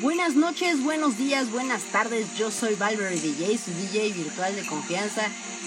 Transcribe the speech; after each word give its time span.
Buenas 0.00 0.34
noches, 0.34 0.82
buenos 0.82 1.18
días, 1.18 1.50
buenas 1.52 1.82
tardes. 1.82 2.34
Yo 2.34 2.50
soy 2.50 2.74
Valverde 2.74 3.20
DJ, 3.20 3.58
su 3.58 3.70
DJ 3.70 4.14
virtual 4.14 4.56
de 4.56 4.64
confianza, 4.64 5.20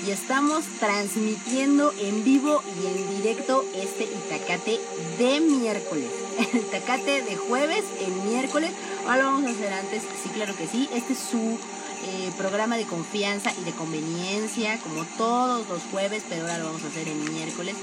y 0.07 0.09
estamos 0.09 0.63
transmitiendo 0.79 1.93
en 1.99 2.23
vivo 2.23 2.63
y 2.81 2.87
en 2.87 3.17
directo 3.17 3.63
este 3.75 4.05
Itacate 4.05 4.79
de 5.19 5.39
miércoles. 5.39 6.09
El 6.51 6.61
Itacate 6.61 7.21
de 7.21 7.35
jueves 7.35 7.83
en 7.99 8.27
miércoles. 8.27 8.71
Ahora 9.05 9.17
lo 9.17 9.23
vamos 9.25 9.51
a 9.51 9.53
hacer 9.53 9.71
antes, 9.71 10.01
sí, 10.01 10.29
claro 10.29 10.55
que 10.55 10.65
sí. 10.65 10.89
Este 10.91 11.13
es 11.13 11.19
su 11.19 11.59
eh, 12.07 12.31
programa 12.35 12.75
de 12.77 12.85
confianza 12.85 13.53
y 13.61 13.63
de 13.63 13.71
conveniencia, 13.73 14.79
como 14.79 15.05
todos 15.15 15.69
los 15.69 15.83
jueves, 15.91 16.23
pero 16.27 16.41
ahora 16.41 16.57
lo 16.57 16.65
vamos 16.65 16.83
a 16.83 16.87
hacer 16.87 17.07
en 17.07 17.35
miércoles. 17.35 17.75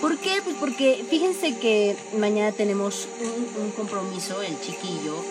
¿Por 0.00 0.16
qué? 0.16 0.40
Pues 0.42 0.56
porque 0.58 1.04
fíjense 1.10 1.58
que 1.58 1.98
mañana 2.18 2.52
tenemos 2.52 3.06
un, 3.20 3.62
un 3.62 3.70
compromiso, 3.72 4.40
el 4.40 4.58
chiquillo 4.62 5.22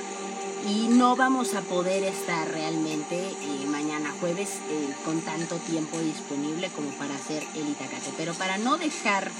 y 0.65 0.87
no 0.87 1.15
vamos 1.15 1.53
a 1.53 1.61
poder 1.61 2.03
estar 2.03 2.47
realmente 2.49 3.29
eh, 3.29 3.65
mañana 3.67 4.13
jueves 4.19 4.49
eh, 4.69 4.93
con 5.05 5.21
tanto 5.21 5.55
tiempo 5.57 5.99
disponible 5.99 6.69
como 6.69 6.89
para 6.91 7.15
hacer 7.15 7.43
el 7.55 7.69
itacate. 7.69 8.11
Pero 8.17 8.33
para 8.33 8.57
no 8.57 8.77
dejar, 8.77 9.31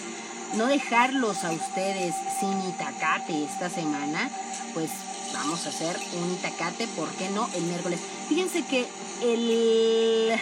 no 0.56 0.68
dejarlos 0.68 1.44
a 1.44 1.52
ustedes 1.52 2.14
sin 2.40 2.62
itacate 2.70 3.44
esta 3.44 3.70
semana, 3.70 4.30
pues 4.74 4.92
vamos 5.34 5.66
a 5.66 5.70
hacer 5.70 5.98
un 6.22 6.32
itacate, 6.34 6.88
¿por 6.88 7.10
qué 7.12 7.30
no? 7.30 7.50
El 7.56 7.64
miércoles. 7.64 8.00
Fíjense 8.30 8.64
que 8.64 8.86
el, 9.24 10.40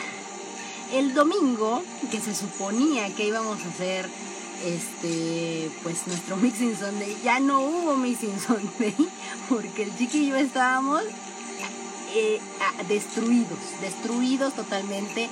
el 0.94 1.14
domingo, 1.14 1.84
que 2.12 2.20
se 2.20 2.36
suponía 2.36 3.10
que 3.16 3.28
íbamos 3.28 3.60
a 3.64 3.70
hacer 3.70 4.10
este, 4.64 5.70
pues 5.84 6.08
nuestro 6.08 6.38
Mixing 6.42 6.78
Sunday, 6.78 7.16
ya 7.24 7.40
no 7.40 7.62
hubo 7.62 7.96
Mixing 7.96 8.40
Sunday, 8.40 8.96
porque 9.50 9.84
el 9.84 9.98
chiqui 9.98 10.20
y 10.20 10.28
yo 10.28 10.36
estábamos 10.38 11.04
eh, 12.16 12.40
destruidos, 12.88 13.60
destruidos 13.82 14.54
totalmente 14.54 15.30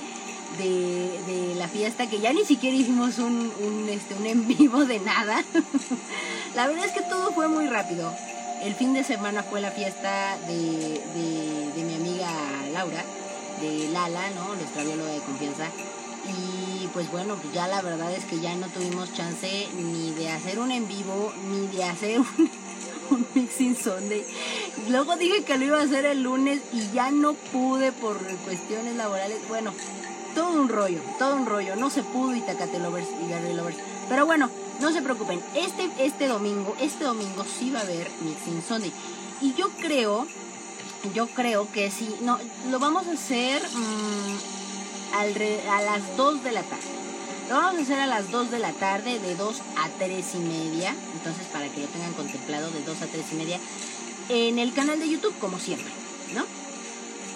de, 0.58 1.54
la 1.56 1.68
fiesta, 1.68 2.08
que 2.08 2.20
ya 2.20 2.32
ni 2.32 2.44
siquiera 2.44 2.76
hicimos 2.76 3.18
un, 3.18 3.52
un, 3.60 3.88
este, 3.88 4.14
un 4.14 4.26
en 4.26 4.46
vivo 4.46 4.84
de 4.84 5.00
nada. 5.00 5.42
la 6.54 6.66
verdad 6.66 6.84
es 6.84 6.92
que 6.92 7.02
todo 7.02 7.32
fue 7.32 7.48
muy 7.48 7.66
rápido. 7.68 8.12
El 8.62 8.74
fin 8.74 8.92
de 8.92 9.04
semana 9.04 9.42
fue 9.42 9.60
la 9.60 9.70
fiesta 9.70 10.36
de, 10.46 10.54
de, 11.14 11.72
de 11.74 11.82
mi 11.84 11.94
amiga 11.94 12.30
Laura, 12.72 13.04
de 13.60 13.88
Lala, 13.88 14.30
¿no? 14.30 14.54
Nuestra 14.54 14.84
bióloga 14.84 15.10
de 15.10 15.20
confianza 15.20 15.70
y 16.26 16.88
pues 16.88 17.10
bueno, 17.10 17.36
pues 17.36 17.52
ya 17.52 17.66
la 17.66 17.82
verdad 17.82 18.12
es 18.12 18.24
que 18.24 18.40
ya 18.40 18.54
no 18.54 18.68
tuvimos 18.68 19.12
chance 19.12 19.68
ni 19.76 20.12
de 20.12 20.30
hacer 20.30 20.58
un 20.58 20.70
en 20.70 20.86
vivo, 20.88 21.32
ni 21.50 21.66
de 21.76 21.84
hacer 21.84 22.20
un, 22.20 22.50
un 23.10 23.26
mixing 23.34 23.76
Sunday. 23.76 24.24
Luego 24.88 25.16
dije 25.16 25.44
que 25.44 25.58
lo 25.58 25.64
iba 25.64 25.80
a 25.80 25.84
hacer 25.84 26.04
el 26.06 26.22
lunes 26.22 26.60
y 26.72 26.90
ya 26.92 27.10
no 27.10 27.34
pude 27.34 27.92
por 27.92 28.18
cuestiones 28.44 28.96
laborales. 28.96 29.38
Bueno, 29.48 29.72
todo 30.34 30.50
un 30.50 30.68
rollo, 30.68 31.00
todo 31.18 31.36
un 31.36 31.46
rollo. 31.46 31.76
No 31.76 31.90
se 31.90 32.02
pudo 32.02 32.34
Itacate 32.34 32.78
Lovers 32.78 33.08
y 33.24 33.30
Gary 33.30 33.54
Lovers. 33.54 33.76
Pero 34.08 34.26
bueno, 34.26 34.50
no 34.80 34.92
se 34.92 35.02
preocupen. 35.02 35.40
Este, 35.54 35.90
este 35.98 36.28
domingo, 36.28 36.76
este 36.80 37.04
domingo 37.04 37.44
sí 37.44 37.70
va 37.70 37.80
a 37.80 37.82
haber 37.82 38.08
Mixing 38.20 38.62
Sunday. 38.66 38.92
Y 39.40 39.54
yo 39.54 39.68
creo, 39.80 40.26
yo 41.14 41.26
creo 41.28 41.70
que 41.72 41.90
sí, 41.90 42.14
no, 42.22 42.38
lo 42.70 42.78
vamos 42.78 43.06
a 43.06 43.12
hacer... 43.12 43.62
Mmm, 43.74 44.53
a 45.20 45.82
las 45.82 46.16
2 46.16 46.42
de 46.42 46.52
la 46.52 46.62
tarde. 46.62 46.82
Lo 47.48 47.56
vamos 47.56 47.78
a 47.78 47.82
hacer 47.82 48.00
a 48.00 48.06
las 48.06 48.30
2 48.30 48.50
de 48.50 48.58
la 48.58 48.72
tarde, 48.72 49.20
de 49.20 49.36
2 49.36 49.60
a 49.76 49.88
3 49.98 50.34
y 50.34 50.38
media. 50.38 50.94
Entonces, 51.12 51.46
para 51.52 51.68
que 51.68 51.82
lo 51.82 51.86
tengan 51.86 52.12
contemplado, 52.14 52.70
de 52.70 52.82
2 52.82 53.02
a 53.02 53.06
3 53.06 53.24
y 53.32 53.34
media, 53.36 53.60
en 54.28 54.58
el 54.58 54.72
canal 54.72 54.98
de 54.98 55.08
YouTube, 55.08 55.38
como 55.38 55.58
siempre, 55.58 55.92
¿no? 56.34 56.44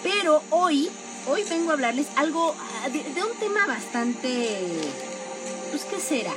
Pero 0.03 0.41
hoy, 0.49 0.89
hoy 1.27 1.43
vengo 1.49 1.71
a 1.71 1.73
hablarles 1.73 2.07
algo 2.15 2.55
ah, 2.83 2.89
de, 2.89 3.23
un 3.23 3.37
tema 3.39 3.65
bastante. 3.65 4.67
Pues, 5.69 5.83
¿qué 5.85 5.99
será? 5.99 6.33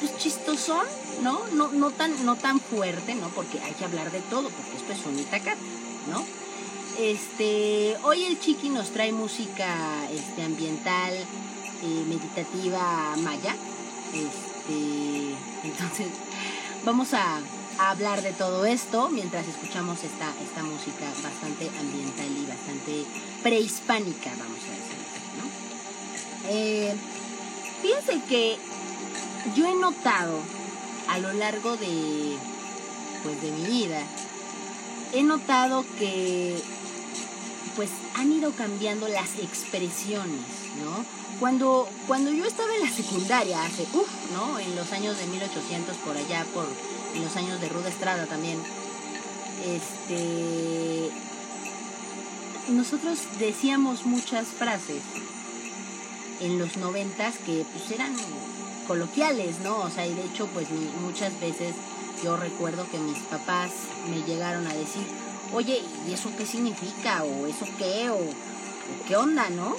Pues 0.00 0.16
chistosón, 0.16 0.86
¿no? 1.22 1.42
No, 1.52 1.68
no, 1.68 1.90
tan, 1.90 2.24
no 2.24 2.36
tan 2.36 2.60
fuerte, 2.60 3.14
¿no? 3.14 3.28
Porque 3.28 3.60
hay 3.60 3.72
que 3.74 3.84
hablar 3.84 4.10
de 4.10 4.20
todo, 4.20 4.48
porque 4.48 4.76
esto 4.78 4.92
es 4.92 5.06
un 5.06 5.18
itacate, 5.18 5.60
¿no? 6.10 6.24
Este, 7.00 7.96
hoy 8.02 8.24
el 8.24 8.38
Chiqui 8.38 8.68
nos 8.68 8.90
trae 8.90 9.10
música 9.10 10.06
este, 10.12 10.42
ambiental, 10.42 11.14
eh, 11.14 12.04
meditativa 12.06 13.16
maya. 13.16 13.56
Este, 14.12 15.34
entonces, 15.64 16.08
vamos 16.84 17.14
a, 17.14 17.40
hablar 17.78 18.20
de 18.20 18.32
todo 18.34 18.66
esto 18.66 19.08
mientras 19.08 19.48
escuchamos 19.48 20.04
esta, 20.04 20.28
esta 20.42 20.62
música 20.62 21.06
bastante 21.22 21.70
ambiental 21.80 22.26
y 22.36 22.44
bastante 22.44 23.06
prehispánica, 23.42 24.28
vamos 24.32 24.58
a 24.58 24.70
decir 24.70 24.98
¿no? 25.38 26.50
Eh, 26.50 26.94
fíjense 27.80 28.20
que 28.28 28.58
yo 29.56 29.66
he 29.66 29.74
notado 29.74 30.38
a 31.08 31.18
lo 31.20 31.32
largo 31.32 31.78
de, 31.78 32.36
pues, 33.22 33.40
de 33.40 33.50
mi 33.52 33.64
vida, 33.64 34.02
he 35.14 35.22
notado 35.22 35.86
que 35.98 36.62
pues 37.76 37.90
han 38.16 38.32
ido 38.32 38.52
cambiando 38.52 39.08
las 39.08 39.38
expresiones, 39.38 40.44
¿no? 40.82 41.04
Cuando, 41.38 41.88
cuando 42.06 42.30
yo 42.32 42.44
estaba 42.44 42.74
en 42.74 42.82
la 42.82 42.90
secundaria, 42.90 43.64
hace, 43.64 43.82
uff, 43.94 44.08
¿no? 44.32 44.58
En 44.58 44.76
los 44.76 44.92
años 44.92 45.18
de 45.18 45.26
1800, 45.26 45.96
por 45.98 46.16
allá, 46.16 46.44
por 46.52 46.66
en 47.14 47.24
los 47.24 47.36
años 47.36 47.60
de 47.60 47.68
Ruda 47.68 47.88
Estrada 47.88 48.26
también, 48.26 48.58
este, 49.66 51.10
nosotros 52.68 53.18
decíamos 53.38 54.06
muchas 54.06 54.46
frases 54.48 55.02
en 56.40 56.58
los 56.58 56.76
noventas 56.76 57.36
que 57.44 57.64
pues 57.72 57.90
eran 57.90 58.14
coloquiales, 58.86 59.60
¿no? 59.60 59.78
O 59.78 59.90
sea, 59.90 60.06
y 60.06 60.14
de 60.14 60.24
hecho, 60.24 60.46
pues 60.48 60.68
muchas 61.00 61.38
veces 61.40 61.74
yo 62.24 62.36
recuerdo 62.36 62.86
que 62.90 62.98
mis 62.98 63.18
papás 63.18 63.70
me 64.08 64.22
llegaron 64.22 64.66
a 64.66 64.74
decir, 64.74 65.02
oye, 65.52 65.82
¿y 66.08 66.12
eso 66.12 66.30
qué 66.36 66.46
significa? 66.46 67.24
¿O 67.24 67.46
eso 67.46 67.66
qué? 67.78 68.10
¿O, 68.10 68.18
qué 69.06 69.16
onda, 69.16 69.48
no? 69.50 69.76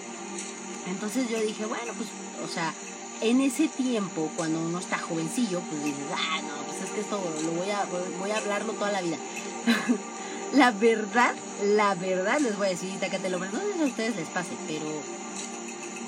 Entonces 0.88 1.30
yo 1.30 1.40
dije, 1.40 1.66
bueno, 1.66 1.94
pues, 1.94 2.10
o 2.44 2.52
sea, 2.52 2.74
en 3.22 3.42
ese 3.42 3.68
tiempo, 3.68 4.32
cuando 4.36 4.60
uno 4.60 4.80
está 4.80 4.98
jovencillo, 4.98 5.60
pues 5.62 5.84
dices, 5.84 6.06
ah, 6.16 6.42
no, 6.42 6.64
pues 6.66 6.82
es 6.82 6.90
que 6.92 7.02
esto 7.02 7.22
lo 7.44 7.52
voy 7.52 7.70
a, 7.70 7.86
voy 8.20 8.32
a 8.32 8.38
hablarlo 8.38 8.74
toda 8.74 8.92
la 8.92 9.02
vida. 9.02 9.18
la 10.54 10.72
verdad, 10.72 11.36
la 11.64 11.96
verdad, 11.96 12.40
les 12.40 12.58
voy 12.58 12.68
a 12.68 12.72
decir, 12.72 12.98
que 13.00 13.20
te 13.20 13.30
lo 13.30 13.40
si 13.40 13.82
a 13.82 13.86
ustedes 13.86 14.16
les 14.16 14.28
pase, 14.30 14.52
pero, 14.68 14.86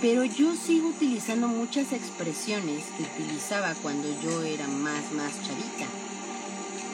pero 0.02 0.24
yo 0.24 0.56
sigo 0.56 0.90
utilizando 0.90 1.48
muchas 1.48 1.92
expresiones 1.94 2.84
que 2.98 3.04
utilizaba 3.04 3.76
cuando 3.76 4.08
yo 4.22 4.42
era 4.44 4.68
más, 4.68 5.12
más 5.12 5.34
chavita. 5.44 5.86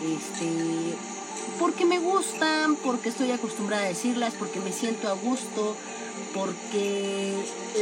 Este, 0.02 0.96
porque 1.57 1.85
me 1.85 1.99
gustan, 1.99 2.75
porque 2.75 3.09
estoy 3.09 3.31
acostumbrada 3.31 3.83
a 3.83 3.87
decirlas, 3.87 4.33
porque 4.37 4.59
me 4.59 4.71
siento 4.71 5.07
a 5.07 5.13
gusto, 5.13 5.75
porque 6.33 7.33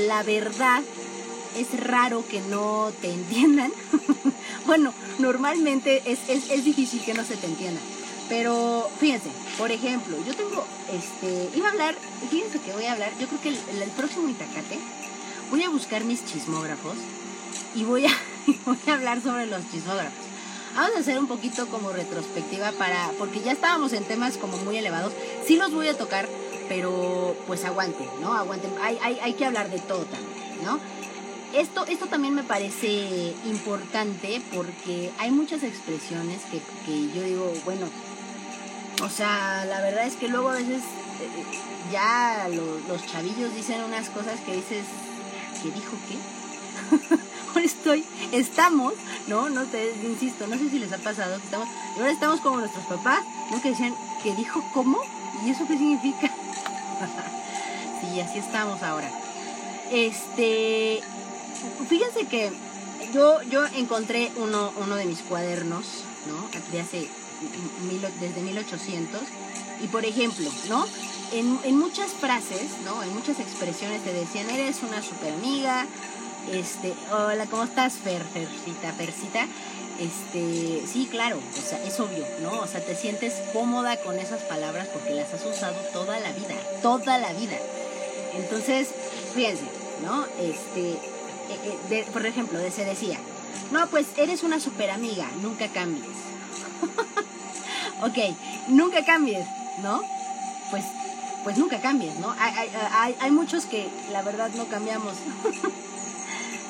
la 0.08 0.24
verdad 0.24 0.82
es 1.58 1.80
raro 1.80 2.24
que 2.28 2.42
no 2.42 2.92
te 3.02 3.12
entiendan. 3.12 3.72
bueno, 4.66 4.94
normalmente 5.20 6.04
es, 6.06 6.20
es, 6.30 6.64
difícil 6.64 7.04
que 7.04 7.14
no 7.14 7.24
se 7.24 7.36
te 7.36 7.48
entienda. 7.48 7.82
Pero 8.30 8.90
fíjense, 9.00 9.30
por 9.58 9.72
ejemplo, 9.72 10.18
yo 10.26 10.36
tengo, 10.36 10.66
este, 10.92 11.50
iba 11.58 11.70
a 11.70 11.72
hablar, 11.72 11.96
fíjense 12.30 12.60
que 12.60 12.74
voy 12.74 12.86
a 12.86 12.92
hablar, 12.92 13.14
yo 13.20 13.28
creo 13.28 13.42
que 13.42 13.50
el, 13.50 13.82
el 13.82 13.90
próximo 13.92 14.28
Itacate 14.28 14.78
voy 15.50 15.64
a 15.64 15.70
buscar 15.70 16.04
mis 16.04 16.26
chismógrafos 16.26 16.98
y 17.74 17.86
voy 17.86 18.06
a, 18.06 18.12
voy 18.66 18.78
a 18.88 18.94
hablar 18.94 19.22
sobre 19.22 19.46
los 19.46 19.62
chismógrafos. 19.72 20.27
Vamos 20.78 20.96
a 20.96 21.00
hacer 21.00 21.18
un 21.18 21.28
poquito 21.28 21.66
como 21.70 21.92
retrospectiva 21.92 22.72
para, 22.74 23.10
porque 23.18 23.42
ya 23.42 23.52
estábamos 23.52 23.94
en 23.94 24.04
temas 24.04 24.38
como 24.38 24.58
muy 24.58 24.78
elevados. 24.78 25.12
Sí 25.44 25.56
los 25.56 25.74
voy 25.74 25.88
a 25.88 25.98
tocar, 25.98 26.30
pero 26.70 27.36
pues 27.48 27.66
aguanten, 27.66 28.08
¿no? 28.22 28.32
Aguanten. 28.36 28.72
Hay, 28.84 29.00
hay, 29.02 29.34
que 29.34 29.46
hablar 29.48 29.72
de 29.72 29.80
todo 29.80 30.04
también, 30.04 30.64
¿no? 30.64 30.80
Esto, 31.52 31.84
esto 31.88 32.06
también 32.06 32.36
me 32.36 32.44
parece 32.44 33.34
importante 33.46 34.40
porque 34.54 35.10
hay 35.18 35.32
muchas 35.32 35.64
expresiones 35.64 36.44
que, 36.44 36.62
que 36.86 37.12
yo 37.12 37.24
digo, 37.24 37.52
bueno, 37.66 37.88
o 39.04 39.10
sea, 39.10 39.66
la 39.66 39.82
verdad 39.82 40.06
es 40.06 40.16
que 40.16 40.28
luego 40.28 40.50
a 40.50 40.54
veces 40.54 40.84
eh, 40.84 41.92
ya 41.92 42.48
los 42.88 43.04
chavillos 43.08 43.56
dicen 43.56 43.84
unas 43.84 44.10
cosas 44.10 44.40
que 44.42 44.58
dices, 44.58 44.86
¿qué 45.64 45.72
dijo 45.72 45.98
qué? 46.08 47.18
estoy, 47.56 48.06
estamos, 48.32 48.94
¿no? 49.28 49.50
No 49.50 49.64
te, 49.66 49.94
insisto, 50.04 50.48
no 50.48 50.58
sé 50.58 50.70
si 50.70 50.80
les 50.80 50.92
ha 50.94 50.98
pasado 50.98 51.36
estamos, 51.36 51.68
ahora 51.96 52.12
estamos 52.12 52.42
como 52.42 52.60
nuestros 52.60 52.86
papás, 52.86 53.22
¿no? 53.52 53.62
Que 53.62 53.70
decían, 53.70 53.94
que 54.24 54.36
dijo 54.36 54.64
cómo? 54.74 55.00
¿Y 55.46 55.52
eso 55.52 55.68
qué 55.68 55.78
significa? 55.78 56.28
sí, 58.02 58.20
así 58.20 58.40
estamos 58.40 58.82
ahora. 58.84 59.10
Este, 59.92 61.02
fíjense 61.88 62.26
que 62.26 62.52
yo, 63.14 63.42
yo 63.44 63.66
encontré 63.76 64.32
uno, 64.38 64.74
uno 64.78 64.96
de 64.96 65.06
mis 65.06 65.20
cuadernos, 65.20 65.86
¿no? 66.28 66.48
De 66.72 66.82
hace, 66.82 67.08
desde 68.20 68.42
1800, 68.42 69.22
Y 69.84 69.88
por 69.88 70.06
ejemplo, 70.06 70.50
¿no? 70.70 70.86
En, 71.32 71.60
en 71.64 71.78
muchas 71.78 72.12
frases, 72.12 72.72
¿no? 72.84 73.04
En 73.04 73.14
muchas 73.14 73.40
expresiones 73.40 74.04
te 74.04 74.12
decían, 74.12 74.50
eres 74.50 74.82
una 74.82 75.02
super 75.02 75.34
amiga, 75.34 75.86
este, 76.52 76.94
hola, 77.12 77.46
¿cómo 77.48 77.64
estás, 77.64 77.94
Fer, 77.94 78.24
Fercita, 78.24 78.92
Fercita? 78.94 79.46
Este, 80.00 80.84
sí, 80.88 81.08
claro, 81.10 81.38
o 81.38 81.62
sea, 81.62 81.84
es 81.84 82.00
obvio, 82.00 82.26
¿no? 82.42 82.60
O 82.60 82.68
sea, 82.68 82.82
te 82.82 82.96
sientes 82.96 83.34
cómoda 83.52 83.98
con 83.98 84.20
esas 84.20 84.42
palabras 84.44 84.88
porque 84.94 85.16
las 85.16 85.34
has 85.34 85.46
usado 85.46 85.76
toda 85.92 86.20
la 86.20 86.32
vida, 86.32 86.56
toda 86.82 87.18
la 87.18 87.34
vida. 87.34 87.58
Entonces, 88.36 88.90
fíjense, 89.34 89.64
¿no? 90.04 90.26
Este, 90.40 90.92
eh, 90.92 91.78
eh, 91.90 92.06
por 92.14 92.26
ejemplo, 92.26 92.60
se 92.70 92.86
decía, 92.86 93.18
no, 93.72 93.88
pues 93.88 94.06
eres 94.18 94.44
una 94.44 94.60
super 94.60 94.92
amiga, 94.92 95.28
nunca 95.42 95.68
cambies. 95.70 96.06
ok, 98.04 98.36
nunca 98.68 99.04
cambies, 99.04 99.46
¿no? 99.82 100.02
Pues, 100.70 100.84
pues 101.44 101.58
nunca 101.58 101.80
cambies, 101.82 102.16
¿no? 102.20 102.36
Hay, 102.40 103.32
muchos 103.32 103.66
que 103.66 103.90
la 104.12 104.22
verdad 104.22 104.50
no 104.56 104.68
cambiamos. 104.68 105.14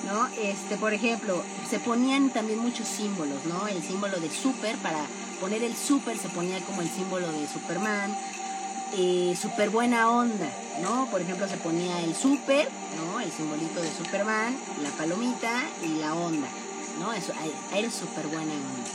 ¿no? 0.07 0.27
Este, 0.41 0.77
por 0.77 0.93
ejemplo, 0.93 1.43
se 1.69 1.79
ponían 1.79 2.29
también 2.29 2.59
muchos 2.59 2.87
símbolos, 2.87 3.45
¿no? 3.45 3.67
El 3.67 3.83
símbolo 3.83 4.19
de 4.19 4.29
super, 4.29 4.75
para 4.77 5.05
poner 5.39 5.63
el 5.63 5.75
super 5.75 6.17
se 6.17 6.29
ponía 6.29 6.59
como 6.61 6.81
el 6.81 6.89
símbolo 6.89 7.31
de 7.31 7.47
Superman, 7.47 8.15
eh, 8.97 9.37
super 9.39 9.69
buena 9.69 10.09
onda, 10.09 10.49
¿no? 10.81 11.07
Por 11.11 11.21
ejemplo, 11.21 11.47
se 11.47 11.57
ponía 11.57 12.01
el 12.03 12.15
super, 12.15 12.67
¿no? 12.95 13.19
El 13.19 13.31
simbolito 13.31 13.81
de 13.81 13.91
Superman, 13.91 14.57
la 14.81 14.89
palomita 14.91 15.63
y 15.83 15.99
la 15.99 16.15
onda, 16.15 16.47
¿no? 16.99 17.13
Eso, 17.13 17.33
eres 17.75 17.93
super 17.93 18.25
buena 18.27 18.53
onda. 18.53 18.89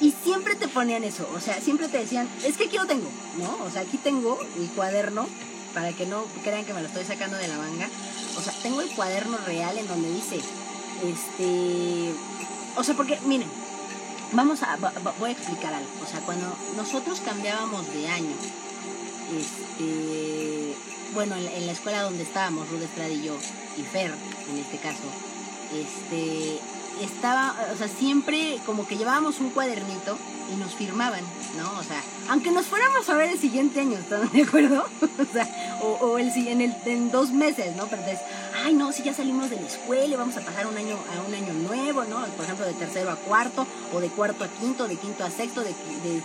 Y 0.00 0.12
siempre 0.24 0.56
te 0.56 0.66
ponían 0.66 1.04
eso, 1.04 1.28
o 1.34 1.40
sea, 1.40 1.60
siempre 1.60 1.88
te 1.88 1.98
decían, 1.98 2.28
es 2.44 2.56
que 2.56 2.64
aquí 2.64 2.76
lo 2.76 2.86
tengo, 2.86 3.08
¿no? 3.38 3.64
O 3.64 3.70
sea, 3.70 3.82
aquí 3.82 3.96
tengo 3.98 4.38
mi 4.56 4.66
cuaderno, 4.68 5.28
para 5.74 5.92
que 5.92 6.06
no 6.06 6.24
crean 6.42 6.64
que 6.64 6.72
me 6.72 6.80
lo 6.80 6.86
estoy 6.86 7.04
sacando 7.04 7.36
de 7.36 7.48
la 7.48 7.58
manga. 7.58 7.88
O 8.38 8.40
sea, 8.40 8.52
tengo 8.62 8.80
el 8.80 8.90
cuaderno 8.90 9.36
real 9.38 9.76
en 9.76 9.86
donde 9.88 10.10
dice, 10.10 10.36
este, 10.36 12.14
o 12.76 12.84
sea, 12.84 12.94
porque, 12.94 13.18
miren, 13.26 13.48
vamos 14.32 14.62
a, 14.62 14.76
voy 15.18 15.30
a 15.30 15.32
explicar 15.32 15.74
algo. 15.74 15.90
O 16.02 16.06
sea, 16.06 16.20
cuando 16.20 16.46
nosotros 16.76 17.20
cambiábamos 17.20 17.92
de 17.92 18.08
año, 18.08 18.36
este, 19.36 20.74
bueno, 21.12 21.36
en 21.36 21.66
la, 21.66 21.72
escuela 21.72 22.02
donde 22.02 22.22
estábamos, 22.22 22.68
Ruth 22.70 22.82
Estrada 22.82 23.10
y 23.10 23.22
yo, 23.22 23.36
y 23.76 23.82
Fer, 23.82 24.12
en 24.50 24.58
este 24.58 24.78
caso, 24.78 25.02
este, 25.72 26.60
estaba, 27.00 27.54
o 27.72 27.76
sea, 27.76 27.88
siempre 27.88 28.58
como 28.66 28.86
que 28.86 28.96
llevábamos 28.96 29.40
un 29.40 29.50
cuadernito 29.50 30.16
y 30.52 30.56
nos 30.56 30.74
firmaban, 30.74 31.22
¿no? 31.56 31.78
O 31.78 31.82
sea, 31.82 32.02
aunque 32.28 32.50
nos 32.50 32.66
fuéramos 32.66 33.08
a 33.08 33.14
ver 33.14 33.30
el 33.30 33.38
siguiente 33.38 33.80
año, 33.80 33.98
¿están 33.98 34.30
de 34.30 34.42
acuerdo? 34.42 34.84
o 35.02 35.32
sea, 35.32 35.48
o, 35.82 36.18
el, 36.18 36.28
en, 36.30 36.60
el, 36.60 36.74
en 36.86 37.10
dos 37.10 37.30
meses, 37.30 37.74
¿no? 37.76 37.86
Pero 37.86 38.02
entonces, 38.02 38.24
ay, 38.64 38.74
no, 38.74 38.92
si 38.92 39.02
ya 39.02 39.14
salimos 39.14 39.50
de 39.50 39.56
la 39.56 39.66
escuela 39.66 40.04
y 40.04 40.16
vamos 40.16 40.36
a 40.36 40.40
pasar 40.40 40.66
un 40.66 40.76
año 40.76 40.96
a 40.96 41.28
un 41.28 41.34
año 41.34 41.52
nuevo, 41.54 42.04
¿no? 42.04 42.24
Por 42.36 42.44
ejemplo, 42.44 42.66
de 42.66 42.74
tercero 42.74 43.10
a 43.10 43.16
cuarto, 43.16 43.66
o 43.92 44.00
de 44.00 44.08
cuarto 44.08 44.44
a 44.44 44.48
quinto, 44.48 44.86
de 44.86 44.96
quinto 44.96 45.24
a 45.24 45.30
sexto, 45.30 45.62
de, 45.62 45.74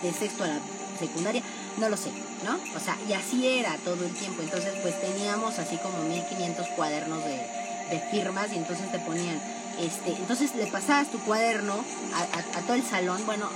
de, 0.01 0.13
sexto 0.13 0.44
a 0.44 0.48
la 0.48 0.60
secundaria, 1.00 1.42
no 1.77 1.89
lo 1.89 1.98
sé, 1.98 2.12
¿no? 2.44 2.60
O 2.75 2.80
sea, 2.80 2.98
y 3.07 3.13
así 3.13 3.48
era 3.48 3.75
todo 3.77 4.04
el 4.06 4.13
tiempo. 4.13 4.42
Entonces, 4.42 4.74
pues 4.81 5.00
teníamos 5.00 5.57
así 5.60 5.77
como 5.77 6.04
1500 6.04 6.68
cuadernos 6.75 7.24
de, 7.24 7.39
de 7.89 8.00
firmas 8.12 8.51
y 8.54 8.57
entonces 8.57 8.92
te 8.92 9.00
ponían, 9.00 9.42
este, 9.79 10.11
entonces 10.13 10.55
le 10.55 10.67
pasabas 10.67 11.09
tu 11.09 11.19
cuaderno 11.19 11.75
a, 12.13 12.61
todo 12.61 12.75
el 12.75 12.83
salón, 12.83 13.21
bueno, 13.25 13.49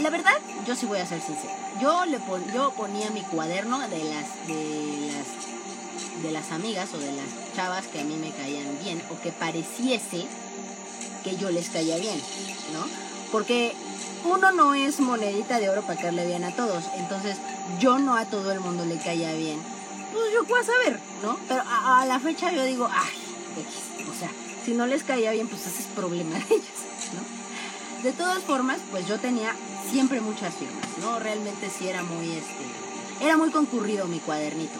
la 0.00 0.10
verdad, 0.10 0.32
yo 0.66 0.74
sí 0.74 0.86
voy 0.86 0.98
a 0.98 1.06
ser 1.06 1.20
sincera. 1.20 1.54
Yo 1.80 2.04
le 2.06 2.18
yo 2.54 2.72
ponía 2.72 3.10
mi 3.10 3.22
cuaderno 3.22 3.78
de 3.88 4.04
las 4.04 4.46
de 4.46 5.12
las 5.12 6.22
de 6.22 6.30
las 6.30 6.50
amigas 6.52 6.92
o 6.94 6.98
de 6.98 7.12
las 7.12 7.26
chavas 7.54 7.86
que 7.86 8.00
a 8.00 8.04
mí 8.04 8.16
me 8.16 8.30
caían 8.30 8.78
bien 8.82 9.02
o 9.10 9.20
que 9.20 9.32
pareciese 9.32 10.26
que 11.24 11.36
yo 11.36 11.50
les 11.50 11.68
caía 11.70 11.96
bien, 11.96 12.20
¿no? 12.72 12.84
Porque 13.30 13.74
uno 14.24 14.52
no 14.52 14.74
es 14.74 15.00
monedita 15.00 15.58
de 15.58 15.68
oro 15.68 15.82
para 15.82 16.00
caerle 16.00 16.26
bien 16.26 16.44
a 16.44 16.54
todos, 16.54 16.84
entonces 16.96 17.36
yo 17.78 17.98
no 17.98 18.16
a 18.16 18.24
todo 18.26 18.52
el 18.52 18.60
mundo 18.60 18.84
le 18.84 18.98
caía 18.98 19.32
bien. 19.34 19.60
Pues 20.12 20.32
yo 20.32 20.44
puedo 20.44 20.62
saber, 20.62 21.00
¿no? 21.22 21.38
Pero 21.48 21.62
a, 21.66 22.04
la 22.06 22.20
fecha 22.20 22.52
yo 22.52 22.64
digo, 22.64 22.88
ay, 22.90 23.16
o 24.10 24.18
sea, 24.18 24.30
si 24.64 24.72
no 24.72 24.86
les 24.86 25.02
caía 25.02 25.32
bien, 25.32 25.48
pues 25.48 25.66
ese 25.66 25.82
es 25.82 25.86
problema 25.88 26.34
de 26.38 26.54
ellos, 26.54 26.82
¿no? 27.14 28.02
De 28.02 28.12
todas 28.12 28.42
formas, 28.42 28.78
pues 28.90 29.06
yo 29.06 29.18
tenía 29.18 29.54
siempre 29.90 30.20
muchas 30.20 30.54
firmas, 30.54 30.86
¿no? 31.00 31.18
Realmente 31.18 31.70
sí 31.70 31.88
era 31.88 32.02
muy, 32.02 32.30
este, 32.32 33.24
era 33.24 33.36
muy 33.36 33.50
concurrido 33.50 34.06
mi 34.06 34.18
cuadernito. 34.18 34.78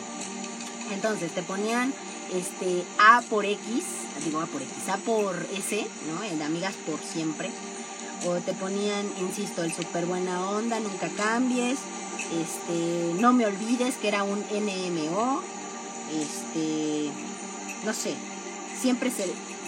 Entonces 0.93 1.33
te 1.33 1.43
ponían 1.43 1.93
este 2.33 2.85
A 2.99 3.23
por 3.23 3.45
X, 3.45 3.85
digo 4.25 4.41
A 4.41 4.47
por 4.47 4.63
X, 4.63 4.89
A 4.89 4.97
por 4.99 5.37
S, 5.57 5.87
¿no? 6.13 6.23
El 6.25 6.39
de 6.39 6.45
amigas 6.45 6.75
por 6.87 6.99
siempre. 7.01 7.51
O 8.27 8.37
te 8.37 8.53
ponían, 8.55 9.07
insisto, 9.21 9.63
el 9.63 9.73
super 9.73 10.07
buena 10.07 10.49
onda, 10.49 10.79
nunca 10.81 11.09
cambies. 11.17 11.79
Este, 12.41 13.21
no 13.21 13.33
me 13.33 13.47
olvides 13.47 13.97
que 13.97 14.09
era 14.09 14.23
un 14.23 14.39
NMO. 14.39 15.43
Este, 16.13 17.11
no 17.85 17.93
sé, 17.93 18.15
siempre, 18.81 19.11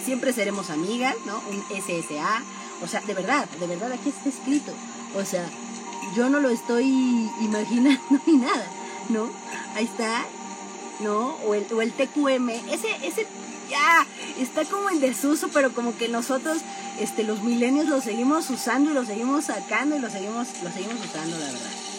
siempre 0.05 0.31
seremos 0.31 0.69
amigas, 0.69 1.15
¿no? 1.25 1.41
Un 1.49 1.63
SSA. 1.69 2.43
O 2.83 2.87
sea, 2.87 3.01
de 3.01 3.13
verdad, 3.13 3.49
de 3.59 3.67
verdad 3.67 3.91
aquí 3.91 4.09
está 4.09 4.29
escrito. 4.29 4.71
O 5.15 5.25
sea, 5.25 5.49
yo 6.15 6.29
no 6.29 6.39
lo 6.39 6.49
estoy 6.49 6.85
imaginando 7.41 8.19
ni 8.25 8.37
nada, 8.37 8.67
¿no? 9.09 9.29
Ahí 9.75 9.85
está, 9.85 10.25
¿no? 10.99 11.37
O 11.45 11.55
el, 11.55 11.65
o 11.73 11.81
el 11.81 11.91
TQM, 11.91 12.49
ese, 12.49 12.89
ese 13.03 13.27
ya 13.69 14.05
está 14.39 14.63
como 14.65 14.89
en 14.89 14.99
desuso, 14.99 15.49
pero 15.49 15.73
como 15.73 15.97
que 15.97 16.07
nosotros, 16.07 16.57
este, 16.99 17.23
los 17.23 17.41
milenios 17.41 17.87
lo 17.87 17.99
seguimos 18.01 18.49
usando 18.49 18.91
y 18.91 18.93
lo 18.93 19.05
seguimos 19.05 19.45
sacando 19.45 19.95
y 19.95 19.99
lo 19.99 20.09
seguimos, 20.09 20.47
lo 20.63 20.71
seguimos 20.71 21.03
usando, 21.03 21.37
la 21.37 21.45
verdad. 21.45 21.94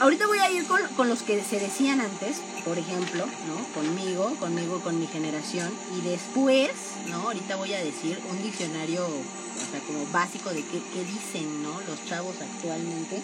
Ahorita 0.00 0.26
voy 0.26 0.38
a 0.38 0.50
ir 0.50 0.66
con, 0.66 0.80
con, 0.96 1.08
los 1.10 1.22
que 1.22 1.42
se 1.44 1.60
decían 1.60 2.00
antes, 2.00 2.40
por 2.64 2.78
ejemplo, 2.78 3.26
¿no? 3.26 3.74
Conmigo, 3.74 4.34
conmigo, 4.40 4.80
con 4.80 4.98
mi 4.98 5.06
generación. 5.06 5.70
Y 5.94 6.00
después, 6.00 6.70
¿no? 7.10 7.16
Ahorita 7.28 7.56
voy 7.56 7.74
a 7.74 7.84
decir 7.84 8.18
un 8.30 8.42
diccionario 8.42 9.06
o 9.06 9.70
sea, 9.70 9.80
como 9.80 10.06
básico 10.10 10.50
de 10.50 10.62
qué, 10.62 11.04
dicen, 11.04 11.62
¿no? 11.62 11.78
Los 11.82 12.02
chavos 12.06 12.34
actualmente, 12.40 13.20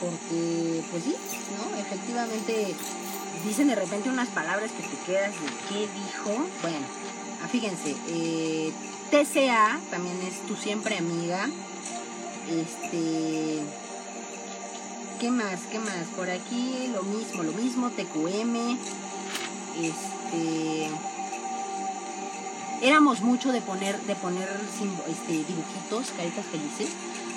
porque, 0.00 0.82
pues 0.90 1.04
sí, 1.04 1.14
¿no? 1.56 1.76
Efectivamente 1.78 2.74
dicen 3.46 3.68
de 3.68 3.76
repente 3.76 4.10
unas 4.10 4.28
palabras 4.28 4.72
que 4.72 4.82
te 4.82 5.04
quedas 5.04 5.32
de 5.32 5.46
qué 5.68 5.80
dijo. 5.80 6.44
Bueno, 6.62 6.86
ah, 7.44 7.48
fíjense, 7.48 7.94
eh, 8.08 8.72
TCA 9.10 9.78
también 9.90 10.20
es 10.22 10.44
tu 10.46 10.56
siempre 10.56 10.98
amiga. 10.98 11.48
Este. 12.48 13.85
¿Qué 15.20 15.30
más? 15.30 15.60
¿Qué 15.70 15.78
más? 15.78 16.06
Por 16.14 16.28
aquí 16.28 16.90
lo 16.92 17.02
mismo, 17.02 17.42
lo 17.42 17.52
mismo, 17.52 17.90
TQM. 17.90 18.76
Este 19.82 20.90
éramos 22.82 23.22
mucho 23.22 23.50
de 23.50 23.62
poner, 23.62 23.98
de 24.02 24.14
poner 24.16 24.48
este, 25.08 25.32
dibujitos, 25.32 26.10
caritas 26.16 26.44
felices. 26.44 26.90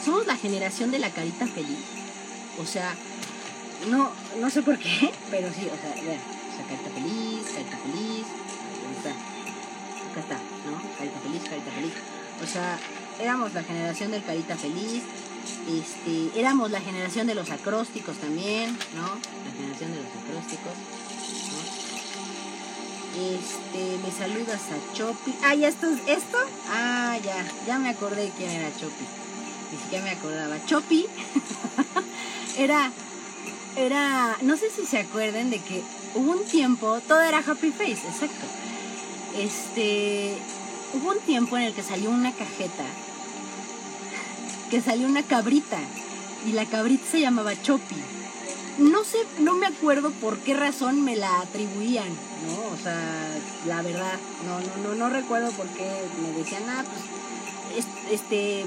Somos 0.04 0.28
la 0.28 0.36
generación 0.36 0.92
de 0.92 1.00
la 1.00 1.10
carita 1.10 1.48
feliz. 1.48 1.80
O 2.62 2.66
sea, 2.66 2.94
no, 3.90 4.12
no 4.42 4.50
sé 4.50 4.62
por 4.62 4.78
qué, 4.78 5.12
pero 5.32 5.48
sí, 5.54 5.68
o 5.72 5.78
sea, 5.82 6.04
vean, 6.04 6.20
o 6.20 6.56
sea, 6.56 6.66
carita 6.68 6.90
feliz, 6.90 7.44
carita 7.54 7.78
feliz, 7.78 8.26
ahí 8.88 8.96
está, 8.98 9.10
acá 10.12 10.20
está, 10.20 10.36
¿no? 10.70 10.98
Carita 10.98 11.20
feliz, 11.22 11.44
carita 11.44 11.72
feliz. 11.72 11.94
O 12.44 12.48
sea, 12.48 12.78
éramos 13.20 13.54
la 13.54 13.64
generación 13.64 14.12
del 14.12 14.24
carita 14.24 14.58
feliz, 14.58 15.04
este, 15.68 16.40
éramos 16.40 16.72
la 16.72 16.82
generación 16.82 17.28
de 17.28 17.36
los 17.36 17.50
acrósticos 17.50 18.18
también, 18.18 18.78
¿no? 18.96 19.08
La 19.46 19.52
generación 19.56 19.92
de 19.92 19.98
los 19.98 20.12
acrósticos. 20.24 20.74
Este, 23.20 23.98
me 24.04 24.12
saludas 24.12 24.62
a 24.72 24.94
Chopi. 24.94 25.34
Ah, 25.44 25.56
ya 25.56 25.68
esto, 25.68 25.88
esto. 26.08 26.38
Ah, 26.70 27.18
ya, 27.24 27.46
ya 27.68 27.80
me 27.80 27.90
acordé 27.90 28.32
quién 28.38 28.50
era 28.50 28.72
Chopi. 28.72 29.06
Ni 29.72 29.78
siquiera 29.78 30.04
me 30.06 30.12
acordaba. 30.12 30.64
Chopi 30.66 31.06
era, 32.58 32.92
era, 33.76 34.38
no 34.42 34.58
sé 34.58 34.70
si 34.70 34.86
se 34.86 35.00
acuerden 35.00 35.50
de 35.50 35.60
que 35.60 35.84
hubo 36.16 36.32
un 36.32 36.46
tiempo, 36.46 37.00
todo 37.08 37.22
era 37.22 37.40
Happy 37.40 37.72
Face, 37.72 38.08
exacto. 38.08 38.46
Este, 39.38 40.36
hubo 40.94 41.12
un 41.12 41.20
tiempo 41.20 41.58
en 41.58 41.64
el 41.64 41.74
que 41.74 41.84
salió 41.84 42.10
una 42.10 42.32
cajeta, 42.32 42.86
que 44.70 44.82
salió 44.82 45.08
una 45.08 45.24
cabrita, 45.24 45.80
y 46.46 46.54
la 46.54 46.66
cabrita 46.66 47.06
se 47.12 47.20
llamaba 47.20 47.60
Chopi 47.62 47.96
no 48.80 49.04
sé, 49.04 49.18
no 49.40 49.56
me 49.56 49.68
acuerdo 49.68 50.12
por 50.12 50.38
qué 50.40 50.54
razón 50.54 51.04
me 51.04 51.16
la 51.16 51.42
atribuían, 51.42 52.08
¿no? 52.08 52.74
O 52.74 52.78
sea, 52.82 53.38
la 53.68 53.82
verdad, 53.82 54.18
no, 54.46 54.60
no, 54.60 54.90
no, 54.90 54.96
no 54.96 55.10
recuerdo 55.10 55.52
por 55.52 55.68
qué 55.68 55.86
me 56.22 56.32
decían, 56.32 56.64
ah, 56.70 56.86
pues, 56.86 57.86
este, 58.12 58.66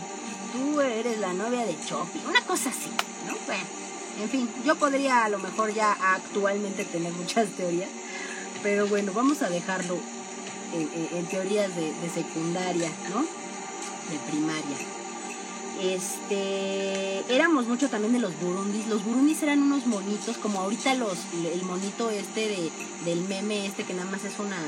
tú 0.52 0.80
eres 0.80 1.18
la 1.18 1.32
novia 1.32 1.64
de 1.64 1.76
Chopi, 1.86 2.20
una 2.28 2.42
cosa 2.42 2.70
así, 2.70 2.90
¿no? 3.26 3.36
Bueno, 3.46 3.64
En 4.22 4.28
fin, 4.28 4.48
yo 4.66 4.76
podría 4.76 5.24
a 5.24 5.28
lo 5.30 5.38
mejor 5.38 5.72
ya 5.72 5.92
actualmente 5.92 6.84
tener 6.84 7.12
muchas 7.12 7.48
teorías, 7.48 7.88
pero 8.62 8.86
bueno, 8.86 9.12
vamos 9.14 9.40
a 9.40 9.48
dejarlo 9.48 9.98
en, 10.74 11.26
teorías 11.26 11.74
de 11.74 12.10
secundaria, 12.14 12.90
¿no? 13.10 13.22
De 13.22 14.18
primaria. 14.30 15.01
Este, 15.80 17.34
éramos 17.34 17.66
mucho 17.66 17.88
también 17.88 18.12
de 18.12 18.20
los 18.20 18.38
burundis. 18.40 18.86
Los 18.86 19.04
burundis 19.04 19.42
eran 19.42 19.62
unos 19.62 19.86
monitos, 19.86 20.36
como 20.36 20.60
ahorita 20.60 20.94
los, 20.94 21.18
el 21.52 21.62
monito 21.62 22.10
este 22.10 22.48
de, 22.48 22.72
del 23.04 23.20
meme 23.22 23.66
este 23.66 23.84
que 23.84 23.94
nada 23.94 24.10
más 24.10 24.24
es 24.24 24.38
una, 24.38 24.58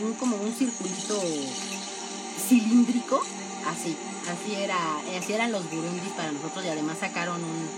un, 0.00 0.14
como 0.14 0.36
un 0.36 0.52
circulito 0.52 1.20
cilíndrico, 2.48 3.20
así, 3.66 3.96
así 4.30 4.54
era, 4.54 4.76
así 5.18 5.32
eran 5.32 5.52
los 5.52 5.68
burundis 5.70 6.12
para 6.16 6.32
nosotros 6.32 6.64
y 6.64 6.68
además 6.68 6.98
sacaron 6.98 7.42
un, 7.42 7.68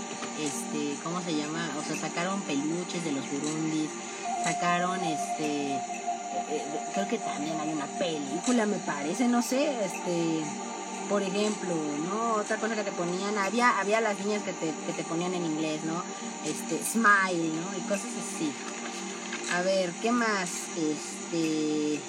este, 0.45 1.03
¿cómo 1.03 1.21
se 1.23 1.35
llama? 1.35 1.71
O 1.79 1.83
sea, 1.87 1.97
sacaron 1.97 2.41
peluches 2.43 3.05
de 3.05 3.13
los 3.13 3.25
burundis, 3.31 3.91
sacaron 4.45 5.01
este, 5.01 5.75
eh, 5.75 5.81
eh, 6.51 6.65
creo 6.95 7.09
que 7.09 7.19
también 7.19 7.59
hay 7.61 7.71
una 7.71 7.87
película, 7.87 8.67
me 8.67 8.79
parece, 8.79 9.27
no 9.29 9.43
sé, 9.43 9.85
este 9.85 10.43
por 11.09 11.23
ejemplo, 11.23 11.75
¿no? 12.09 12.35
Otra 12.35 12.57
cosa 12.57 12.75
que 12.75 12.83
te 12.83 12.93
ponían, 12.93 13.39
había, 13.39 13.79
había 13.79 14.01
las 14.01 14.19
líneas 14.19 14.43
que 14.43 14.53
te, 14.53 14.73
que 14.87 14.93
te 14.93 15.05
ponían 15.05 15.35
en 15.35 15.45
inglés, 15.45 15.81
¿no? 15.85 16.03
Este, 16.45 16.83
smile, 16.85 17.53
¿no? 17.55 17.79
Y 17.79 17.81
cosas 17.83 18.11
así. 18.19 18.53
A 19.55 19.63
ver, 19.63 19.91
¿qué 20.03 20.11
más? 20.11 20.51
Este. 20.77 22.01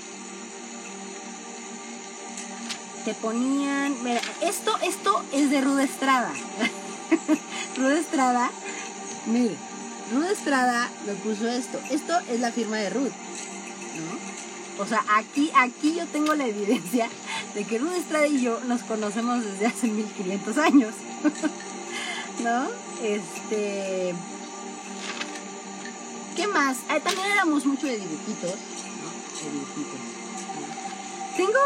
Te 3.05 3.13
ponían. 3.15 3.95
Mira, 4.03 4.21
esto, 4.41 4.75
esto 4.81 5.23
es 5.31 5.51
de 5.51 5.61
Ruda 5.61 5.83
Estrada. 5.83 6.31
Ruda 7.77 7.99
Estrada, 7.99 8.49
mire, 9.27 9.55
Ruda 10.11 10.31
Estrada 10.31 10.89
me 11.05 11.13
puso 11.13 11.47
esto. 11.47 11.79
Esto 11.91 12.13
es 12.29 12.39
la 12.39 12.51
firma 12.51 12.77
de 12.77 12.89
Ruth, 12.89 13.13
¿no? 13.95 14.83
O 14.83 14.85
sea, 14.85 15.03
aquí, 15.09 15.51
aquí 15.55 15.95
yo 15.95 16.05
tengo 16.07 16.35
la 16.35 16.45
evidencia 16.45 17.09
de 17.57 17.63
que 17.63 17.79
Ruth 17.79 17.93
Estrada 17.93 18.27
y 18.27 18.39
yo 18.39 18.59
nos 18.67 18.83
conocemos 18.83 19.43
desde 19.43 19.65
hace 19.65 19.87
1500 19.87 20.57
años. 20.59 20.93
¿No? 22.43 22.67
Este. 23.03 24.13
¿Qué 26.35 26.45
más? 26.45 26.77
Ah, 26.87 26.99
también 26.99 27.31
éramos 27.31 27.65
mucho 27.65 27.87
de 27.87 27.97
dibujitos. 27.97 28.51
¿no? 28.51 29.43
De 29.43 29.51
dibujitos. 29.53 29.99
Tengo 31.35 31.59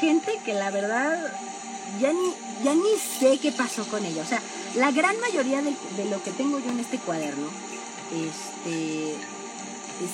gente 0.00 0.32
que 0.46 0.54
la 0.54 0.70
verdad 0.70 1.30
ya 2.00 2.10
ni, 2.14 2.32
ya 2.64 2.74
ni 2.74 2.98
sé 2.98 3.36
qué 3.36 3.52
pasó 3.52 3.84
con 3.84 4.02
ella. 4.02 4.22
O 4.22 4.26
sea, 4.26 4.40
la 4.76 4.92
gran 4.92 5.20
mayoría 5.20 5.60
de, 5.60 6.04
lo 6.08 6.22
que 6.22 6.30
tengo 6.30 6.58
yo 6.58 6.70
en 6.70 6.80
este 6.80 6.96
cuaderno, 6.96 7.48
este, 8.14 9.14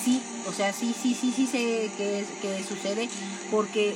sí, 0.03 0.21
o 0.45 0.51
sea, 0.51 0.73
sí, 0.73 0.93
sí, 1.01 1.15
sí, 1.15 1.31
sí 1.33 1.47
sé 1.47 1.89
qué, 1.95 2.25
qué 2.41 2.65
sucede, 2.67 3.07
porque 3.49 3.95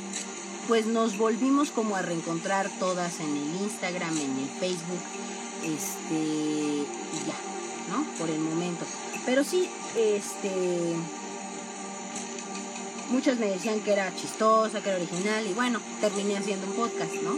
pues 0.68 0.86
nos 0.86 1.18
volvimos 1.18 1.72
como 1.72 1.96
a 1.96 2.02
reencontrar 2.02 2.70
todas 2.80 3.20
en 3.20 3.36
el 3.38 3.56
Instagram, 3.62 4.18
en 4.18 4.38
el 4.40 4.50
Facebook, 4.60 5.02
este, 5.64 6.16
y 6.16 7.28
ya, 7.28 7.36
¿no? 7.90 8.04
Por 8.18 8.30
el 8.30 8.40
momento. 8.40 8.86
Pero 9.26 9.44
sí, 9.44 9.70
este, 9.96 10.96
muchas 13.10 13.38
me 13.38 13.48
decían 13.48 13.80
que 13.82 13.94
era 13.94 14.14
chistosa, 14.16 14.82
que 14.82 14.90
era 14.90 14.98
original, 14.98 15.46
y 15.46 15.54
bueno, 15.54 15.80
terminé 16.02 16.38
haciendo 16.38 16.68
un 16.68 16.74
podcast, 16.74 17.14
¿no? 17.16 17.38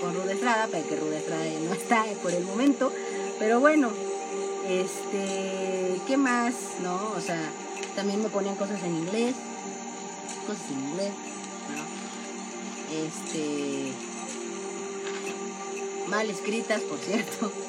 Con 0.00 0.14
Ruda 0.14 0.32
Estrada, 0.32 0.66
para 0.68 0.82
que 0.82 0.96
Ruda 0.96 1.18
Estrada 1.18 1.44
no 1.60 1.72
está 1.74 2.04
por 2.22 2.32
el 2.32 2.44
momento, 2.44 2.92
pero 3.38 3.58
bueno, 3.60 3.90
este, 4.68 6.00
¿qué 6.06 6.16
más? 6.16 6.54
¿No? 6.82 7.12
O 7.16 7.20
sea, 7.20 7.40
también 7.96 8.22
me 8.22 8.28
ponían 8.28 8.54
cosas 8.54 8.82
en 8.84 8.94
inglés, 8.94 9.34
cosas 10.46 10.70
en 10.70 10.90
inglés, 10.90 11.12
este 12.90 13.92
mal 16.08 16.28
escritas, 16.30 16.80
por 16.82 16.98
cierto. 16.98 17.52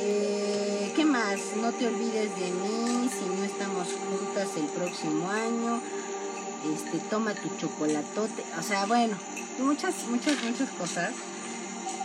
Eh, 0.00 0.92
¿Qué 0.94 1.04
más? 1.04 1.38
No 1.60 1.72
te 1.72 1.88
olvides 1.88 2.34
de 2.38 2.50
mí 2.52 3.10
si 3.10 3.24
no 3.36 3.44
estamos 3.44 3.88
juntas 3.88 4.48
el 4.56 4.66
próximo 4.66 5.28
año. 5.28 5.82
Este, 6.72 6.98
toma 7.10 7.34
tu 7.34 7.48
chocolatote. 7.56 8.44
O 8.58 8.62
sea, 8.62 8.86
bueno, 8.86 9.16
muchas, 9.58 9.94
muchas, 10.08 10.42
muchas 10.44 10.70
cosas. 10.70 11.10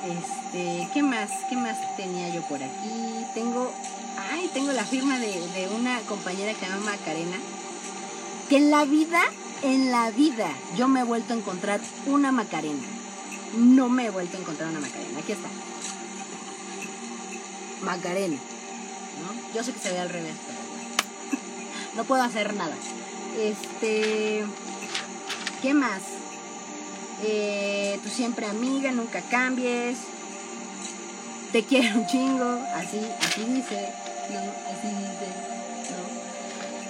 Este, 0.04 0.90
¿qué 0.94 1.04
más? 1.04 1.30
¿Qué 1.50 1.56
más 1.56 1.78
tenía 1.96 2.30
yo 2.34 2.42
por 2.48 2.62
aquí? 2.62 3.26
Tengo, 3.34 3.72
ay, 4.32 4.50
tengo 4.54 4.72
la 4.72 4.86
firma 4.86 5.20
de, 5.20 5.70
una 5.76 6.00
compañera 6.02 6.54
que 6.54 6.60
se 6.60 6.66
llama 6.66 6.92
Macarena. 6.92 7.38
Que 8.50 8.58
en 8.58 8.72
la 8.72 8.86
vida 8.86 9.22
en 9.64 9.92
la 9.92 10.12
vida 10.12 10.50
yo 10.78 10.88
me 10.88 11.02
he 11.02 11.04
vuelto 11.04 11.34
a 11.34 11.38
encontrar 11.38 11.80
una 12.06 12.32
Macarena. 12.32 12.84
No 13.58 13.90
me 13.90 14.06
he 14.06 14.10
vuelto 14.10 14.38
a 14.38 14.42
encontrar 14.42 14.70
una 14.70 14.80
Macarena. 14.80 15.20
Aquí 15.20 15.32
está. 15.32 15.48
Macarena. 17.82 18.36
¿no? 18.36 19.54
Yo 19.56 19.64
sé 19.64 19.72
que 19.72 19.80
se 19.80 19.92
ve 19.92 20.00
al 20.00 20.10
revés, 20.10 20.36
pero 20.46 20.60
no 21.96 22.04
puedo 22.04 22.24
hacer 22.24 22.54
nada. 22.56 22.76
Este. 23.40 24.44
¿Qué 25.62 25.74
más? 25.74 26.02
Eh, 27.24 28.00
tú 28.04 28.10
siempre 28.10 28.48
amiga, 28.48 28.92
nunca 28.92 29.22
cambies. 29.22 29.98
Te 31.52 31.64
quiero 31.64 32.00
un 32.00 32.08
chingo. 32.08 32.60
Así, 32.76 33.00
así 33.22 33.44
dice. 33.46 33.94
No, 34.30 34.40
así 34.40 34.88
dice. 34.88 35.53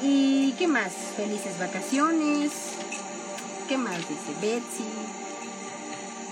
¿Y 0.06 0.52
qué 0.60 0.68
más? 0.68 0.92
Felices 1.16 1.58
vacaciones. 1.58 2.52
¿Qué 3.70 3.78
más 3.78 3.98
dice 3.98 4.34
Betsy? 4.42 4.84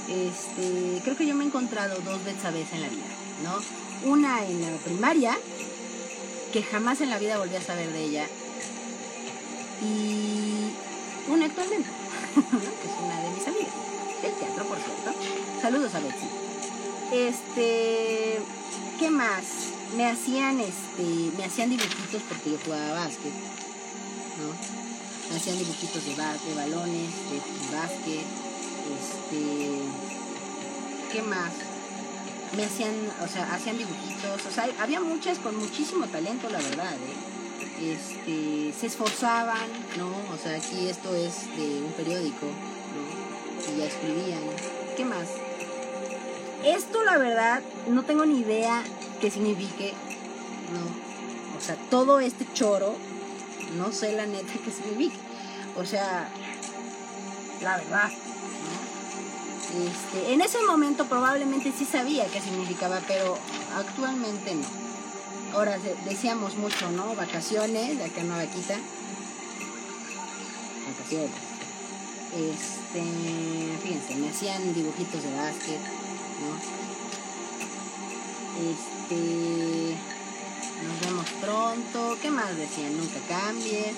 Este, 0.09 1.01
creo 1.03 1.15
que 1.15 1.25
yo 1.25 1.35
me 1.35 1.45
he 1.45 1.47
encontrado 1.47 1.97
dos 2.01 2.21
veces 2.25 2.73
en 2.73 2.81
la 2.81 2.89
vida, 2.89 3.05
¿no? 3.43 4.11
Una 4.11 4.43
en 4.45 4.61
la 4.61 4.77
primaria, 4.79 5.37
que 6.51 6.63
jamás 6.63 6.99
en 6.99 7.09
la 7.09 7.17
vida 7.17 7.37
volví 7.37 7.55
a 7.55 7.61
saber 7.61 7.93
de 7.93 8.03
ella. 8.03 8.27
Y 9.81 10.73
una 11.31 11.45
actualmente, 11.45 11.87
que 12.35 12.39
es 12.39 12.93
una 13.01 13.21
de 13.21 13.29
mis 13.29 13.47
amigas, 13.47 13.73
del 14.21 14.33
teatro, 14.33 14.65
por 14.65 14.77
cierto. 14.79 15.13
Saludos 15.61 15.95
a 15.95 15.99
Betsy. 16.01 16.27
Este, 17.13 18.39
¿qué 18.99 19.09
más? 19.09 19.70
Me 19.95 20.09
hacían, 20.09 20.59
este, 20.59 21.03
me 21.37 21.45
hacían 21.45 21.69
dibujitos 21.69 22.21
porque 22.29 22.51
yo 22.51 22.57
jugaba 22.63 23.05
básquet 23.05 23.33
me 25.29 25.37
hacían 25.37 25.57
dibujitos 25.57 26.03
de, 26.05 26.11
de 26.11 26.55
balones, 26.55 27.09
de 27.29 27.75
básquet, 27.75 28.25
este, 28.99 29.81
¿qué 31.11 31.21
más? 31.21 31.51
Me 32.55 32.65
hacían, 32.65 32.93
o 33.23 33.27
sea, 33.27 33.53
hacían 33.53 33.77
dibujitos, 33.77 34.45
o 34.45 34.51
sea, 34.51 34.67
había 34.79 34.99
muchas 34.99 35.39
con 35.39 35.55
muchísimo 35.55 36.05
talento, 36.07 36.49
la 36.49 36.59
verdad, 36.59 36.93
¿eh? 36.93 37.93
Este, 37.93 38.73
se 38.77 38.87
esforzaban, 38.87 39.67
¿no? 39.97 40.09
O 40.33 40.37
sea, 40.37 40.55
aquí 40.55 40.87
esto 40.89 41.15
es 41.15 41.55
de 41.55 41.81
un 41.81 41.93
periódico, 41.93 42.45
¿no? 42.45 43.73
Y 43.73 43.77
ya 43.77 43.85
escribían. 43.85 44.41
¿Qué 44.97 45.05
más? 45.05 45.29
Esto, 46.65 47.03
la 47.03 47.17
verdad, 47.17 47.61
no 47.87 48.03
tengo 48.03 48.25
ni 48.25 48.41
idea 48.41 48.83
qué 49.21 49.31
signifique, 49.31 49.93
¿no? 50.73 51.57
O 51.57 51.61
sea, 51.61 51.75
todo 51.89 52.19
este 52.19 52.45
choro 52.53 52.95
no 53.77 53.91
sé 53.91 54.13
la 54.13 54.25
neta 54.25 54.53
que 54.53 54.71
significa. 54.71 55.15
O 55.77 55.85
sea, 55.85 56.27
la 57.61 57.77
verdad. 57.77 58.11
Este, 59.71 60.33
en 60.33 60.41
ese 60.41 60.61
momento 60.63 61.05
probablemente 61.05 61.71
sí 61.71 61.85
sabía 61.85 62.25
qué 62.25 62.41
significaba, 62.41 62.99
pero 63.07 63.37
actualmente 63.75 64.55
no. 64.55 64.65
Ahora 65.53 65.77
decíamos 66.05 66.55
mucho, 66.55 66.91
¿no? 66.91 67.15
Vacaciones, 67.15 67.97
de 67.97 68.03
acá 68.03 68.23
no 68.23 68.35
vaquita. 68.35 68.77
Vacaciones. 70.87 71.31
Este, 72.33 73.03
fíjense, 73.83 74.15
me 74.15 74.29
hacían 74.29 74.73
dibujitos 74.73 75.23
de 75.23 75.35
básquet, 75.35 75.79
¿no? 76.41 76.81
Este, 78.71 79.00
nos 79.15 81.01
vemos 81.01 81.25
pronto, 81.41 82.17
¿qué 82.21 82.29
más 82.29 82.55
decían? 82.55 82.97
Nunca 82.97 83.19
cambies. 83.27 83.95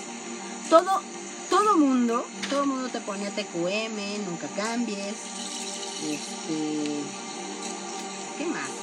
Todo, 0.70 1.02
todo 1.50 1.78
mundo, 1.78 2.26
todo 2.50 2.66
mundo 2.66 2.90
te 2.90 3.00
ponía 3.02 3.30
TQM, 3.30 4.26
nunca 4.26 4.48
cambies. 4.56 5.16
Este, 6.04 7.04
¿qué 8.38 8.46
más? 8.46 8.70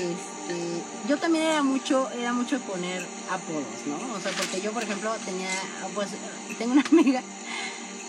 Este, 0.00 0.82
yo 1.08 1.18
también 1.18 1.44
era 1.44 1.62
mucho, 1.62 2.08
era 2.10 2.32
mucho 2.32 2.58
poner 2.60 3.04
apodos, 3.30 3.66
¿no? 3.86 4.14
O 4.14 4.20
sea, 4.20 4.32
porque 4.32 4.62
yo, 4.62 4.72
por 4.72 4.82
ejemplo, 4.82 5.12
tenía, 5.26 5.50
pues, 5.94 6.08
tengo 6.56 6.72
una 6.72 6.84
amiga, 6.90 7.22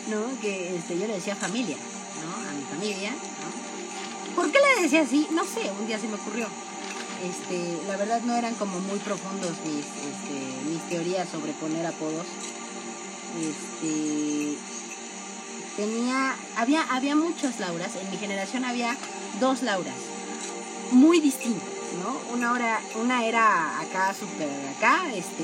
¿no? 0.08 0.40
Que 0.40 0.78
este, 0.78 0.98
yo 0.98 1.08
le 1.08 1.16
decía 1.16 1.36
familia, 1.36 1.76
¿no? 1.76 2.50
A 2.50 2.54
mi 2.54 2.64
familia, 2.64 3.12
¿no? 3.12 3.61
¿Por 4.36 4.52
qué 4.52 4.58
le 4.60 4.84
decía 4.84 5.02
así? 5.02 5.28
No 5.32 5.44
sé, 5.44 5.72
un 5.80 5.88
día 5.88 6.00
se 6.00 6.08
me 6.08 6.16
ocurrió. 6.16 6.48
Este, 7.24 7.78
la 7.88 7.98
verdad 7.98 8.22
no 8.22 8.36
eran 8.36 8.56
como 8.56 8.80
muy 8.80 8.98
profundos 9.00 9.52
mis, 9.66 9.86
este, 9.86 10.90
teorías 10.90 11.30
sobre 11.30 11.54
poner 11.54 11.86
apodos. 11.86 12.26
Este, 13.40 14.58
tenía, 15.78 16.36
había, 16.58 16.84
había 16.84 17.16
muchas 17.16 17.60
Lauras, 17.60 17.96
en 17.96 18.10
mi 18.10 18.18
generación 18.18 18.66
había 18.66 18.98
dos 19.40 19.62
Lauras, 19.62 19.96
muy 20.92 21.20
distintas, 21.20 21.70
¿no? 22.04 22.34
Una, 22.34 22.52
hora, 22.52 22.82
una 23.02 23.26
era 23.26 23.80
acá, 23.80 24.14
súper 24.14 24.50
acá, 24.78 25.14
este, 25.14 25.44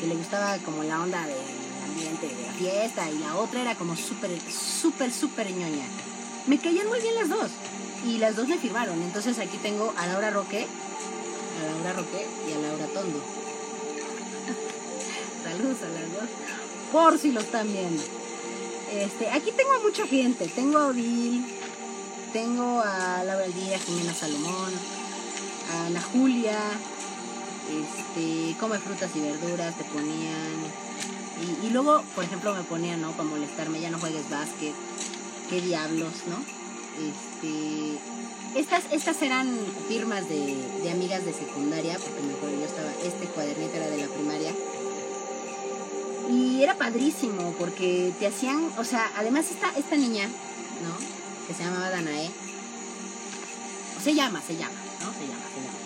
que 0.00 0.06
le 0.06 0.14
gustaba 0.14 0.56
como 0.58 0.82
la 0.82 1.02
onda 1.02 1.26
del 1.26 1.36
ambiente 1.84 2.28
de 2.28 2.46
la 2.46 2.52
fiesta, 2.52 3.10
y 3.10 3.18
la 3.18 3.36
otra 3.36 3.60
era 3.60 3.74
como 3.74 3.96
súper, 3.96 4.30
súper, 4.50 5.12
súper 5.12 5.50
ñoña. 5.50 5.84
Me 6.48 6.58
caían 6.58 6.88
muy 6.88 7.00
bien 7.00 7.14
las 7.14 7.28
dos, 7.28 7.52
y 8.04 8.18
las 8.18 8.34
dos 8.34 8.48
me 8.48 8.58
firmaron, 8.58 9.00
entonces 9.02 9.38
aquí 9.38 9.58
tengo 9.58 9.94
a 9.96 10.06
Laura 10.06 10.30
Roque, 10.30 10.66
a 10.66 11.74
Laura 11.74 11.92
Roque 11.92 12.26
y 12.48 12.52
a 12.52 12.58
Laura 12.58 12.86
Tondo. 12.86 13.20
Saludos 15.44 15.76
a 15.82 15.88
las 15.88 16.12
dos, 16.12 16.28
por 16.90 17.18
si 17.18 17.30
lo 17.32 17.40
están 17.40 17.70
viendo. 17.70 18.02
Este, 18.92 19.30
aquí 19.30 19.52
tengo 19.52 19.72
a 19.72 19.80
mucha 19.80 20.06
gente. 20.06 20.48
Tengo 20.48 20.78
a 20.78 20.86
Odil, 20.86 21.44
tengo 22.32 22.80
a 22.80 23.22
Laura 23.24 23.46
Díaz, 23.46 23.82
Jimena 23.84 24.14
Salomón, 24.14 24.72
a 25.70 25.86
Ana 25.86 26.00
Julia, 26.00 26.58
este, 27.68 28.56
come 28.58 28.78
frutas 28.78 29.10
y 29.14 29.20
verduras, 29.20 29.76
te 29.76 29.84
ponían. 29.84 30.88
Y, 31.62 31.70
luego, 31.70 32.02
por 32.16 32.24
ejemplo, 32.24 32.52
me 32.52 32.64
ponían, 32.64 33.00
¿no? 33.00 33.12
Para 33.12 33.28
molestarme, 33.28 33.80
ya 33.80 33.90
no 33.90 33.98
juegues 33.98 34.28
básquet, 34.28 34.74
qué 35.48 35.60
diablos, 35.60 36.12
¿no? 36.28 36.38
Este, 36.98 37.98
estas, 38.58 38.84
estas 38.92 39.22
eran 39.22 39.58
firmas 39.88 40.28
de, 40.28 40.56
de 40.82 40.90
amigas 40.90 41.24
de 41.24 41.32
secundaria, 41.32 41.98
porque 41.98 42.20
me 42.22 42.34
acuerdo, 42.34 42.58
yo 42.58 42.66
estaba, 42.66 42.90
este 43.04 43.26
cuadernito 43.26 43.76
era 43.76 43.88
de 43.88 43.98
la 43.98 44.08
primaria 44.08 44.52
y 46.28 46.62
era 46.62 46.74
padrísimo 46.74 47.54
porque 47.58 48.12
te 48.18 48.26
hacían, 48.26 48.70
o 48.76 48.84
sea, 48.84 49.10
además 49.16 49.50
esta, 49.50 49.70
esta 49.78 49.96
niña, 49.96 50.26
¿no? 50.26 51.46
Que 51.46 51.54
se 51.54 51.64
llamaba 51.64 51.90
Danae. 51.90 52.30
Se 54.02 54.14
llama, 54.14 54.42
se 54.42 54.56
llama, 54.56 54.74
¿no? 55.00 55.12
Se 55.12 55.26
llama, 55.26 55.44
se 55.54 55.60
llama. 55.62 55.78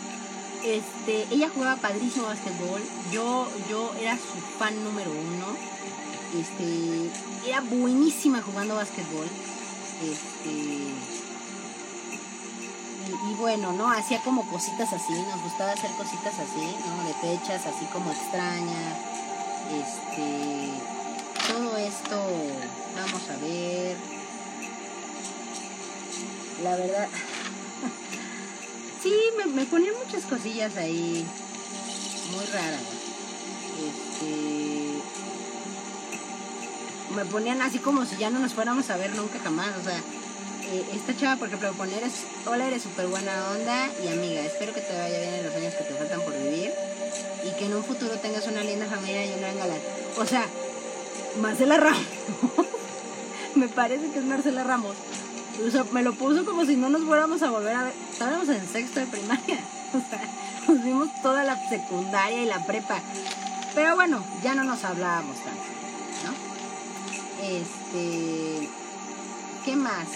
Este, 0.64 1.34
ella 1.34 1.48
jugaba 1.48 1.76
padrísimo 1.76 2.26
básquetbol. 2.26 2.82
Yo, 3.12 3.48
yo 3.70 3.94
era 4.00 4.16
su 4.16 4.58
fan 4.58 4.82
número 4.84 5.10
uno. 5.10 5.56
Este, 6.34 7.10
era 7.48 7.60
buenísima 7.60 8.40
jugando 8.42 8.76
básquetbol. 8.76 9.26
Este, 10.02 10.50
y, 13.30 13.34
bueno, 13.38 13.72
¿no? 13.72 13.90
Hacía 13.90 14.22
como 14.22 14.48
cositas 14.48 14.92
así, 14.92 15.12
nos 15.12 15.42
gustaba 15.42 15.72
hacer 15.72 15.90
cositas 15.92 16.34
así, 16.38 16.76
¿no? 16.86 17.06
De 17.06 17.14
fechas 17.14 17.66
así 17.66 17.84
como 17.92 18.10
extrañas 18.10 19.12
este, 19.72 20.68
todo 21.48 21.76
esto, 21.78 22.16
vamos 22.94 23.22
a 23.30 23.36
ver. 23.44 23.96
La 26.62 26.76
verdad, 26.76 27.08
sí, 29.02 29.14
me, 29.38 29.46
me 29.46 29.64
ponían 29.66 29.94
muchas 30.04 30.24
cosillas 30.24 30.76
ahí 30.76 31.24
muy 32.32 32.44
raras. 32.46 32.82
Este, 33.80 34.81
me 37.14 37.24
ponían 37.24 37.62
así 37.62 37.78
como 37.78 38.04
si 38.04 38.16
ya 38.16 38.30
no 38.30 38.38
nos 38.38 38.54
fuéramos 38.54 38.88
a 38.90 38.96
ver 38.96 39.14
nunca 39.14 39.38
jamás. 39.42 39.70
O 39.80 39.84
sea, 39.84 39.98
eh, 39.98 40.84
esta 40.94 41.16
chava, 41.16 41.36
por 41.36 41.48
ejemplo, 41.48 41.72
poner 41.72 42.02
es, 42.02 42.24
hola, 42.46 42.66
eres 42.66 42.82
súper 42.82 43.06
buena 43.06 43.50
onda 43.50 43.88
y 44.02 44.08
amiga, 44.08 44.40
espero 44.42 44.72
que 44.72 44.80
te 44.80 44.96
vaya 44.96 45.18
bien 45.18 45.34
en 45.34 45.44
los 45.44 45.54
años 45.54 45.74
que 45.74 45.84
te 45.84 45.94
faltan 45.94 46.20
por 46.22 46.32
vivir 46.32 46.72
y 47.44 47.58
que 47.58 47.66
en 47.66 47.74
un 47.74 47.84
futuro 47.84 48.14
tengas 48.18 48.46
una 48.46 48.62
linda 48.62 48.86
familia 48.86 49.26
y 49.26 49.38
una 49.38 49.52
gran 49.52 49.68
O 50.18 50.26
sea, 50.26 50.46
Marcela 51.40 51.76
Ramos. 51.76 52.06
me 53.54 53.68
parece 53.68 54.10
que 54.10 54.18
es 54.18 54.24
Marcela 54.24 54.64
Ramos. 54.64 54.96
O 55.66 55.70
sea, 55.70 55.84
me 55.92 56.02
lo 56.02 56.14
puso 56.14 56.44
como 56.44 56.64
si 56.64 56.76
no 56.76 56.88
nos 56.88 57.02
fuéramos 57.02 57.42
a 57.42 57.50
volver 57.50 57.76
a 57.76 57.84
ver. 57.84 57.92
Estábamos 58.10 58.48
en 58.48 58.66
sexto 58.66 59.00
de 59.00 59.06
primaria. 59.06 59.58
O 59.92 60.00
sea, 60.08 60.22
nos 60.66 60.82
vimos 60.82 61.10
toda 61.22 61.44
la 61.44 61.68
secundaria 61.68 62.42
y 62.42 62.46
la 62.46 62.64
prepa. 62.64 62.98
Pero 63.74 63.94
bueno, 63.94 64.24
ya 64.42 64.54
no 64.54 64.64
nos 64.64 64.82
hablábamos 64.84 65.36
tanto. 65.44 65.71
Este. 67.60 68.68
¿Qué 69.64 69.76
más? 69.76 70.08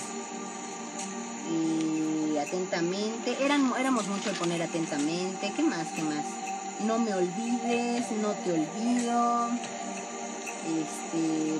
Atentamente. 2.40 3.37
Eran, 3.44 3.72
éramos 3.79 4.07
mucho 4.09 4.31
de 4.31 4.37
poner 4.38 4.62
atentamente. 4.62 5.53
¿Qué 5.57 5.62
más? 5.62 5.88
¿Qué 5.94 6.03
más? 6.03 6.25
no 6.81 6.99
me 6.99 7.14
olvides, 7.14 8.11
no 8.22 8.33
te 8.33 8.53
olvido. 8.53 9.49
Este. 10.66 11.57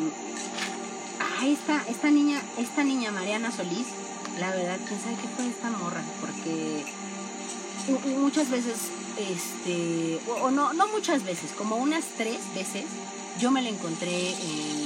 Ah, 1.21 1.47
esta, 1.47 1.83
esta 1.89 2.11
niña, 2.11 2.41
esta 2.59 2.85
niña 2.85 3.11
Mariana 3.11 3.51
Solís, 3.51 3.87
la 4.39 4.51
verdad, 4.51 4.79
quién 4.87 5.01
sabe 5.01 5.17
qué 5.17 5.29
fue 5.29 5.49
esta 5.49 5.71
morra, 5.71 6.03
porque 6.21 6.85
muchas 8.19 8.51
veces, 8.51 8.77
este, 9.19 10.21
o, 10.43 10.51
no, 10.51 10.73
no 10.73 10.89
muchas 10.89 11.25
veces, 11.25 11.53
como 11.53 11.77
unas 11.77 12.05
tres 12.17 12.41
veces, 12.55 12.85
yo 13.39 13.51
me 13.51 13.63
la 13.63 13.69
encontré 13.69 14.31
en, 14.31 14.86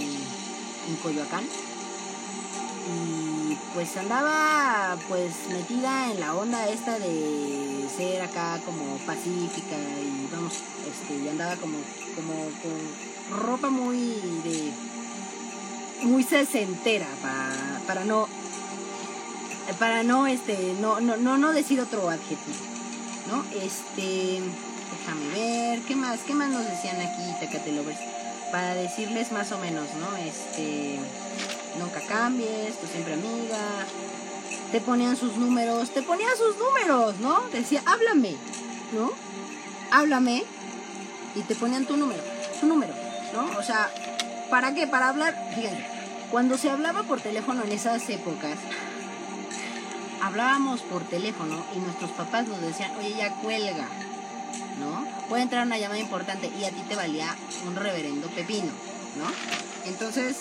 en 0.90 0.96
Coyoacán 0.96 1.44
y 2.90 3.56
pues 3.74 3.96
andaba 3.96 4.96
pues 5.08 5.32
metida 5.50 6.10
en 6.10 6.20
la 6.20 6.34
onda 6.34 6.68
esta 6.68 6.98
de 6.98 7.86
ser 7.96 8.22
acá 8.22 8.58
como 8.64 8.96
pacífica 9.06 9.76
y 9.76 10.28
vamos, 10.32 10.54
este, 10.90 11.16
y 11.16 11.28
andaba 11.28 11.56
como, 11.56 11.78
como 12.16 12.34
con 12.62 13.38
ropa 13.38 13.70
muy 13.70 13.98
de 14.44 14.72
muy 16.02 16.24
sesentera 16.24 17.06
para, 17.22 17.80
para 17.86 18.04
no 18.04 18.28
para 19.78 20.02
no 20.02 20.26
este 20.26 20.74
no, 20.80 21.00
no, 21.00 21.16
no, 21.16 21.38
no 21.38 21.52
decir 21.52 21.80
otro 21.80 22.08
adjetivo, 22.10 22.58
¿no? 23.30 23.44
Este 23.62 24.40
déjame 24.90 25.28
ver, 25.28 25.80
¿qué 25.82 25.94
más? 25.94 26.20
¿Qué 26.26 26.34
más 26.34 26.50
nos 26.50 26.64
decían 26.64 26.96
aquí, 26.96 27.22
Tecate? 27.38 27.70
Para 28.50 28.74
decirles 28.74 29.32
más 29.32 29.52
o 29.52 29.58
menos, 29.58 29.86
¿no? 30.00 30.16
Este 30.16 30.98
nunca 31.78 32.00
cambies, 32.08 32.78
tú 32.80 32.86
siempre 32.86 33.14
amiga. 33.14 33.58
Te 34.72 34.80
ponían 34.80 35.16
sus 35.16 35.36
números, 35.36 35.90
te 35.90 36.02
ponían 36.02 36.36
sus 36.36 36.56
números, 36.58 37.18
¿no? 37.18 37.40
Decía, 37.52 37.82
háblame, 37.86 38.36
¿no? 38.92 39.12
Háblame 39.90 40.44
y 41.34 41.40
te 41.42 41.54
ponían 41.54 41.86
tu 41.86 41.96
número, 41.96 42.22
su 42.58 42.66
número, 42.66 42.94
¿no? 43.32 43.58
O 43.58 43.62
sea, 43.62 43.90
¿para 44.50 44.74
qué? 44.74 44.86
Para 44.86 45.08
hablar, 45.08 45.34
fíjense, 45.54 45.84
cuando 46.30 46.56
se 46.56 46.70
hablaba 46.70 47.02
por 47.04 47.20
teléfono 47.20 47.64
en 47.64 47.72
esas 47.72 48.08
épocas, 48.08 48.58
hablábamos 50.22 50.82
por 50.82 51.02
teléfono 51.04 51.64
y 51.74 51.78
nuestros 51.78 52.10
papás 52.12 52.46
nos 52.46 52.60
decían, 52.60 52.92
oye, 52.98 53.14
ya 53.16 53.34
cuelga, 53.36 53.88
¿no? 54.80 55.06
Puede 55.28 55.42
entrar 55.42 55.66
una 55.66 55.78
llamada 55.78 56.00
importante 56.00 56.50
y 56.58 56.64
a 56.64 56.70
ti 56.70 56.82
te 56.88 56.96
valía 56.96 57.36
un 57.66 57.76
reverendo 57.76 58.28
pepino, 58.28 58.72
¿no? 59.16 59.30
Entonces, 59.84 60.38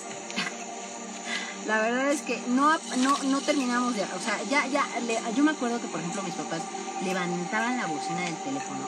la 1.67 1.82
verdad 1.82 2.12
es 2.12 2.21
que 2.21 2.41
no, 2.47 2.78
no, 2.97 3.41
terminamos 3.41 3.95
de, 3.95 4.04
o 4.04 4.19
sea, 4.19 4.41
ya, 4.49 4.65
ya, 4.67 4.88
yo 5.36 5.43
me 5.43 5.52
acuerdo 5.52 5.80
que 5.80 5.88
por 5.88 5.99
ejemplo 5.99 6.23
mis 6.23 6.34
papás 6.34 6.62
levantaban 7.04 7.78
la 7.78 7.86
bocina 7.88 8.21
del 8.21 8.36
teléfono 8.38 8.88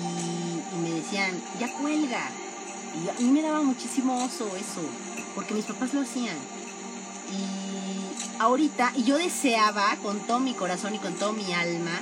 y, 0.00 0.76
me 0.78 0.90
decían, 0.90 1.40
ya 1.58 1.72
cuelga. 1.72 2.30
Y 3.02 3.08
a 3.08 3.12
mí 3.14 3.30
me 3.30 3.42
daba 3.42 3.62
muchísimo 3.62 4.24
oso 4.24 4.46
eso, 4.56 4.82
porque 5.34 5.54
mis 5.54 5.64
papás 5.64 5.92
lo 5.94 6.02
hacían. 6.02 6.36
Y 7.30 8.38
ahorita, 8.38 8.92
y 8.94 9.04
yo 9.04 9.16
deseaba 9.16 9.96
con 10.02 10.18
todo 10.20 10.38
mi 10.40 10.54
corazón 10.54 10.94
y 10.94 10.98
con 10.98 11.14
todo 11.14 11.32
mi 11.32 11.52
alma, 11.52 12.00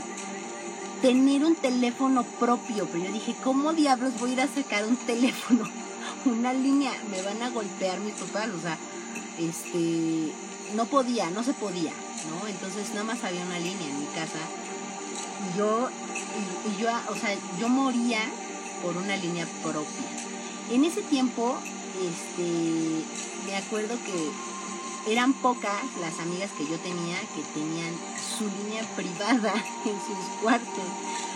tener 1.04 1.44
un 1.44 1.54
teléfono 1.54 2.24
propio, 2.40 2.88
pero 2.90 3.04
yo 3.04 3.12
dije, 3.12 3.34
¿cómo 3.44 3.74
diablos 3.74 4.18
voy 4.18 4.30
a 4.30 4.32
ir 4.32 4.40
a 4.40 4.48
sacar 4.48 4.86
un 4.86 4.96
teléfono? 4.96 5.68
Una 6.24 6.54
línea, 6.54 6.92
me 7.10 7.20
van 7.20 7.42
a 7.42 7.50
golpear 7.50 8.00
mis 8.00 8.14
papás, 8.14 8.48
o 8.48 8.58
sea, 8.58 8.78
este, 9.38 10.32
no 10.74 10.86
podía, 10.86 11.28
no 11.28 11.44
se 11.44 11.52
podía, 11.52 11.92
¿no? 12.30 12.48
Entonces 12.48 12.88
nada 12.94 13.04
más 13.04 13.22
había 13.22 13.44
una 13.44 13.58
línea 13.58 13.86
en 13.86 14.00
mi 14.00 14.06
casa 14.06 14.38
y 15.44 15.58
yo, 15.58 15.90
y, 16.70 16.80
yo, 16.80 16.88
o 17.10 17.16
sea, 17.16 17.36
yo 17.60 17.68
moría 17.68 18.20
por 18.82 18.96
una 18.96 19.14
línea 19.18 19.46
propia. 19.62 20.08
En 20.70 20.86
ese 20.86 21.02
tiempo, 21.02 21.58
este, 22.00 23.04
me 23.44 23.56
acuerdo 23.56 23.94
que 24.06 24.30
eran 25.06 25.32
pocas 25.34 25.82
las 26.00 26.18
amigas 26.18 26.50
que 26.52 26.66
yo 26.66 26.78
tenía 26.78 27.18
que 27.34 27.42
tenían 27.52 27.94
su 28.38 28.44
línea 28.44 28.82
privada 28.96 29.54
en 29.84 29.96
sus 30.00 30.40
cuartos. 30.42 30.84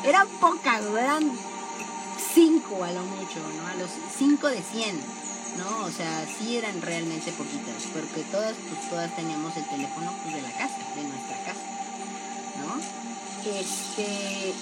Eran 0.04 0.28
pocas, 0.40 0.82
eran 0.86 1.30
cinco 2.34 2.84
a 2.84 2.92
lo 2.92 3.02
mucho, 3.02 3.40
¿no? 3.56 3.66
A 3.66 3.74
los 3.74 3.90
cinco 4.16 4.48
de 4.48 4.62
cien. 4.62 4.98
¿no? 5.56 5.86
O 5.86 5.90
sea, 5.90 6.24
sí 6.26 6.56
eran 6.56 6.80
realmente 6.82 7.32
poquitas, 7.32 7.82
porque 7.92 8.22
todas, 8.30 8.54
pues 8.68 8.90
todas 8.90 9.14
teníamos 9.16 9.56
el 9.56 9.66
teléfono 9.68 10.12
pues, 10.22 10.34
de 10.36 10.42
la 10.42 10.52
casa, 10.52 10.78
de 10.94 11.02
nuestra 11.02 11.36
casa, 11.44 11.66
¿no? 12.60 12.78
Este, 13.50 14.54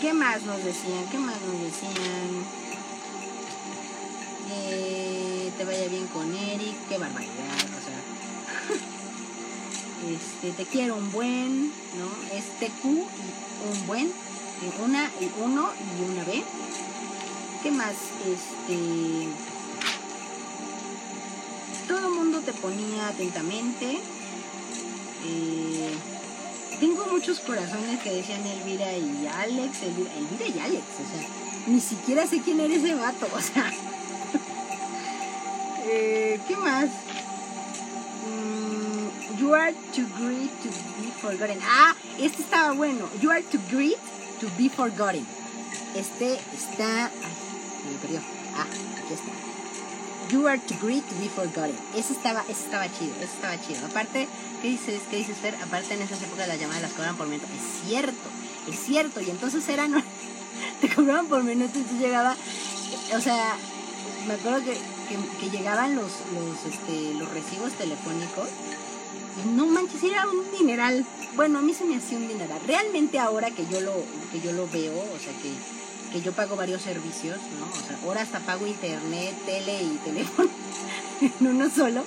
¿qué 0.00 0.12
más 0.12 0.42
nos 0.42 0.64
decían? 0.64 1.06
¿Qué 1.10 1.18
más 1.18 1.36
nos 1.42 1.60
decían? 1.60 2.44
Eh, 4.52 5.52
te 5.56 5.64
vaya 5.64 5.86
bien 5.88 6.06
con 6.08 6.34
Eric, 6.34 6.74
qué 6.88 6.98
barbaridad. 6.98 7.79
Este, 10.08 10.52
te 10.52 10.64
quiero 10.64 10.96
un 10.96 11.12
buen, 11.12 11.66
¿no? 11.68 12.36
Es 12.36 12.44
TQ 12.58 12.84
y 12.84 13.80
un 13.80 13.86
buen, 13.86 14.10
una 14.82 15.10
y 15.20 15.30
uno 15.42 15.70
y 15.98 16.10
una 16.10 16.24
B. 16.24 16.42
¿Qué 17.62 17.70
más? 17.70 17.94
Este. 18.26 19.28
Todo 21.86 22.08
el 22.08 22.14
mundo 22.14 22.40
te 22.40 22.52
ponía 22.52 23.08
atentamente. 23.08 23.98
Eh, 25.26 25.90
tengo 26.78 27.04
muchos 27.06 27.40
corazones 27.40 28.00
que 28.00 28.10
decían 28.10 28.46
Elvira 28.46 28.96
y 28.96 29.26
Alex, 29.26 29.82
Elvira, 29.82 30.10
Elvira 30.14 30.46
y 30.46 30.60
Alex, 30.60 30.82
o 30.82 31.18
sea, 31.18 31.28
ni 31.66 31.80
siquiera 31.80 32.26
sé 32.26 32.40
quién 32.40 32.58
era 32.60 32.74
ese 32.74 32.94
vato, 32.94 33.28
o 33.36 33.40
sea. 33.40 33.70
Eh, 35.92 36.38
¿Qué 36.46 36.56
más? 36.56 36.88
You 39.40 39.54
are 39.54 39.72
too 39.96 40.04
great 40.20 40.52
to 40.64 40.68
be 41.00 41.08
forgotten. 41.16 41.56
Ah, 41.64 41.96
este 42.18 42.42
estaba 42.42 42.74
bueno. 42.74 43.08
You 43.22 43.30
are 43.30 43.40
too 43.40 43.58
great 43.70 43.96
to 44.40 44.46
be 44.58 44.68
forgotten. 44.68 45.26
Este 45.96 46.38
está. 46.52 47.06
Ay, 47.06 47.90
me 47.90 47.96
perdió. 48.02 48.20
Ah, 48.54 48.66
aquí 48.98 49.14
está. 49.14 49.32
You 50.30 50.46
are 50.46 50.58
too 50.58 50.76
great 50.82 51.08
to 51.08 51.14
be 51.14 51.30
forgotten. 51.30 51.74
Ese 51.96 52.12
estaba, 52.12 52.44
ese 52.50 52.64
estaba 52.64 52.84
chido, 52.92 53.14
ese 53.16 53.32
estaba 53.32 53.58
chido. 53.58 53.86
Aparte, 53.86 54.28
¿qué 54.60 54.68
dices? 54.68 55.00
¿Qué 55.08 55.16
dices, 55.16 55.38
Fer? 55.38 55.54
Aparte 55.54 55.94
en 55.94 56.02
esas 56.02 56.20
épocas 56.20 56.46
las 56.46 56.60
llamadas 56.60 56.82
las 56.82 56.92
cobraban 56.92 57.16
por 57.16 57.26
minuto. 57.26 57.46
Es 57.46 57.88
cierto, 57.88 58.28
es 58.68 58.78
cierto. 58.78 59.22
Y 59.22 59.30
entonces 59.30 59.66
eran, 59.70 60.04
te 60.82 60.94
cobraban 60.94 61.28
por 61.28 61.42
minuto 61.44 61.80
tú 61.80 61.96
llegaba, 61.98 62.36
o 63.16 63.20
sea, 63.22 63.56
me 64.28 64.34
acuerdo 64.34 64.62
que, 64.66 64.74
que, 64.74 65.16
que 65.40 65.56
llegaban 65.56 65.96
los, 65.96 66.12
los, 66.34 66.74
este, 66.74 67.14
los 67.14 67.30
recibos 67.30 67.72
telefónicos 67.72 68.50
no 69.54 69.66
manches, 69.66 70.02
era 70.02 70.28
un 70.28 70.50
dineral. 70.58 71.04
Bueno, 71.36 71.58
a 71.58 71.62
mí 71.62 71.74
se 71.74 71.84
me 71.84 71.96
hacía 71.96 72.18
un 72.18 72.28
dineral. 72.28 72.60
Realmente 72.66 73.18
ahora 73.18 73.50
que 73.50 73.66
yo 73.66 73.80
lo, 73.80 73.92
que 74.32 74.40
yo 74.40 74.52
lo 74.52 74.68
veo, 74.68 74.94
o 74.94 75.18
sea 75.18 75.32
que, 75.40 75.52
que 76.12 76.22
yo 76.22 76.32
pago 76.32 76.56
varios 76.56 76.82
servicios, 76.82 77.38
¿no? 77.58 77.66
O 77.66 77.86
sea, 77.86 77.98
ahora 78.04 78.22
hasta 78.22 78.40
pago 78.40 78.66
internet, 78.66 79.34
tele 79.46 79.82
y 79.82 80.00
teléfono 80.04 80.50
en 81.20 81.46
uno 81.46 81.70
solo. 81.70 82.04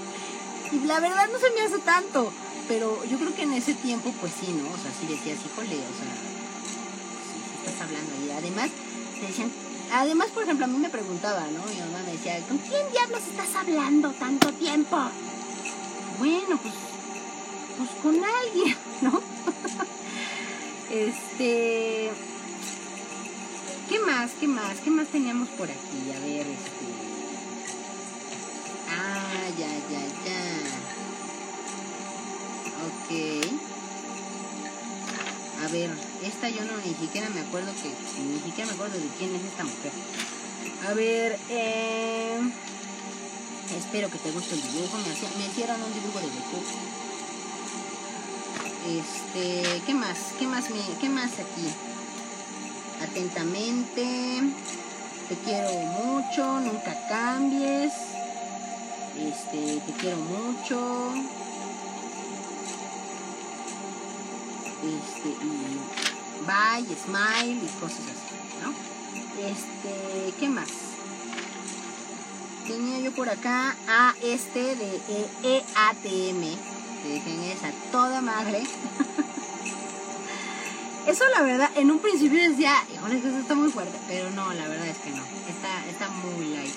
Y 0.71 0.85
la 0.85 0.99
verdad 0.99 1.29
no 1.31 1.39
se 1.39 1.51
me 1.51 1.61
hace 1.61 1.79
tanto. 1.79 2.31
Pero 2.67 3.03
yo 3.05 3.17
creo 3.17 3.35
que 3.35 3.43
en 3.43 3.53
ese 3.53 3.73
tiempo, 3.73 4.13
pues 4.21 4.31
sí, 4.39 4.47
¿no? 4.53 4.69
O 4.69 4.77
sea, 4.77 4.91
sí 4.97 5.05
decías, 5.07 5.37
híjole, 5.45 5.75
o 5.75 5.95
sea, 5.99 6.13
sí 7.27 7.65
estás 7.65 7.81
hablando. 7.81 8.11
Y 8.25 8.31
además, 8.31 8.69
te 9.19 9.27
decían, 9.27 9.51
además, 9.91 10.29
por 10.29 10.43
ejemplo, 10.43 10.65
a 10.65 10.69
mí 10.69 10.77
me 10.77 10.89
preguntaba, 10.89 11.41
¿no? 11.47 11.65
Mi 11.65 11.79
mamá 11.79 12.03
me 12.05 12.13
decía, 12.13 12.39
¿con 12.47 12.57
quién 12.59 12.89
diablos 12.91 13.21
estás 13.29 13.53
hablando 13.55 14.11
tanto 14.11 14.53
tiempo? 14.53 14.97
Bueno, 16.19 16.57
pues, 16.61 16.73
pues 17.77 17.89
con 18.01 18.15
alguien, 18.23 18.77
¿no? 19.01 19.21
este, 20.91 22.11
¿qué 23.89 23.99
más? 23.99 24.31
¿Qué 24.39 24.47
más? 24.47 24.77
¿Qué 24.83 24.89
más 24.89 25.07
teníamos 25.07 25.49
por 25.49 25.69
aquí? 25.69 26.11
A 26.15 26.19
ver, 26.19 26.47
este, 26.47 26.85
ah, 28.89 29.49
ya, 29.57 29.67
ya, 29.89 30.05
ya. 30.25 30.43
Ok. 32.85 33.09
A 35.63 35.67
ver, 35.71 35.89
esta 36.23 36.49
yo 36.49 36.63
no 36.65 36.73
ni 36.85 36.93
siquiera 36.93 37.29
me 37.29 37.39
acuerdo 37.39 37.71
que, 37.81 37.89
ni 38.21 38.39
siquiera 38.39 38.67
me 38.67 38.73
acuerdo 38.75 38.97
de 38.99 39.07
quién 39.17 39.33
es 39.35 39.41
esta 39.43 39.63
mujer. 39.63 39.91
A 40.89 40.93
ver, 40.93 41.39
eh, 41.49 42.37
espero 43.77 44.09
que 44.09 44.17
te 44.17 44.31
guste 44.31 44.55
el 44.55 44.61
dibujo. 44.61 44.97
Me, 44.97 45.13
hacía- 45.13 45.47
hicieron 45.49 45.81
un 45.81 45.93
dibujo 45.93 46.19
de 46.19 46.25
Goku. 46.25 46.61
Este, 48.85 49.81
¿qué 49.85 49.93
más? 49.93 50.17
¿Qué 50.37 50.45
más 50.45 50.69
me, 50.69 50.81
qué 50.99 51.07
más 51.07 51.31
aquí? 51.33 51.73
Atentamente. 53.01 54.41
Te 55.29 55.35
quiero 55.35 55.71
mucho, 55.71 56.59
nunca 56.59 56.93
cambies. 57.07 57.93
Este, 59.17 59.79
te 59.85 59.93
quiero 59.93 60.17
mucho. 60.17 61.13
Este, 64.83 65.29
y 65.29 65.79
bye, 66.45 66.95
smile 66.97 67.63
y 67.63 67.67
cosas 67.79 68.01
así, 68.01 68.35
¿no? 68.61 68.73
Este, 69.47 70.33
¿qué 70.39 70.49
más? 70.49 70.67
Tenía 72.67 72.99
yo 72.99 73.13
por 73.13 73.29
acá 73.29 73.77
a 73.87 74.13
este 74.21 74.75
de 74.75 74.99
EATM. 75.43 76.72
Dejen 77.03 77.43
esa 77.43 77.71
toda 77.91 78.21
madre. 78.21 78.63
Eso 81.07 81.25
la 81.35 81.41
verdad, 81.43 81.69
en 81.75 81.91
un 81.91 81.99
principio 81.99 82.49
decía, 82.49 82.75
híjole, 82.93 83.17
eso 83.17 83.37
está 83.37 83.55
muy 83.55 83.69
fuerte, 83.69 83.99
pero 84.07 84.29
no, 84.29 84.53
la 84.53 84.69
verdad 84.69 84.87
es 84.87 84.97
que 84.99 85.09
no. 85.09 85.21
Está, 85.49 85.85
está 85.89 86.07
muy 86.07 86.45
light. 86.45 86.73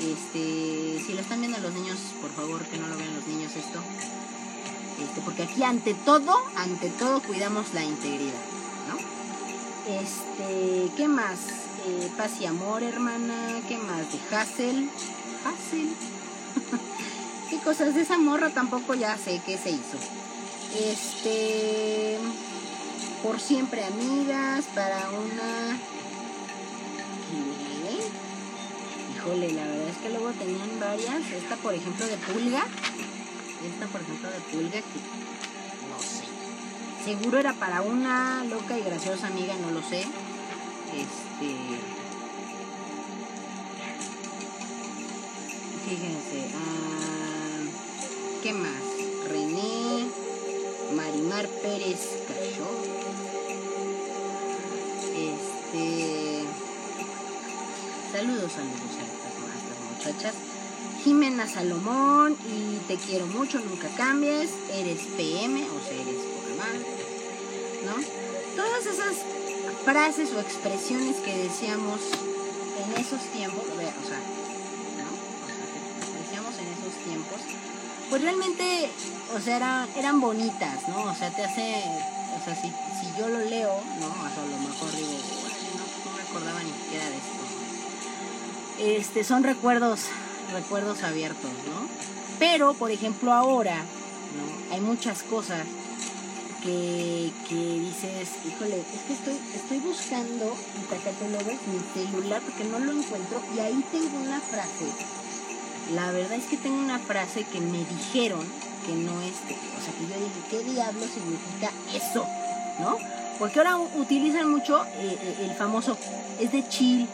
Este, 0.00 1.02
si 1.04 1.12
lo 1.12 1.20
están 1.20 1.40
viendo 1.40 1.58
los 1.58 1.74
niños, 1.74 1.98
por 2.22 2.30
favor 2.30 2.64
que 2.64 2.78
no 2.78 2.88
lo 2.88 2.96
vean 2.96 3.14
los 3.14 3.26
niños 3.26 3.54
esto. 3.54 3.80
Este, 5.02 5.20
porque 5.20 5.42
aquí 5.42 5.62
ante 5.62 5.92
todo, 5.92 6.34
ante 6.56 6.88
todo 6.88 7.20
cuidamos 7.20 7.74
la 7.74 7.84
integridad, 7.84 8.40
¿no? 8.88 8.96
Este, 9.92 10.90
¿qué 10.96 11.06
más? 11.06 11.38
Eh, 11.86 12.10
paz 12.16 12.40
y 12.40 12.46
amor, 12.46 12.82
hermana. 12.82 13.60
¿Qué 13.68 13.76
más? 13.76 14.10
De 14.10 14.36
Hassel. 14.36 14.88
Hassel. 15.44 15.90
¿Qué 17.66 17.72
cosas 17.72 17.96
de 17.96 18.02
esa 18.02 18.16
morra 18.16 18.50
tampoco 18.50 18.94
ya 18.94 19.18
sé 19.18 19.42
qué 19.44 19.58
se 19.58 19.70
hizo? 19.70 19.98
Este, 20.78 22.16
por 23.24 23.40
siempre 23.40 23.82
amigas, 23.82 24.66
para 24.72 25.10
una... 25.10 25.76
¿Qué? 27.26 29.16
Híjole, 29.16 29.52
la 29.52 29.64
verdad 29.64 29.88
es 29.88 29.96
que 29.96 30.10
luego 30.10 30.30
tenían 30.30 30.78
varias. 30.78 31.28
Esta, 31.32 31.56
por 31.56 31.74
ejemplo, 31.74 32.06
de 32.06 32.16
pulga. 32.18 32.64
Esta, 33.66 33.86
por 33.88 34.00
ejemplo, 34.00 34.30
de 34.30 34.40
pulga, 34.42 34.78
que 34.78 35.00
no 35.90 35.98
sé. 35.98 36.24
Seguro 37.04 37.40
era 37.40 37.52
para 37.54 37.82
una 37.82 38.44
loca 38.44 38.78
y 38.78 38.82
graciosa 38.84 39.26
amiga, 39.26 39.56
no 39.56 39.72
lo 39.72 39.82
sé. 39.82 40.02
Este. 40.94 41.56
Fíjense. 45.84 46.54
ah, 46.54 47.15
¿Qué 48.46 48.52
más? 48.52 48.70
René. 49.28 50.06
Marimar 50.94 51.48
Pérez 51.48 51.98
Cachó. 52.28 52.70
Este. 55.16 56.44
Saludos, 58.12 58.52
a 58.54 58.62
estas, 58.62 59.02
estas 59.58 59.90
muchachas. 59.90 60.34
Jimena 61.02 61.48
Salomón 61.48 62.36
y 62.48 62.76
te 62.86 62.94
quiero 62.98 63.26
mucho, 63.26 63.58
nunca 63.58 63.88
cambies, 63.96 64.50
eres 64.72 65.00
PM, 65.16 65.64
o 65.64 65.80
sea, 65.84 66.00
eres 66.00 66.22
por 66.22 66.56
mal, 66.56 66.86
¿no? 67.84 68.62
Todas 68.62 68.86
esas 68.86 69.16
frases 69.84 70.32
o 70.34 70.38
expresiones 70.38 71.16
que 71.16 71.36
decíamos 71.36 71.98
en 72.84 73.00
esos 73.00 73.22
tiempos, 73.32 73.64
pues 78.10 78.22
realmente, 78.22 78.90
o 79.34 79.40
sea, 79.40 79.56
eran, 79.56 79.88
eran 79.96 80.20
bonitas, 80.20 80.88
¿no? 80.88 81.02
O 81.04 81.14
sea, 81.14 81.30
te 81.30 81.44
hace, 81.44 81.82
o 82.40 82.44
sea, 82.44 82.54
si, 82.54 82.68
si 82.68 83.18
yo 83.18 83.28
lo 83.28 83.40
leo, 83.40 83.80
¿no? 84.00 84.06
O 84.06 84.28
sea, 84.34 84.42
a 84.42 84.46
lo 84.46 84.58
mejor 84.58 84.92
digo, 84.94 85.10
"Órale, 85.10 85.68
no, 85.76 86.10
no 86.10 86.16
me 86.16 86.22
acordaba 86.22 86.62
ni 86.62 86.72
siquiera 86.72 87.10
de 87.10 87.16
esto. 87.16 87.36
Este, 88.78 89.24
son 89.24 89.42
recuerdos 89.42 90.00
recuerdos 90.52 91.02
abiertos, 91.02 91.50
¿no? 91.66 91.88
Pero, 92.38 92.74
por 92.74 92.90
ejemplo, 92.90 93.32
ahora, 93.32 93.76
¿no? 93.76 94.74
Hay 94.74 94.80
muchas 94.80 95.22
cosas 95.22 95.64
que, 96.62 97.32
que 97.48 97.54
dices, 97.54 98.28
híjole, 98.46 98.80
es 98.80 99.00
que 99.06 99.12
estoy, 99.12 99.40
estoy 99.54 99.78
buscando, 99.78 100.54
para 100.88 101.02
que 101.02 101.10
te 101.10 101.28
lo 101.28 101.38
ves, 101.38 101.58
mi 101.66 101.80
celular, 101.94 102.42
porque 102.42 102.64
no 102.64 102.78
lo 102.78 102.92
encuentro, 102.92 103.40
y 103.54 103.60
ahí 103.60 103.84
tengo 103.90 104.18
una 104.18 104.40
frase. 104.40 104.86
La 105.94 106.10
verdad 106.10 106.32
es 106.32 106.44
que 106.44 106.56
tengo 106.56 106.78
una 106.78 106.98
frase 106.98 107.44
que 107.44 107.60
me 107.60 107.78
dijeron 107.78 108.44
que 108.86 108.92
no 108.92 109.20
es, 109.22 109.34
o 109.34 109.84
sea, 109.84 109.92
que 109.94 110.02
yo 110.02 110.14
dije, 110.14 110.40
¿qué 110.50 110.72
diablo 110.72 111.02
significa 111.06 111.70
eso? 111.94 112.26
¿No? 112.80 112.96
Porque 113.38 113.58
ahora 113.58 113.76
utilizan 113.76 114.50
mucho 114.50 114.84
eh, 114.84 115.18
eh, 115.20 115.36
el 115.44 115.54
famoso, 115.54 115.96
es 116.40 116.52
de 116.52 116.66
chill, 116.68 117.08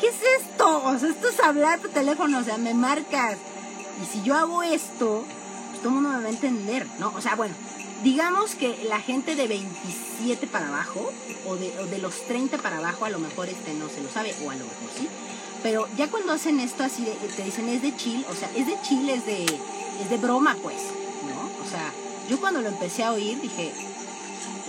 ¿Qué 0.00 0.08
es 0.08 0.16
esto? 0.42 0.84
O 0.84 0.98
sea, 0.98 1.08
esto 1.08 1.28
es 1.28 1.40
hablar 1.40 1.80
por 1.80 1.90
teléfono, 1.90 2.38
o 2.38 2.44
sea, 2.44 2.58
me 2.58 2.74
marcas. 2.74 3.38
Y 4.02 4.06
si 4.06 4.22
yo 4.22 4.34
hago 4.34 4.62
esto, 4.62 5.24
pues 5.70 5.78
todo 5.78 5.88
el 5.88 5.94
mundo 5.94 6.10
me 6.10 6.22
va 6.22 6.26
a 6.26 6.30
entender, 6.30 6.86
¿no? 6.98 7.12
O 7.16 7.20
sea, 7.22 7.34
bueno, 7.34 7.54
digamos 8.02 8.54
que 8.56 8.76
la 8.90 9.00
gente 9.00 9.34
de 9.34 9.48
27 9.48 10.46
para 10.48 10.68
abajo, 10.68 11.12
o 11.46 11.56
de, 11.56 11.72
o 11.80 11.86
de 11.86 11.98
los 11.98 12.14
30 12.26 12.58
para 12.58 12.76
abajo, 12.78 13.06
a 13.06 13.10
lo 13.10 13.18
mejor 13.18 13.48
este 13.48 13.72
no 13.72 13.88
se 13.88 14.02
lo 14.02 14.10
sabe, 14.10 14.34
o 14.44 14.50
a 14.50 14.54
lo 14.54 14.64
mejor 14.64 14.90
sí. 14.98 15.08
Pero 15.66 15.88
ya 15.96 16.06
cuando 16.08 16.32
hacen 16.32 16.60
esto 16.60 16.84
así, 16.84 17.04
te 17.34 17.42
dicen 17.42 17.68
es 17.68 17.82
de 17.82 17.96
chill, 17.96 18.24
o 18.30 18.34
sea, 18.36 18.48
es 18.54 18.68
de 18.68 18.80
chill, 18.82 19.10
es 19.10 19.26
de, 19.26 19.42
es 20.00 20.08
de 20.08 20.16
broma, 20.16 20.56
pues, 20.62 20.76
¿no? 21.26 21.64
O 21.66 21.68
sea, 21.68 21.92
yo 22.30 22.38
cuando 22.38 22.60
lo 22.62 22.68
empecé 22.68 23.02
a 23.02 23.10
oír 23.10 23.40
dije, 23.40 23.72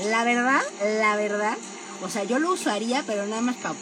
la 0.10 0.24
verdad, 0.24 0.64
la 1.00 1.16
verdad, 1.16 1.56
o 2.02 2.10
sea, 2.10 2.24
yo 2.24 2.40
lo 2.40 2.52
usaría, 2.52 3.04
pero 3.06 3.28
nada 3.28 3.44
más 3.44 3.58
para, 3.58 3.76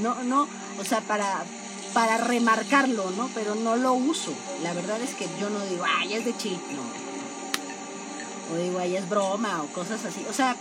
no, 0.00 0.14
no, 0.24 0.48
o 0.80 0.84
sea, 0.84 1.02
para, 1.02 1.44
para 1.92 2.16
remarcarlo, 2.16 3.10
¿no? 3.10 3.28
Pero 3.34 3.54
no 3.54 3.76
lo 3.76 3.92
uso. 3.92 4.32
La 4.62 4.72
verdad 4.72 4.98
es 5.02 5.14
que 5.14 5.28
yo 5.38 5.50
no 5.50 5.62
digo, 5.66 5.84
ay, 5.86 6.14
es 6.14 6.24
de 6.24 6.34
chill, 6.38 6.58
no. 6.74 8.54
O 8.54 8.58
digo, 8.58 8.78
ay, 8.78 8.96
es 8.96 9.06
broma, 9.10 9.62
o 9.62 9.66
cosas 9.74 10.02
así. 10.06 10.24
O 10.30 10.32
sea, 10.32 10.56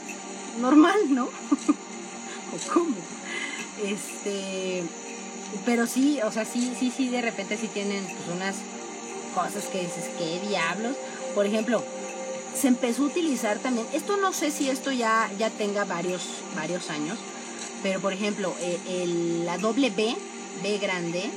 normal, 0.59 0.99
¿no? 1.07 1.23
o 2.51 2.73
cómo. 2.73 2.97
Este, 3.81 4.83
pero 5.65 5.87
sí, 5.87 6.19
o 6.23 6.31
sea, 6.31 6.45
sí, 6.45 6.73
sí, 6.79 6.91
sí, 6.95 7.09
de 7.09 7.21
repente 7.21 7.57
sí 7.57 7.67
tienen 7.67 8.03
pues, 8.05 8.35
unas 8.35 8.55
cosas 9.33 9.65
que 9.65 9.81
dices, 9.81 10.05
¿qué 10.17 10.39
diablos? 10.47 10.95
Por 11.33 11.45
ejemplo, 11.45 11.83
se 12.55 12.67
empezó 12.67 13.03
a 13.03 13.07
utilizar 13.07 13.59
también, 13.59 13.85
esto 13.93 14.17
no 14.17 14.33
sé 14.33 14.51
si 14.51 14.69
esto 14.69 14.91
ya, 14.91 15.29
ya 15.37 15.49
tenga 15.49 15.83
varios, 15.85 16.23
varios 16.55 16.89
años, 16.89 17.17
pero 17.83 17.99
por 17.99 18.13
ejemplo, 18.13 18.53
el, 18.87 19.45
la 19.45 19.57
doble 19.57 19.89
B, 19.89 20.15
B 20.63 20.77
grande, 20.77 21.29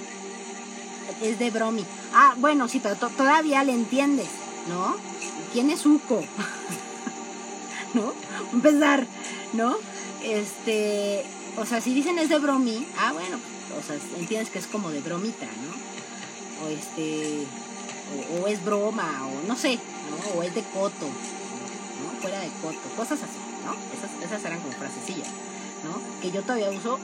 es 1.22 1.38
de 1.38 1.50
bromi. 1.50 1.84
Ah, 2.14 2.34
bueno, 2.38 2.68
sí, 2.68 2.80
pero 2.80 2.96
todavía 2.96 3.64
le 3.64 3.72
entiendes, 3.72 4.28
¿no? 4.68 4.96
¿Quién 5.52 5.70
es 5.70 5.84
Uco? 5.86 6.24
¿No? 7.94 8.12
Empezar, 8.52 9.06
¿no? 9.52 9.76
Este, 10.22 11.24
o 11.56 11.66
sea, 11.66 11.80
si 11.80 11.94
dicen 11.94 12.18
es 12.18 12.28
de 12.28 12.38
bromi, 12.38 12.86
ah, 12.98 13.12
bueno, 13.12 13.38
o 13.78 13.82
sea, 13.82 13.96
entiendes 14.18 14.50
que 14.50 14.58
es 14.58 14.66
como 14.66 14.90
de 14.90 15.00
bromita, 15.00 15.46
¿no? 15.46 16.66
O 16.66 16.68
este, 16.70 17.46
o, 18.40 18.46
es 18.46 18.64
broma, 18.64 19.26
o 19.26 19.46
no 19.46 19.56
sé, 19.56 19.78
¿no? 20.10 20.38
O 20.38 20.42
es 20.42 20.54
de 20.54 20.62
coto, 20.62 21.06
¿no? 21.06 22.20
Fuera 22.20 22.40
de 22.40 22.48
coto, 22.62 22.88
cosas 22.96 23.20
así, 23.22 23.38
¿no? 23.64 23.74
Esas, 23.96 24.10
esas 24.24 24.44
eran 24.44 24.60
como 24.60 24.72
frasecillas, 24.72 25.28
¿no? 25.84 26.00
Que 26.20 26.30
yo 26.30 26.42
todavía 26.42 26.70
uso, 26.70 26.98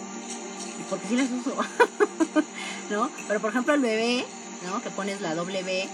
porque 0.91 1.09
sí 1.09 1.17
las 1.17 1.31
uso, 1.31 1.55
¿no? 2.91 3.11
Pero 3.29 3.41
por 3.41 3.51
ejemplo 3.51 3.75
el 3.75 3.81
bebé, 3.81 4.25
¿no? 4.65 4.83
Que 4.83 4.91
pones 4.91 5.21
la 5.21 5.35
B, 5.35 5.89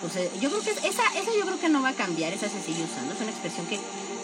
pues 0.00 0.16
eh, 0.16 0.30
yo 0.40 0.50
creo 0.50 0.62
que 0.62 0.70
esa, 0.70 1.02
esa 1.14 1.30
yo 1.36 1.44
creo 1.44 1.60
que 1.60 1.68
no 1.68 1.82
va 1.82 1.90
a 1.90 1.94
cambiar, 1.94 2.32
esa 2.32 2.48
se 2.48 2.62
sigue 2.62 2.84
usando, 2.84 3.14
es 3.14 3.20
una 3.20 3.30
expresión 3.30 3.66
que, 3.66 3.76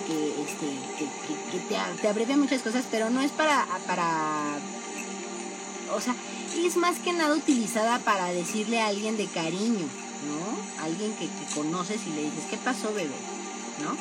que, 0.07 0.43
este, 0.43 0.67
que, 0.99 1.59
te, 1.69 2.01
te 2.01 2.09
abrevia 2.09 2.37
muchas 2.37 2.63
cosas, 2.63 2.85
pero 2.91 3.11
no 3.11 3.21
es 3.21 3.33
para, 3.33 3.67
para, 3.87 4.59
o 5.93 6.01
sea, 6.01 6.15
es 6.57 6.77
más 6.77 6.99
que 6.99 7.13
nada 7.13 7.35
utilizada 7.35 7.99
para 7.99 8.27
decirle 8.33 8.81
a 8.81 8.89
alguien 8.89 9.17
de 9.17 9.27
cariño, 9.27 9.87
¿no? 10.29 10.83
Alguien 10.85 11.13
que, 11.15 11.29
conoces 11.55 12.01
y 12.07 12.11
le 12.11 12.23
dices, 12.25 12.45
¿qué 12.51 12.57
pasó, 12.57 12.93
bebé? 12.93 13.15
¿No? 13.83 13.93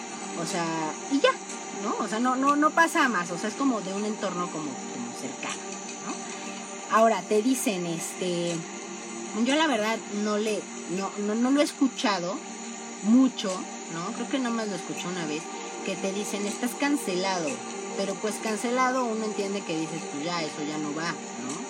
O 0.42 0.46
sea, 0.46 0.66
y 1.12 1.20
ya, 1.20 1.32
¿no? 1.84 2.04
O 2.04 2.08
sea, 2.08 2.20
no, 2.20 2.36
no, 2.36 2.56
no 2.56 2.70
pasa 2.72 3.10
más, 3.10 3.32
o 3.32 3.38
sea, 3.38 3.50
es 3.50 3.56
como 3.56 3.82
de 3.82 3.94
un 3.94 4.06
entorno 4.06 4.50
como, 4.52 4.72
cercano, 5.20 5.62
¿no? 6.06 6.96
Ahora, 6.96 7.22
te 7.22 7.42
dicen, 7.42 7.86
este, 7.86 8.56
yo 9.46 9.56
la 9.56 9.68
verdad 9.68 9.98
no 10.24 10.38
le, 10.38 10.62
no, 10.98 11.12
no, 11.26 11.36
no 11.36 11.52
lo 11.52 11.62
he 11.62 11.64
escuchado 11.64 12.36
mucho, 13.04 13.50
¿no? 13.94 14.14
Creo 14.14 14.30
que 14.30 14.40
nomás 14.40 14.68
lo 14.68 14.76
escuché 14.76 15.08
una 15.08 15.26
vez, 15.26 15.44
que 15.86 15.96
te 15.96 16.12
dicen, 16.14 16.46
estás 16.46 16.72
cancelado, 16.80 17.50
pero 17.98 18.16
pues 18.16 18.36
cancelado 18.42 19.06
uno 19.06 19.26
entiende 19.26 19.62
que 19.62 19.80
dices, 19.80 20.02
pues 20.12 20.24
ya, 20.24 20.42
eso 20.42 20.64
ya 20.68 20.78
no 20.78 20.94
va, 20.96 21.12
¿no? 21.12 21.63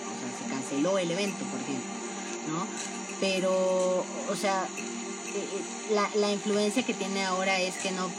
O 0.64 0.70
canceló 0.70 0.98
el 0.98 1.12
evento, 1.12 1.44
por 1.46 1.60
ejemplo, 1.60 1.92
¿no? 2.48 2.68
pero, 3.20 4.04
o 4.30 4.36
sea, 4.36 4.68
eh, 5.34 5.38
eh, 5.38 5.94
la, 5.94 6.10
la, 6.16 6.32
influencia 6.32 6.84
que 6.84 6.94
tiene 6.94 7.24
ahora 7.24 7.60
es 7.62 7.76
que 7.76 7.92
no 7.92 8.10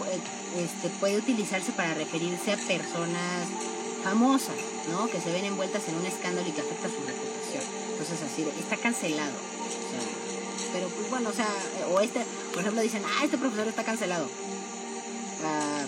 este, 0.57 0.89
puede 1.01 1.19
utilizarse 1.19 1.73
para 1.73 1.95
referirse 1.95 2.53
a 2.53 2.57
personas 2.57 3.49
famosas, 4.03 4.57
¿no? 4.91 5.07
Que 5.09 5.21
se 5.21 5.31
ven 5.31 5.45
envueltas 5.45 5.87
en 5.89 5.97
un 5.97 6.07
escándalo 6.07 6.49
y 6.49 6.53
que 6.53 6.61
afecta 6.63 6.89
su 6.89 6.97
reputación. 7.07 7.65
Entonces 7.91 8.23
así, 8.23 8.47
está 8.59 8.77
cancelado. 8.77 9.33
pero 10.73 10.89
pues 10.89 11.11
bueno, 11.11 11.29
o 11.29 11.33
sea, 11.35 11.49
o 11.93 12.01
este, 12.01 12.25
por 12.53 12.61
ejemplo, 12.61 12.83
dicen, 12.83 13.03
ah, 13.05 13.25
este 13.25 13.37
profesor 13.37 13.69
está 13.69 13.85
cancelado. 13.85 14.27
Ah, 15.45 15.85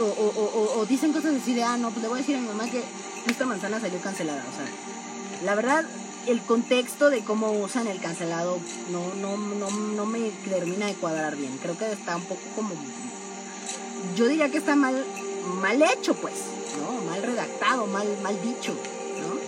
o, 0.00 0.04
o, 0.04 0.80
o, 0.80 0.86
dicen 0.86 1.12
cosas 1.12 1.36
así 1.40 1.52
de, 1.52 1.62
ah, 1.62 1.76
no, 1.76 1.90
pues 1.90 2.02
le 2.02 2.08
voy 2.08 2.18
a 2.18 2.22
decir 2.22 2.36
a 2.36 2.40
mi 2.40 2.48
mamá 2.48 2.68
que 2.70 2.82
esta 3.26 3.46
manzana 3.46 3.80
salió 3.80 4.00
cancelada. 4.00 4.44
O 4.52 4.56
sea, 4.56 5.44
la 5.44 5.54
verdad, 5.54 5.84
el 6.26 6.40
contexto 6.40 7.10
de 7.10 7.20
cómo 7.20 7.52
usan 7.52 7.86
el 7.86 8.00
cancelado 8.00 8.58
no, 8.90 9.14
no, 9.14 9.36
no, 9.36 9.70
no 9.70 10.06
me 10.06 10.30
termina 10.48 10.86
de 10.86 10.94
cuadrar 10.94 11.36
bien. 11.36 11.58
Creo 11.58 11.76
que 11.76 11.90
está 11.90 12.16
un 12.16 12.24
poco 12.24 12.42
como. 12.54 12.74
Yo 14.16 14.26
diría 14.26 14.50
que 14.50 14.58
está 14.58 14.76
mal, 14.76 15.04
mal 15.60 15.80
hecho, 15.82 16.14
pues, 16.14 16.34
¿no? 16.80 17.10
Mal 17.10 17.22
redactado, 17.22 17.86
mal, 17.86 18.06
mal 18.22 18.40
dicho, 18.42 18.72
¿no? 18.72 19.38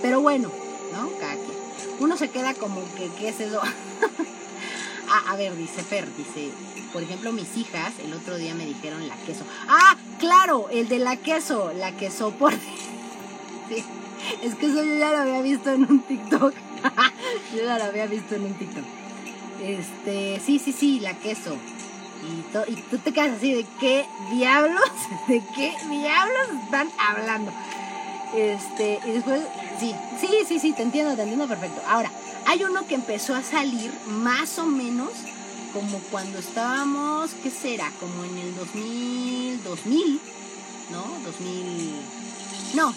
Pero 0.00 0.20
bueno, 0.20 0.50
¿no? 0.92 1.10
Cada 1.18 1.34
quien. 1.34 1.62
Uno 1.98 2.16
se 2.16 2.30
queda 2.30 2.54
como 2.54 2.82
que, 2.94 3.08
¿qué 3.18 3.28
es 3.28 3.40
eso? 3.40 3.60
ah, 5.08 5.24
a 5.28 5.36
ver, 5.36 5.56
dice 5.56 5.82
Fer, 5.82 6.06
dice, 6.16 6.50
por 6.92 7.02
ejemplo, 7.02 7.32
mis 7.32 7.56
hijas 7.56 7.92
el 8.04 8.12
otro 8.12 8.36
día 8.36 8.54
me 8.54 8.66
dijeron 8.66 9.06
la 9.08 9.16
queso. 9.16 9.44
Ah, 9.68 9.96
claro, 10.18 10.68
el 10.70 10.88
de 10.88 10.98
la 10.98 11.16
queso, 11.16 11.72
la 11.74 11.92
queso 11.96 12.30
por... 12.32 12.52
Es 14.42 14.54
que 14.54 14.66
eso 14.66 14.84
yo 14.84 14.94
ya 14.96 15.10
lo 15.10 15.18
había 15.18 15.42
visto 15.42 15.70
en 15.70 15.90
un 15.90 16.00
TikTok. 16.00 16.54
yo 17.54 17.64
ya 17.64 17.78
lo 17.78 17.84
había 17.84 18.06
visto 18.06 18.34
en 18.34 18.46
un 18.46 18.54
TikTok. 18.54 18.84
Este, 19.62 20.40
sí, 20.44 20.58
sí, 20.58 20.72
sí, 20.72 21.00
la 21.00 21.14
queso. 21.14 21.56
Y, 22.22 22.72
y 22.72 22.76
tú 22.90 22.98
te 22.98 23.12
quedas 23.12 23.36
así 23.36 23.52
de 23.52 23.66
qué 23.80 24.06
diablos, 24.32 24.90
de 25.28 25.42
qué 25.54 25.74
diablos 25.88 26.48
están 26.64 26.88
hablando. 26.98 27.52
Este, 28.34 28.98
y 29.06 29.12
después, 29.12 29.42
sí, 29.78 29.94
sí, 30.20 30.28
sí, 30.46 30.58
sí, 30.58 30.72
te 30.72 30.82
entiendo, 30.82 31.14
te 31.14 31.22
entiendo 31.22 31.46
perfecto. 31.46 31.82
Ahora, 31.86 32.10
hay 32.46 32.64
uno 32.64 32.86
que 32.86 32.94
empezó 32.94 33.34
a 33.34 33.42
salir 33.42 33.92
más 34.06 34.58
o 34.58 34.66
menos 34.66 35.10
como 35.72 35.98
cuando 36.10 36.38
estábamos, 36.38 37.30
¿qué 37.42 37.50
será? 37.50 37.90
Como 37.98 38.24
en 38.24 38.38
el 38.38 38.56
2000, 38.56 39.64
2000, 39.64 40.20
¿no? 40.90 41.04
2000, 41.24 41.94
no, 42.74 42.94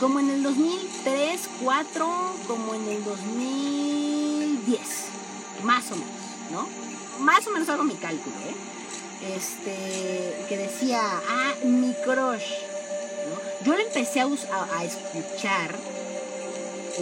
como 0.00 0.20
en 0.20 0.30
el 0.30 0.42
2003, 0.42 1.48
4, 1.62 2.06
como 2.46 2.74
en 2.74 2.88
el 2.88 3.04
2010, 3.04 4.80
más 5.62 5.90
o 5.90 5.96
menos, 5.96 6.10
¿no? 6.50 6.68
Más 7.24 7.46
o 7.46 7.50
menos 7.50 7.68
hago 7.68 7.84
mi 7.84 7.94
cálculo, 7.94 8.36
¿eh? 8.36 8.54
Este, 9.34 10.44
que 10.48 10.58
decía, 10.58 11.00
ah, 11.02 11.54
mi 11.64 11.94
crush. 12.04 12.44
Yo 13.64 13.74
lo 13.74 13.80
empecé 13.80 14.20
a, 14.20 14.26
a, 14.26 14.84
escuchar 14.84 15.74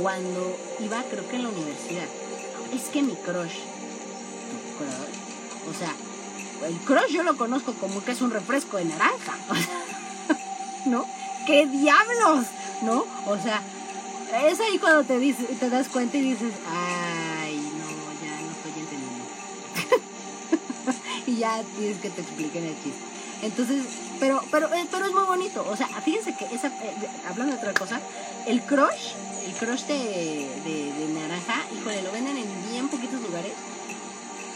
cuando 0.01 0.57
iba, 0.81 1.03
creo 1.11 1.29
que 1.29 1.37
en 1.37 1.43
la 1.43 1.49
universidad. 1.49 2.07
Es 2.73 2.85
que 2.85 3.03
mi 3.03 3.15
crush, 3.17 3.59
tu 4.51 4.57
crush, 4.79 5.69
o 5.69 5.75
sea, 5.79 5.95
el 6.67 6.77
crush 6.79 7.11
yo 7.11 7.23
lo 7.25 7.37
conozco 7.37 7.75
como 7.75 8.03
que 8.05 8.13
es 8.13 8.23
un 8.23 8.31
refresco 8.31 8.77
de 8.79 8.85
naranja, 8.85 9.37
¿no? 10.87 11.05
¿Qué 11.47 11.67
diablos? 11.67 12.47
¿No? 12.85 13.05
O 13.27 13.39
sea, 13.39 13.63
es 14.47 14.61
ahí 14.61 14.79
cuando 14.79 15.05
te, 15.05 15.19
dices, 15.19 15.59
te 15.59 15.71
das 15.71 15.89
cuenta 15.89 16.17
y 16.17 16.23
dices, 16.23 16.53
ay, 16.69 17.57
no, 17.57 18.27
ya 18.27 18.41
no 18.41 18.51
estoy 18.51 18.73
entendiendo. 18.81 19.25
y 21.27 21.37
ya 21.37 21.63
tienes 21.77 21.99
que 21.99 22.11
te 22.11 22.21
expliquen 22.21 22.65
el 22.65 22.75
chiste. 22.83 23.15
Entonces, 23.43 23.85
pero, 24.21 24.43
pero, 24.51 24.73
eh, 24.75 24.87
pero 24.91 25.05
es 25.05 25.13
muy 25.13 25.25
bonito. 25.25 25.67
O 25.69 25.77
sea, 25.77 25.87
fíjense 25.87 26.35
que 26.37 26.47
esa, 26.47 26.69
eh, 26.69 26.95
hablando 27.29 27.55
de 27.55 27.59
otra 27.59 27.75
cosa, 27.75 28.01
el 28.47 28.63
crush, 28.63 29.13
el 29.45 29.53
crush 29.55 29.85
de, 29.85 30.49
de, 30.65 31.09
naranja, 31.15 31.63
híjole, 31.77 32.03
lo 32.03 32.13
venden 32.13 32.37
en 32.37 32.71
bien 32.71 32.89
poquitos 32.89 33.21
lugares 33.21 33.53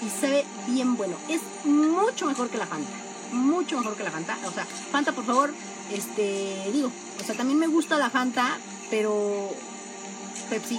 y 0.05 0.09
se 0.09 0.31
ve 0.31 0.45
bien 0.69 0.97
bueno. 0.97 1.17
Es 1.29 1.41
mucho 1.65 2.27
mejor 2.27 2.49
que 2.49 2.59
la 2.59 2.67
Fanta. 2.67 2.91
Mucho 3.33 3.79
mejor 3.79 3.95
que 3.97 4.05
la 4.05 4.11
Fanta. 4.11 4.39
O 4.47 4.51
sea, 4.51 4.65
Fanta, 4.65 5.13
por 5.13 5.25
favor, 5.25 5.53
este, 5.93 6.71
digo, 6.73 6.91
o 7.21 7.25
sea, 7.25 7.35
también 7.35 7.59
me 7.59 7.67
gusta 7.67 7.99
la 7.99 8.11
Fanta, 8.11 8.59
pero 8.91 9.51
Pepsi, 10.51 10.79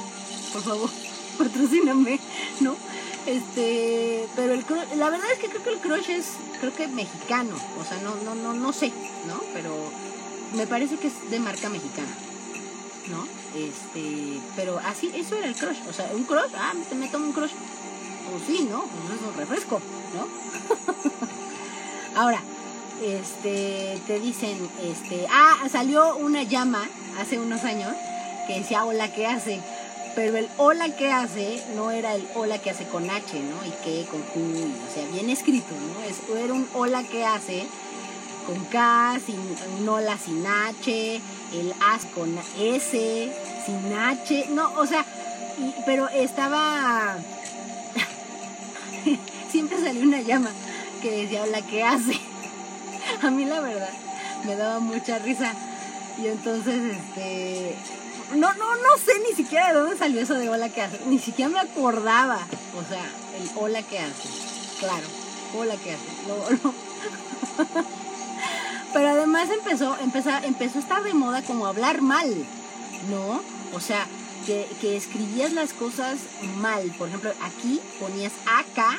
por 0.53 0.61
favor, 0.61 0.89
patrocíname, 1.37 2.19
¿no? 2.61 2.75
Este, 3.25 4.27
pero 4.35 4.53
el 4.53 4.65
la 4.97 5.09
verdad 5.09 5.31
es 5.31 5.39
que 5.39 5.47
creo 5.49 5.63
que 5.63 5.69
el 5.69 5.79
crush 5.79 6.09
es, 6.09 6.25
creo 6.59 6.73
que 6.73 6.87
mexicano, 6.87 7.55
o 7.79 7.83
sea, 7.83 8.01
no, 8.01 8.15
no, 8.23 8.33
no, 8.35 8.53
no 8.53 8.73
sé, 8.73 8.91
¿no? 9.27 9.39
Pero 9.53 9.75
me 10.55 10.65
parece 10.65 10.97
que 10.97 11.07
es 11.07 11.29
de 11.29 11.39
marca 11.39 11.69
mexicana, 11.69 12.09
¿no? 13.09 13.27
Este, 13.55 14.39
pero 14.55 14.79
así, 14.79 15.11
eso 15.13 15.35
era 15.35 15.47
el 15.47 15.55
crush, 15.55 15.77
o 15.89 15.93
sea, 15.93 16.09
un 16.13 16.23
crush, 16.23 16.51
ah, 16.55 16.73
me 16.95 17.07
tomo 17.09 17.27
un 17.27 17.33
crush, 17.33 17.51
pues 18.31 18.43
sí, 18.47 18.67
¿no? 18.69 18.81
Pues 18.81 19.19
es 19.19 19.27
un 19.27 19.35
refresco, 19.35 19.81
¿no? 20.15 20.27
Ahora, 22.19 22.41
este, 23.03 23.99
te 24.07 24.19
dicen, 24.19 24.57
este, 24.83 25.25
ah, 25.31 25.57
salió 25.71 26.15
una 26.17 26.43
llama 26.43 26.87
hace 27.19 27.39
unos 27.39 27.63
años 27.63 27.93
que 28.47 28.59
decía 28.59 28.85
hola, 28.85 29.13
¿qué 29.13 29.27
hace? 29.27 29.59
Pero 30.15 30.37
el 30.37 30.49
hola 30.57 30.95
que 30.95 31.11
hace 31.11 31.63
no 31.75 31.91
era 31.91 32.15
el 32.15 32.27
hola 32.35 32.57
que 32.57 32.71
hace 32.71 32.85
con 32.85 33.09
H, 33.09 33.39
¿no? 33.39 33.65
Y 33.65 33.71
que 33.83 34.05
con 34.09 34.21
Q, 34.21 34.39
o 34.39 34.93
sea, 34.93 35.05
bien 35.11 35.29
escrito, 35.29 35.73
¿no? 35.75 36.03
Es, 36.03 36.17
era 36.35 36.53
un 36.53 36.67
hola 36.73 37.03
que 37.03 37.25
hace 37.25 37.67
con 38.45 38.65
K, 38.65 39.19
sin, 39.25 39.39
un 39.79 39.87
hola 39.87 40.17
sin 40.17 40.45
H, 40.45 41.21
el 41.53 41.73
as 41.81 42.05
con 42.05 42.37
S, 42.57 43.31
sin 43.65 43.93
H, 43.93 44.47
no, 44.49 44.73
o 44.73 44.85
sea, 44.85 45.05
pero 45.85 46.09
estaba... 46.09 47.17
Siempre 49.51 49.79
salió 49.79 50.03
una 50.03 50.21
llama 50.21 50.51
que 51.01 51.11
decía 51.11 51.43
hola 51.43 51.61
que 51.61 51.83
hace. 51.83 52.28
A 53.23 53.29
mí 53.29 53.45
la 53.45 53.59
verdad 53.59 53.89
me 54.45 54.55
daba 54.55 54.79
mucha 54.79 55.19
risa. 55.19 55.53
Y 56.21 56.27
entonces, 56.27 56.95
este, 56.95 57.75
no, 58.35 58.53
no, 58.53 58.75
no 58.75 58.97
sé 59.03 59.13
ni 59.27 59.35
siquiera 59.35 59.69
de 59.69 59.79
dónde 59.79 59.97
salió 59.97 60.21
eso 60.21 60.33
de 60.35 60.49
hola 60.49 60.69
que 60.69 60.81
hace. 60.81 60.99
Ni 61.07 61.19
siquiera 61.19 61.49
me 61.49 61.59
acordaba. 61.59 62.39
O 62.77 62.83
sea, 62.87 63.05
el 63.39 63.49
hola 63.55 63.81
que 63.83 63.99
hace. 63.99 64.29
Claro, 64.79 65.07
hola 65.57 65.75
que 65.77 65.93
hace. 65.93 66.03
Pero 68.93 69.07
además 69.09 69.49
empezó, 69.49 69.95
empezó, 70.01 70.31
empezó 70.43 70.79
a 70.79 70.81
estar 70.81 71.03
de 71.03 71.13
moda 71.13 71.43
como 71.43 71.67
hablar 71.67 72.01
mal, 72.01 72.27
¿no? 73.09 73.41
O 73.73 73.79
sea, 73.79 74.07
que, 74.47 74.67
que 74.81 74.97
escribías 74.97 75.53
las 75.53 75.73
cosas 75.73 76.17
mal. 76.57 76.83
Por 76.97 77.07
ejemplo, 77.07 77.31
aquí 77.41 77.79
ponías 77.99 78.33
acá 78.45 78.97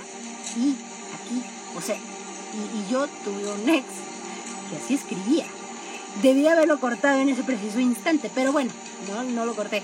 y 0.56 0.76
aquí. 1.14 1.42
O 1.76 1.80
sea, 1.80 1.96
y, 1.96 2.78
y 2.78 2.86
yo 2.90 3.06
tuve 3.24 3.52
un 3.52 3.68
ex 3.68 3.84
que 4.70 4.76
así 4.76 4.94
escribía. 4.94 5.44
Debía 6.22 6.52
haberlo 6.52 6.80
cortado 6.80 7.20
en 7.20 7.28
ese 7.28 7.42
preciso 7.42 7.80
instante, 7.80 8.30
pero 8.34 8.52
bueno, 8.52 8.70
no, 9.08 9.22
no 9.22 9.46
lo 9.46 9.54
corté. 9.54 9.82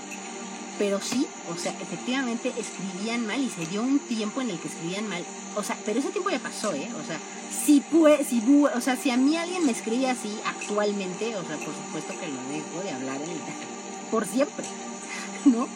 Pero 0.77 1.01
sí, 1.01 1.27
o 1.51 1.57
sea, 1.57 1.71
efectivamente 1.81 2.53
escribían 2.57 3.25
mal 3.25 3.41
y 3.41 3.49
se 3.49 3.65
dio 3.65 3.81
un 3.81 3.99
tiempo 3.99 4.41
en 4.41 4.51
el 4.51 4.59
que 4.59 4.67
escribían 4.67 5.07
mal. 5.07 5.23
O 5.55 5.63
sea, 5.63 5.77
pero 5.85 5.99
ese 5.99 6.09
tiempo 6.09 6.29
ya 6.29 6.39
pasó, 6.39 6.73
¿eh? 6.73 6.87
O 7.01 7.05
sea, 7.05 7.19
si, 7.65 7.81
puede, 7.81 8.23
si, 8.23 8.43
o 8.63 8.81
sea, 8.81 8.95
si 8.95 9.09
a 9.09 9.17
mí 9.17 9.35
alguien 9.37 9.65
me 9.65 9.71
escribe 9.71 10.09
así 10.09 10.37
actualmente, 10.45 11.35
o 11.35 11.43
sea, 11.43 11.57
por 11.57 11.73
supuesto 11.73 12.13
que 12.19 12.27
lo 12.27 12.41
dejo 12.51 12.83
de 12.83 12.91
hablar 12.91 13.21
en 13.21 14.11
por 14.11 14.25
siempre, 14.25 14.65
¿no? 15.45 15.67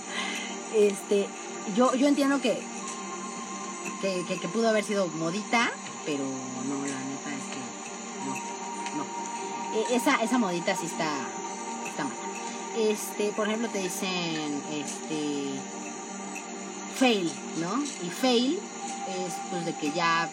Este, 0.75 1.27
yo, 1.75 1.93
yo 1.95 2.07
entiendo 2.07 2.39
que, 2.41 2.61
que, 4.01 4.23
que, 4.27 4.39
que 4.39 4.47
pudo 4.49 4.69
haber 4.69 4.83
sido 4.83 5.07
modita, 5.07 5.71
pero 6.05 6.23
no, 6.23 6.85
la 6.85 7.10
esa, 9.91 10.21
esa 10.23 10.37
modita 10.37 10.75
sí 10.75 10.85
está, 10.85 11.11
está 11.89 12.03
mal 12.03 12.31
este, 12.77 13.31
por 13.31 13.47
ejemplo, 13.47 13.69
te 13.69 13.79
dicen, 13.79 14.61
este, 14.71 15.59
fail, 16.95 17.31
¿no? 17.59 17.83
Y 17.83 18.09
fail 18.09 18.59
es 19.09 19.33
pues 19.49 19.65
de 19.65 19.73
que 19.73 19.91
ya, 19.91 20.29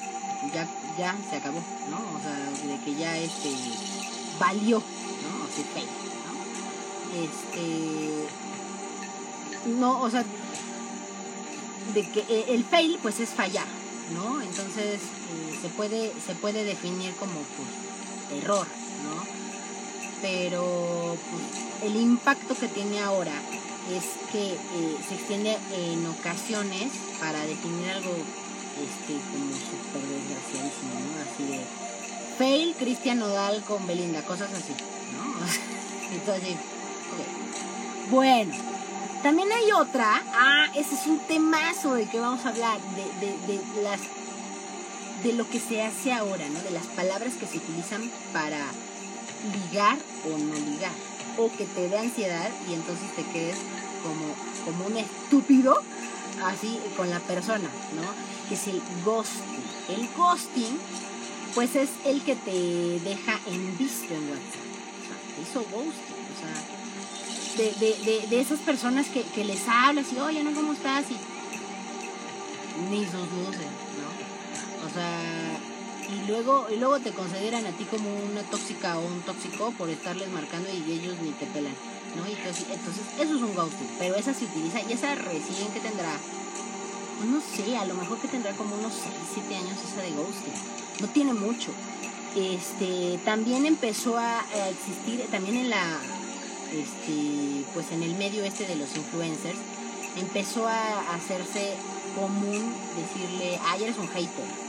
ya, 0.54 0.68
ya 0.98 1.16
se 1.28 1.36
acabó, 1.36 1.60
¿no? 1.90 1.98
O 2.16 2.20
sea, 2.22 2.36
de 2.36 2.84
que 2.84 2.94
ya 2.94 3.16
este, 3.16 3.50
valió, 4.38 4.78
¿no? 4.78 5.44
O 5.44 5.48
sea, 5.54 5.64
fail, 5.74 5.88
¿no? 6.26 7.24
Este, 7.24 8.28
no, 9.78 10.00
o 10.00 10.10
sea, 10.10 10.24
de 11.94 12.08
que 12.10 12.20
eh, 12.28 12.44
el 12.50 12.64
fail 12.64 12.98
pues 13.02 13.18
es 13.18 13.30
fallar, 13.30 13.66
¿no? 14.14 14.40
Entonces 14.42 15.00
eh, 15.00 15.58
se 15.60 15.68
puede, 15.70 16.12
se 16.24 16.34
puede 16.34 16.64
definir 16.64 17.14
como 17.16 17.32
pues 17.32 18.42
error, 18.42 18.66
¿no? 19.04 19.22
Pero 20.22 21.16
pues 21.30 21.90
el 21.90 21.96
impacto 22.00 22.54
que 22.54 22.68
tiene 22.68 23.00
ahora 23.00 23.34
es 23.90 24.04
que 24.32 24.52
eh, 24.52 24.96
se 25.08 25.14
extiende 25.14 25.56
en 25.72 26.06
ocasiones 26.06 26.92
para 27.20 27.40
definir 27.46 27.90
algo 27.90 28.10
este, 28.10 29.14
como 29.32 29.54
súper 29.54 30.02
desgraciadísimo, 30.02 30.94
¿no? 30.94 31.22
Así 31.22 31.44
de 31.44 31.64
fail 32.36 32.74
Cristian 32.74 33.18
Nodal 33.18 33.62
con 33.64 33.86
Belinda, 33.86 34.22
cosas 34.22 34.50
así, 34.52 34.72
¿no? 35.14 35.46
Entonces, 36.14 36.56
bueno, 38.10 38.54
también 39.22 39.48
hay 39.52 39.72
otra, 39.72 40.22
ah, 40.32 40.66
ese 40.74 40.94
es 40.94 41.06
un 41.06 41.18
temazo 41.20 41.94
de 41.94 42.06
que 42.06 42.20
vamos 42.20 42.44
a 42.44 42.50
hablar, 42.50 42.78
de, 42.80 43.26
de, 43.26 43.58
de 43.58 43.82
las 43.82 44.00
de 45.22 45.32
lo 45.32 45.48
que 45.48 45.58
se 45.58 45.82
hace 45.82 46.12
ahora, 46.12 46.48
¿no? 46.48 46.60
De 46.60 46.70
las 46.70 46.86
palabras 46.86 47.34
que 47.34 47.46
se 47.46 47.58
utilizan 47.58 48.08
para 48.32 48.64
ligar 49.52 49.98
o 50.24 50.38
no 50.38 50.54
ligar 50.54 50.92
o 51.38 51.50
que 51.56 51.64
te 51.64 51.88
dé 51.88 51.98
ansiedad 51.98 52.50
y 52.68 52.74
entonces 52.74 53.14
te 53.14 53.24
quedes 53.24 53.56
como, 54.02 54.34
como 54.64 54.86
un 54.86 54.96
estúpido 54.96 55.80
así 56.44 56.78
con 56.96 57.10
la 57.10 57.20
persona, 57.20 57.68
¿no? 57.94 58.48
Que 58.48 58.54
es 58.54 58.66
el 58.68 58.82
ghosting. 59.04 59.62
El 59.88 60.08
ghosting, 60.16 60.78
pues 61.54 61.76
es 61.76 61.90
el 62.04 62.22
que 62.22 62.34
te 62.34 63.00
deja 63.08 63.40
en 63.46 63.78
visto 63.78 64.14
en 64.14 64.30
WhatsApp. 64.30 64.68
O 64.98 65.06
sea, 65.06 65.34
te 65.34 65.42
hizo 65.42 65.60
ghosting. 65.60 66.18
O 66.28 66.38
sea, 66.40 66.78
de, 67.58 68.04
de, 68.04 68.26
de, 68.28 68.40
esas 68.40 68.60
personas 68.60 69.06
que, 69.08 69.22
que, 69.22 69.44
les 69.44 69.66
hablas 69.68 70.12
y, 70.12 70.18
oye, 70.18 70.44
¿no? 70.44 70.52
¿Cómo 70.54 70.72
estás? 70.72 71.06
Y 71.10 71.16
ni 72.90 73.04
sus 73.04 73.14
luces, 73.14 73.66
¿no? 73.98 74.86
O 74.86 74.94
sea, 74.94 75.58
y 76.08 76.26
luego, 76.26 76.66
y 76.70 76.76
luego 76.76 76.98
te 77.00 77.12
consideran 77.12 77.66
a 77.66 77.72
ti 77.72 77.84
como 77.84 78.08
una 78.08 78.42
tóxica 78.42 78.98
o 78.98 79.06
un 79.06 79.20
tóxico 79.22 79.72
por 79.72 79.90
estarles 79.90 80.30
marcando 80.30 80.68
y 80.70 80.92
ellos 80.92 81.16
ni 81.22 81.30
te 81.32 81.44
pelan, 81.46 81.74
¿no? 82.16 82.24
Entonces, 82.24 82.64
entonces 82.70 83.02
eso 83.18 83.36
es 83.36 83.42
un 83.42 83.54
ghosting, 83.54 83.88
pero 83.98 84.16
esa 84.16 84.32
se 84.32 84.46
utiliza 84.46 84.80
y 84.80 84.92
esa 84.92 85.14
recién 85.14 85.68
que 85.72 85.80
tendrá, 85.80 86.16
no 87.26 87.40
sé, 87.40 87.76
a 87.76 87.84
lo 87.84 87.94
mejor 87.94 88.18
que 88.20 88.28
tendrá 88.28 88.52
como 88.52 88.76
unos 88.76 88.92
6, 88.94 89.14
7 89.34 89.56
años 89.56 89.76
esa 89.84 90.00
de 90.00 90.10
ghosting, 90.12 90.54
no 91.00 91.08
tiene 91.08 91.34
mucho. 91.34 91.70
Este, 92.36 93.18
también 93.24 93.66
empezó 93.66 94.16
a, 94.16 94.40
a 94.40 94.68
existir, 94.68 95.26
también 95.30 95.56
en 95.56 95.70
la, 95.70 96.00
este, 96.72 97.64
pues 97.74 97.90
en 97.92 98.02
el 98.02 98.14
medio 98.14 98.44
este 98.44 98.66
de 98.66 98.76
los 98.76 98.96
influencers, 98.96 99.58
empezó 100.16 100.66
a 100.66 101.14
hacerse 101.14 101.74
común 102.14 102.74
decirle, 102.96 103.58
ay, 103.62 103.84
eres 103.84 103.98
un 103.98 104.08
hater 104.08 104.67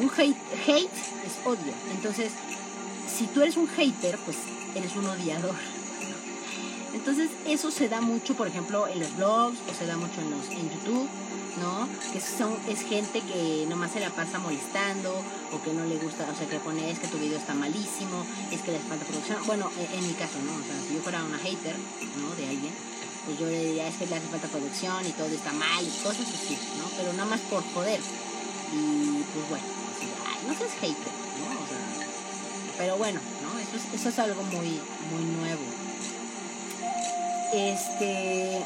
un 0.00 0.10
hate, 0.10 0.36
hate 0.66 0.90
es 1.26 1.46
odio. 1.46 1.72
Entonces, 1.92 2.32
si 3.16 3.26
tú 3.26 3.42
eres 3.42 3.56
un 3.56 3.68
hater, 3.68 4.18
pues 4.18 4.36
eres 4.74 4.94
un 4.96 5.06
odiador. 5.06 5.54
Entonces, 6.94 7.30
eso 7.46 7.70
se 7.70 7.88
da 7.88 8.00
mucho, 8.00 8.34
por 8.34 8.48
ejemplo, 8.48 8.88
en 8.88 9.00
los 9.00 9.14
blogs 9.16 9.58
o 9.70 9.74
se 9.78 9.86
da 9.86 9.96
mucho 9.96 10.20
en, 10.20 10.30
los, 10.30 10.48
en 10.48 10.70
YouTube, 10.70 11.08
¿no? 11.60 11.88
Que 12.12 12.20
son, 12.20 12.56
es 12.68 12.80
gente 12.80 13.20
que 13.20 13.66
nomás 13.68 13.92
se 13.92 14.00
la 14.00 14.10
pasa 14.10 14.38
molestando 14.38 15.12
o 15.52 15.62
que 15.62 15.72
no 15.72 15.84
le 15.84 15.96
gusta, 15.96 16.26
o 16.32 16.36
sea, 16.36 16.48
que 16.48 16.58
pone 16.58 16.90
es 16.90 16.98
que 16.98 17.06
tu 17.08 17.18
video 17.18 17.38
está 17.38 17.54
malísimo, 17.54 18.24
es 18.50 18.62
que 18.62 18.72
le 18.72 18.78
falta 18.80 19.04
producción. 19.04 19.38
Bueno, 19.46 19.70
en, 19.92 20.06
mi 20.06 20.14
caso, 20.14 20.38
¿no? 20.44 20.54
O 20.54 20.64
sea, 20.64 20.76
si 20.88 20.94
yo 20.94 21.00
fuera 21.02 21.22
una 21.22 21.38
hater, 21.38 21.76
¿no? 22.18 22.34
De 22.34 22.48
alguien, 22.48 22.72
pues 23.26 23.38
yo 23.38 23.46
le 23.46 23.64
diría 23.64 23.88
es 23.88 23.96
que 23.96 24.06
le 24.06 24.16
hace 24.16 24.28
falta 24.28 24.48
producción 24.48 25.06
y 25.06 25.10
todo 25.10 25.28
está 25.28 25.52
mal 25.52 25.84
y 25.84 25.90
cosas 26.02 26.26
así, 26.32 26.56
¿no? 26.78 26.88
Pero 26.96 27.12
nada 27.12 27.28
más 27.28 27.40
por 27.40 27.62
poder. 27.74 28.00
Y 28.72 29.22
pues 29.34 29.48
bueno, 29.50 29.75
no 30.46 30.54
seas 30.54 30.72
hater, 30.80 31.12
¿no? 31.38 31.64
O 31.64 31.66
sea, 31.68 32.06
pero 32.78 32.96
bueno, 32.96 33.20
¿no? 33.42 33.58
Eso 33.58 33.76
es, 33.76 34.00
eso 34.00 34.08
es 34.08 34.18
algo 34.18 34.42
muy, 34.42 34.80
muy 35.10 35.24
nuevo. 35.40 35.62
Este, 37.52 38.62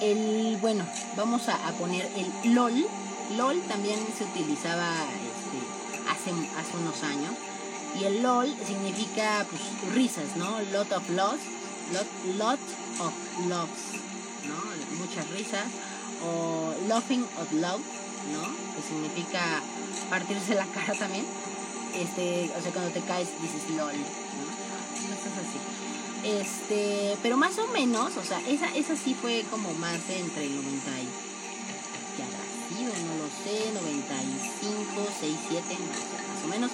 el, 0.00 0.58
bueno, 0.60 0.86
vamos 1.16 1.48
a, 1.48 1.68
a, 1.68 1.72
poner 1.72 2.08
el 2.16 2.54
LOL. 2.54 2.86
LOL 3.36 3.60
también 3.62 3.98
se 4.16 4.24
utilizaba 4.24 4.92
este, 4.92 6.10
hace, 6.10 6.30
hace 6.58 6.76
unos 6.76 7.02
años. 7.02 7.34
Y 7.98 8.04
el 8.04 8.22
LOL 8.22 8.54
significa 8.66 9.46
pues, 9.50 9.94
risas, 9.94 10.36
¿no? 10.36 10.60
Lot 10.72 10.92
of 10.92 11.08
loss, 11.10 11.38
lot, 11.92 12.06
lot 12.36 12.60
of 13.00 13.12
loves, 13.48 13.80
¿no? 14.46 14.98
Muchas 14.98 15.28
risas. 15.30 15.66
O 16.24 16.74
laughing 16.88 17.22
of 17.40 17.52
love, 17.52 17.80
¿no? 18.32 18.42
Que 18.74 18.82
significa 18.86 19.62
partirse 20.10 20.54
la 20.54 20.66
cara 20.66 20.94
también. 20.94 21.24
Este, 21.94 22.50
o 22.56 22.62
sea, 22.62 22.72
cuando 22.72 22.90
te 22.90 23.00
caes 23.00 23.28
dices 23.40 23.70
LOL, 23.70 23.92
¿no? 23.96 25.16
Cosas 25.16 25.32
así. 25.38 25.58
Este, 26.24 27.16
pero 27.22 27.36
más 27.36 27.58
o 27.58 27.66
menos, 27.68 28.16
o 28.16 28.24
sea, 28.24 28.40
esa, 28.48 28.66
esa 28.74 28.96
sí 28.96 29.14
fue 29.14 29.44
como 29.50 29.72
más 29.74 29.98
entre 30.10 30.44
el 30.44 30.56
90 30.56 30.90
y... 31.00 31.08
¿Qué? 32.16 32.24
No 32.84 33.14
lo 33.16 33.28
sé, 33.44 33.72
95, 33.72 35.08
6, 35.20 35.36
7, 35.48 35.64
más 35.68 36.44
o 36.44 36.48
menos. 36.48 36.70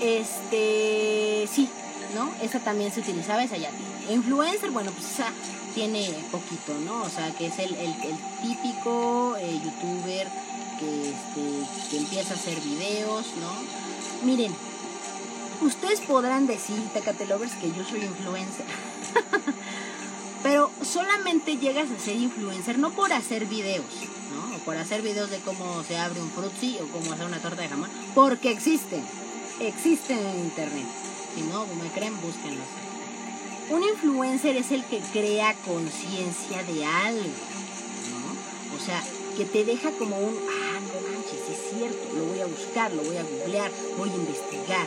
Este, 0.00 1.48
sí, 1.50 1.68
¿no? 2.14 2.30
Esa 2.42 2.60
también 2.60 2.92
se 2.92 3.00
utilizaba, 3.00 3.42
esa 3.42 3.56
ya 3.56 3.70
Influencer, 4.10 4.70
bueno, 4.70 4.90
pues 4.92 5.12
esa 5.12 5.32
tiene 5.74 6.08
poquito, 6.30 6.74
¿no? 6.84 7.02
O 7.02 7.08
sea, 7.08 7.32
que 7.32 7.46
es 7.46 7.58
el, 7.58 7.74
el, 7.74 7.94
típico 8.42 9.36
eh, 9.38 9.60
youtuber 9.62 10.28
que, 10.78 11.96
empieza 11.96 12.34
a 12.34 12.36
hacer 12.36 12.60
videos, 12.60 13.26
¿no? 13.40 14.26
Miren, 14.26 14.54
ustedes 15.60 16.00
podrán 16.00 16.46
decir, 16.46 16.76
Tecate 16.92 17.26
Lovers, 17.26 17.54
que 17.54 17.68
yo 17.68 17.84
soy 17.84 18.04
influencer. 18.04 18.66
Pero 20.42 20.70
solamente 20.82 21.56
llegas 21.56 21.88
a 21.90 21.98
ser 21.98 22.16
influencer 22.16 22.78
no 22.78 22.90
por 22.90 23.12
hacer 23.12 23.46
videos, 23.46 23.86
¿no? 24.32 24.56
O 24.56 24.58
por 24.60 24.76
hacer 24.76 25.02
videos 25.02 25.30
de 25.30 25.38
cómo 25.40 25.82
se 25.82 25.98
abre 25.98 26.20
un 26.20 26.30
frutzi 26.30 26.78
o 26.80 26.86
cómo 26.88 27.12
hacer 27.12 27.26
una 27.26 27.38
torta 27.38 27.62
de 27.62 27.68
jamón, 27.68 27.90
porque 28.14 28.50
existen, 28.50 29.04
existen 29.60 30.18
en 30.18 30.38
internet. 30.40 30.86
Si 31.34 31.42
no 31.42 31.66
me 31.66 31.88
creen, 31.90 32.20
búsquenlos. 32.20 32.66
Un 33.68 33.82
influencer 33.82 34.56
es 34.56 34.70
el 34.70 34.84
que 34.84 35.00
crea 35.00 35.54
conciencia 35.64 36.62
de 36.62 36.84
algo, 36.84 37.24
¿no? 38.12 38.76
O 38.76 38.78
sea, 38.78 39.02
que 39.36 39.44
te 39.44 39.64
deja 39.64 39.90
como 39.90 40.16
un, 40.16 40.34
cierto, 41.70 42.14
lo 42.16 42.24
voy 42.26 42.40
a 42.40 42.46
buscar, 42.46 42.92
lo 42.92 43.02
voy 43.02 43.16
a 43.16 43.22
googlear, 43.22 43.70
voy 43.98 44.10
a 44.10 44.14
investigar, 44.14 44.86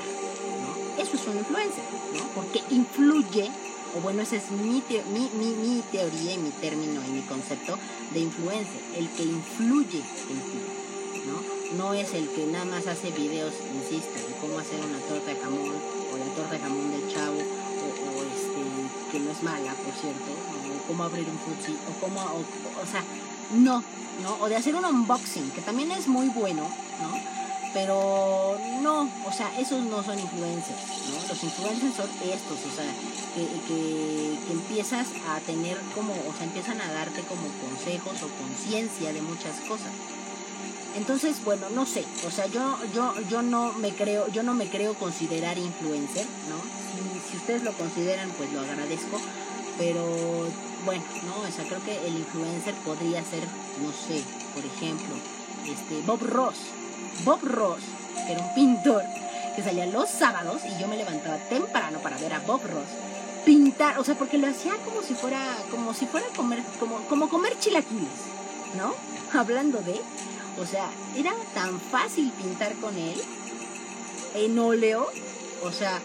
¿no? 0.61 1.01
Eso 1.01 1.15
es 1.15 1.27
un 1.27 1.37
influencer, 1.37 1.83
¿no? 2.13 2.23
Porque 2.35 2.61
influye, 2.69 3.49
o 3.95 4.01
bueno, 4.01 4.21
esa 4.21 4.35
es 4.37 4.51
mi, 4.51 4.83
mi, 5.11 5.29
mi, 5.33 5.55
mi 5.55 5.81
teoría 5.91 6.33
y 6.33 6.37
mi 6.37 6.51
término 6.51 7.01
y 7.07 7.11
mi 7.11 7.21
concepto 7.21 7.77
de 8.13 8.19
influencer, 8.19 8.81
el 8.95 9.09
que 9.09 9.23
influye 9.23 9.99
en 9.99 10.39
ti, 10.51 10.61
¿no? 11.25 11.59
No 11.77 11.93
es 11.93 12.13
el 12.13 12.27
que 12.29 12.45
nada 12.47 12.65
más 12.65 12.87
hace 12.87 13.11
videos, 13.11 13.53
insisto, 13.75 14.13
de 14.13 14.35
cómo 14.41 14.57
hacer 14.57 14.79
una 14.83 14.99
torta 14.99 15.31
de 15.31 15.39
jamón, 15.39 15.75
o 16.11 16.17
la 16.17 16.25
torta 16.35 16.53
de 16.53 16.59
jamón 16.59 16.91
del 16.91 17.13
chavo, 17.13 17.37
que 19.11 19.19
no 19.19 19.31
es 19.31 19.43
mala, 19.43 19.73
por 19.73 19.93
cierto, 19.93 20.29
o 20.29 20.87
cómo 20.87 21.03
abrir 21.03 21.25
un 21.27 21.39
futsi, 21.39 21.73
o 21.73 21.99
cómo, 21.99 22.21
o, 22.21 22.85
sea, 22.85 23.03
no, 23.51 23.83
¿no? 24.21 24.35
O 24.41 24.49
de 24.49 24.55
hacer 24.55 24.75
un 24.75 24.85
unboxing, 24.85 25.51
que 25.51 25.61
también 25.61 25.91
es 25.91 26.07
muy 26.07 26.29
bueno, 26.29 26.63
¿no? 27.01 27.39
Pero 27.73 28.57
no, 28.81 29.09
o 29.27 29.31
sea, 29.31 29.51
esos 29.59 29.83
no 29.85 30.03
son 30.03 30.17
influencers, 30.17 30.79
¿no? 31.11 31.27
Los 31.27 31.43
influencers 31.43 31.95
son 31.95 32.09
estos, 32.23 32.57
o 32.65 32.75
sea, 32.75 32.91
que, 33.35 33.45
que, 33.67 34.39
que 34.47 34.53
empiezas 34.53 35.07
a 35.29 35.39
tener 35.41 35.77
como, 35.93 36.13
o 36.13 36.33
sea, 36.35 36.45
empiezan 36.45 36.81
a 36.81 36.91
darte 36.91 37.21
como 37.21 37.47
consejos 37.61 38.23
o 38.23 38.29
conciencia 38.43 39.13
de 39.13 39.21
muchas 39.21 39.55
cosas. 39.67 39.91
Entonces, 40.95 41.43
bueno, 41.45 41.69
no 41.69 41.85
sé, 41.85 42.03
o 42.25 42.31
sea, 42.31 42.47
yo, 42.47 42.75
yo, 42.93 43.13
yo 43.29 43.43
no 43.43 43.73
me 43.73 43.91
creo, 43.91 44.27
yo 44.29 44.41
no 44.41 44.55
me 44.55 44.67
creo 44.67 44.95
considerar 44.95 45.57
influencer, 45.59 46.25
¿no? 46.49 46.57
Si, 46.91 47.31
si 47.31 47.37
ustedes 47.37 47.63
lo 47.63 47.73
consideran, 47.73 48.31
pues 48.31 48.51
lo 48.51 48.61
agradezco, 48.61 49.21
pero 49.79 50.05
bueno, 50.85 51.03
no, 51.25 51.47
o 51.47 51.51
sea, 51.51 51.65
creo 51.65 51.83
que 51.83 52.05
el 52.05 52.17
influencer 52.17 52.75
podría 52.85 53.23
ser, 53.23 53.43
no 53.81 53.91
sé, 53.91 54.21
por 54.53 54.63
ejemplo, 54.63 55.15
este, 55.65 56.01
Bob 56.05 56.21
Ross. 56.21 56.57
Bob 57.23 57.39
Ross, 57.41 57.81
que 58.27 58.33
era 58.33 58.43
un 58.43 58.53
pintor 58.53 59.01
que 59.55 59.63
salía 59.63 59.87
los 59.87 60.09
sábados 60.09 60.61
y 60.65 60.79
yo 60.79 60.87
me 60.87 60.97
levantaba 60.97 61.37
temprano 61.49 61.99
para 61.99 62.17
ver 62.17 62.33
a 62.33 62.39
Bob 62.39 62.61
Ross 62.61 63.09
pintar, 63.45 63.97
o 63.99 64.03
sea, 64.03 64.15
porque 64.15 64.37
lo 64.37 64.47
hacía 64.47 64.75
como 64.85 65.01
si 65.01 65.15
fuera, 65.15 65.57
como 65.71 65.93
si 65.93 66.05
fuera 66.05 66.27
comer, 66.35 66.61
como, 66.79 66.97
como 67.07 67.29
comer 67.29 67.57
chilaquiles, 67.57 68.09
¿no? 68.77 68.93
Hablando 69.39 69.79
de, 69.79 69.99
o 70.61 70.65
sea, 70.65 70.89
era 71.15 71.33
tan 71.53 71.79
fácil 71.79 72.31
pintar 72.31 72.73
con 72.75 72.97
él 72.97 73.19
en 74.35 74.59
óleo. 74.59 75.07
O 75.63 75.71
sea, 75.71 75.99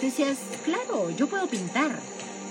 decías, 0.00 0.36
claro, 0.64 1.10
yo 1.10 1.28
puedo 1.28 1.46
pintar, 1.46 1.98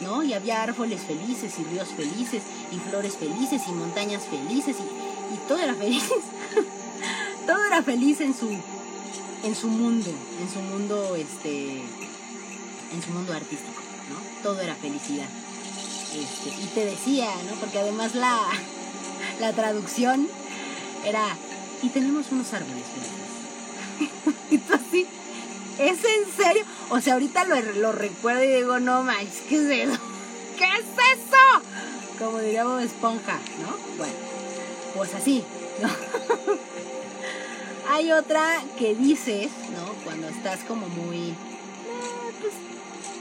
¿no? 0.01 0.23
Y 0.23 0.33
había 0.33 0.63
árboles 0.63 1.01
felices 1.01 1.53
y 1.59 1.63
ríos 1.63 1.89
felices 1.89 2.43
y 2.71 2.77
flores 2.89 3.15
felices 3.15 3.61
y 3.67 3.71
montañas 3.71 4.23
felices 4.23 4.77
y, 4.77 5.37
todo 5.47 5.59
era 5.59 5.75
feliz. 5.75 6.03
todo 7.47 7.65
era 7.65 7.83
feliz 7.83 8.21
en 8.21 8.33
su 8.33 8.49
en 9.43 9.55
su 9.55 9.67
mundo, 9.67 10.09
en 10.41 10.49
su 10.49 10.59
mundo 10.59 11.15
este 11.15 11.81
en 12.93 13.03
su 13.03 13.11
mundo 13.11 13.33
artístico, 13.33 13.81
¿no? 14.09 14.43
Todo 14.43 14.61
era 14.61 14.75
felicidad. 14.75 15.27
Este, 16.13 16.49
y 16.49 16.67
te 16.73 16.85
decía, 16.85 17.29
¿no? 17.49 17.55
Porque 17.59 17.79
además 17.79 18.15
la 18.15 18.39
la 19.39 19.53
traducción 19.53 20.27
era, 21.05 21.37
y 21.83 21.89
tenemos 21.89 22.31
unos 22.31 22.51
árboles 22.53 22.83
y 24.51 24.57
tú 24.57 24.73
así, 24.73 25.05
¿es 25.79 25.99
en 26.03 26.35
serio? 26.35 26.63
O 26.89 27.01
sea, 27.01 27.13
ahorita 27.13 27.45
lo, 27.45 27.59
lo 27.61 27.91
recuerdo 27.91 28.43
y 28.43 28.47
digo, 28.47 28.79
no 28.79 29.03
manches, 29.03 29.41
¿qué 29.49 29.57
es 29.57 29.89
eso? 29.89 29.99
¿Qué 30.57 30.65
es 30.65 31.19
eso? 31.19 31.61
Como 32.19 32.39
diríamos 32.39 32.83
Esponja, 32.83 33.39
¿no? 33.59 33.75
Bueno, 33.97 34.13
pues 34.95 35.13
así, 35.13 35.43
¿no? 35.81 35.89
Hay 37.89 38.11
otra 38.11 38.63
que 38.79 38.95
dices, 38.95 39.51
¿no? 39.71 39.93
Cuando 40.03 40.27
estás 40.29 40.61
como 40.61 40.87
muy, 40.87 41.35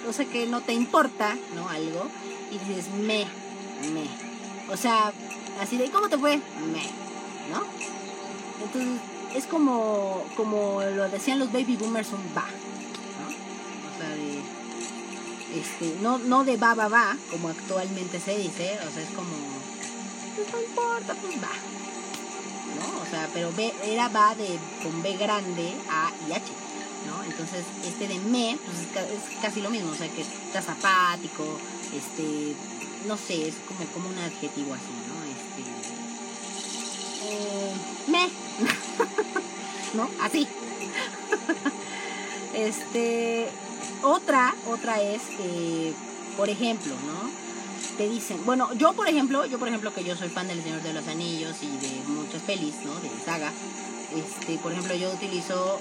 o 0.09 0.13
sea, 0.13 0.25
que 0.25 0.47
no 0.47 0.61
te 0.61 0.73
importa, 0.73 1.37
¿no? 1.55 1.69
Algo, 1.69 2.07
y 2.51 2.59
dices, 2.59 2.89
me, 2.95 3.27
me. 3.93 4.73
O 4.73 4.77
sea, 4.77 5.13
así 5.61 5.77
de, 5.77 5.91
¿cómo 5.91 6.09
te 6.09 6.17
fue? 6.17 6.37
Me 6.37 6.83
¿no? 7.51 7.63
Entonces, 8.65 9.01
es 9.35 9.47
como, 9.47 10.25
como 10.37 10.81
lo 10.83 11.09
decían 11.09 11.39
los 11.39 11.53
baby 11.53 11.77
boomers, 11.77 12.11
un 12.13 12.25
va, 12.37 12.47
¿no? 12.47 13.29
O 13.29 13.99
sea, 13.99 14.09
de, 14.11 14.41
este, 15.59 15.97
no, 16.03 16.19
no 16.19 16.45
de 16.45 16.57
va, 16.57 16.75
va, 16.75 16.89
va, 16.89 17.17
como 17.31 17.49
actualmente 17.49 18.21
se 18.21 18.37
dice, 18.39 18.79
o 18.87 18.93
sea, 18.93 19.03
es 19.03 19.11
como, 19.11 19.35
pues 20.37 20.53
no 20.53 20.61
importa, 20.61 21.15
pues 21.15 21.35
va, 21.43 21.51
¿no? 22.77 23.03
O 23.03 23.11
sea, 23.11 23.29
pero 23.35 23.53
B, 23.53 23.73
era 23.85 24.09
va 24.09 24.35
de, 24.35 24.59
con 24.83 25.03
B 25.03 25.17
grande, 25.17 25.75
A 25.91 26.11
y 26.29 26.33
H, 26.33 26.45
¿no? 27.07 27.25
Entonces, 27.25 27.65
este 27.85 28.09
de 28.09 28.19
me, 28.21 28.57
pues 28.65 28.79
es, 28.79 29.41
casi 29.43 29.61
lo 29.61 29.71
mismo, 29.71 29.91
o 29.91 29.97
sea, 29.97 30.09
que 30.09 30.23
estás 30.23 30.69
apático, 30.69 31.45
este, 31.93 32.55
no 33.07 33.17
sé, 33.17 33.49
es 33.49 33.55
como, 33.67 33.85
como 33.93 34.09
un 34.09 34.19
adjetivo 34.19 34.75
así, 34.75 34.93
¿no? 35.09 35.15
me. 38.09 38.44
¿No? 39.95 40.09
Así. 40.21 40.47
este, 42.55 43.49
otra, 44.03 44.55
otra 44.67 45.01
es, 45.01 45.23
que 45.37 45.93
por 46.37 46.49
ejemplo, 46.49 46.95
¿no? 47.07 47.31
Te 47.97 48.09
dicen, 48.09 48.45
bueno, 48.45 48.73
yo 48.75 48.93
por 48.93 49.09
ejemplo, 49.09 49.47
yo 49.47 49.59
por 49.59 49.69
ejemplo 49.69 49.95
que 49.95 50.03
yo 50.05 50.17
soy 50.17 50.29
fan 50.29 50.49
del 50.49 50.63
Señor 50.63 50.83
de 50.83 50.93
los 50.93 51.07
Anillos 51.07 51.57
y 51.63 51.77
de 51.79 52.03
muchas 52.09 52.43
pelis, 52.43 52.75
¿no? 52.85 52.95
De 53.01 53.11
saga. 53.25 53.53
Este, 54.15 54.59
por 54.59 54.73
ejemplo, 54.73 54.95
yo 54.95 55.13
utilizo 55.13 55.79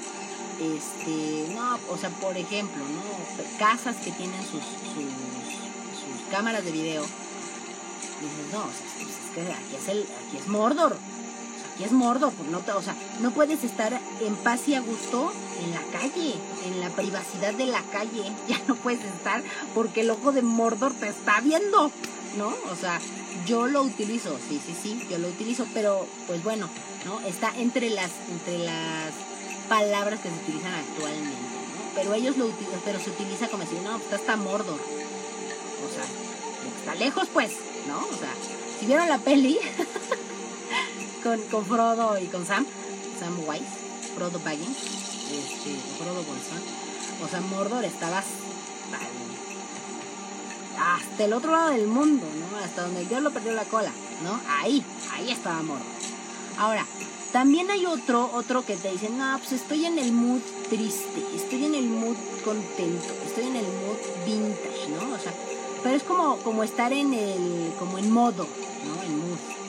este, 0.59 1.53
no, 1.53 1.79
o 1.89 1.97
sea, 1.97 2.09
por 2.09 2.37
ejemplo, 2.37 2.83
¿no? 2.83 3.57
Casas 3.57 3.95
que 3.97 4.11
tienen 4.11 4.41
sus, 4.43 4.61
sus, 4.61 6.29
cámaras 6.31 6.63
de 6.65 6.71
video. 6.71 7.01
Dices, 7.01 8.53
no, 8.53 8.59
o 8.59 8.71
sea, 8.71 8.87
es 9.01 9.33
que 9.33 9.41
aquí 9.51 9.75
es 9.75 9.87
el, 9.89 10.01
aquí 10.01 10.37
es 10.37 10.47
Mordor 10.47 10.97
y 11.79 11.83
es 11.83 11.91
mordo, 11.91 12.31
pues 12.31 12.49
no 12.49 12.59
o 12.75 12.81
sea, 12.81 12.95
no 13.21 13.31
puedes 13.31 13.63
estar 13.63 13.99
en 14.21 14.35
paz 14.37 14.67
y 14.67 14.75
a 14.75 14.81
gusto 14.81 15.31
en 15.63 15.71
la 15.71 15.81
calle, 15.99 16.35
en 16.65 16.79
la 16.79 16.89
privacidad 16.89 17.53
de 17.53 17.65
la 17.65 17.81
calle, 17.91 18.31
ya 18.47 18.59
no 18.67 18.75
puedes 18.75 19.03
estar 19.03 19.43
porque 19.73 20.01
el 20.01 20.11
ojo 20.11 20.31
de 20.31 20.41
Mordor 20.41 20.93
te 20.93 21.07
está 21.07 21.41
viendo, 21.41 21.91
¿no? 22.37 22.53
O 22.71 22.75
sea, 22.75 22.99
yo 23.45 23.67
lo 23.67 23.81
utilizo, 23.81 24.37
sí, 24.47 24.61
sí, 24.65 24.75
sí, 24.81 25.07
yo 25.09 25.17
lo 25.17 25.27
utilizo, 25.27 25.65
pero 25.73 26.07
pues 26.27 26.43
bueno, 26.43 26.69
¿no? 27.05 27.19
Está 27.21 27.51
entre 27.57 27.89
las, 27.89 28.11
entre 28.29 28.59
las 28.59 29.13
palabras 29.67 30.19
que 30.19 30.29
se 30.29 30.35
utilizan 30.35 30.73
actualmente, 30.73 31.29
¿no? 31.29 31.95
Pero 31.95 32.13
ellos 32.13 32.37
lo 32.37 32.45
utilizan, 32.45 32.81
pero 32.85 32.99
se 32.99 33.09
utiliza 33.09 33.47
como 33.47 33.63
decir, 33.63 33.79
no, 33.81 33.97
está 33.97 34.15
hasta 34.15 34.35
Mordor. 34.35 34.79
O 34.79 35.93
sea, 35.93 36.05
está 36.77 36.95
lejos, 36.95 37.27
pues, 37.33 37.51
¿no? 37.87 37.97
O 37.99 38.17
sea, 38.17 38.33
si 38.79 38.85
vieron 38.85 39.09
la 39.09 39.17
peli, 39.17 39.59
con, 41.23 41.41
con 41.43 41.65
Frodo 41.65 42.19
y 42.19 42.27
con 42.27 42.45
Sam, 42.45 42.65
Sam 43.19 43.39
Wise, 43.47 43.65
Frodo 44.15 44.39
Baggins, 44.43 44.77
este, 44.77 45.75
Frodo 45.97 46.23
Bolsón. 46.23 46.61
O 47.23 47.27
sea, 47.27 47.39
Mordor 47.41 47.85
estabas 47.85 48.25
hasta 50.77 51.23
el 51.23 51.33
otro 51.33 51.51
lado 51.51 51.69
del 51.69 51.87
mundo, 51.87 52.25
¿no? 52.25 52.57
Hasta 52.57 52.83
donde 52.83 53.05
Dios 53.05 53.21
lo 53.21 53.31
perdió 53.31 53.53
la 53.53 53.63
cola, 53.63 53.91
¿no? 54.23 54.39
Ahí, 54.59 54.83
ahí 55.13 55.31
estaba 55.31 55.61
Mordor. 55.61 55.85
Ahora, 56.57 56.85
también 57.31 57.71
hay 57.71 57.85
otro, 57.85 58.29
otro 58.33 58.65
que 58.65 58.75
te 58.75 58.91
dice, 58.91 59.09
no, 59.09 59.37
pues 59.39 59.53
estoy 59.53 59.85
en 59.85 59.97
el 59.97 60.11
mood 60.11 60.41
triste, 60.69 61.23
estoy 61.35 61.65
en 61.65 61.75
el 61.75 61.85
mood 61.85 62.17
contento, 62.43 63.07
estoy 63.25 63.45
en 63.45 63.55
el 63.55 63.65
mood 63.65 64.25
vintage, 64.25 64.89
¿no? 64.89 65.15
O 65.15 65.19
sea, 65.19 65.33
pero 65.81 65.95
es 65.95 66.03
como, 66.03 66.37
como 66.37 66.63
estar 66.63 66.91
en 66.91 67.13
el, 67.13 67.73
como 67.79 67.97
en 67.97 68.11
modo, 68.11 68.45
¿no? 68.85 69.03
En 69.03 69.17
mood. 69.17 69.62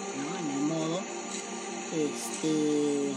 Este, 1.95 3.13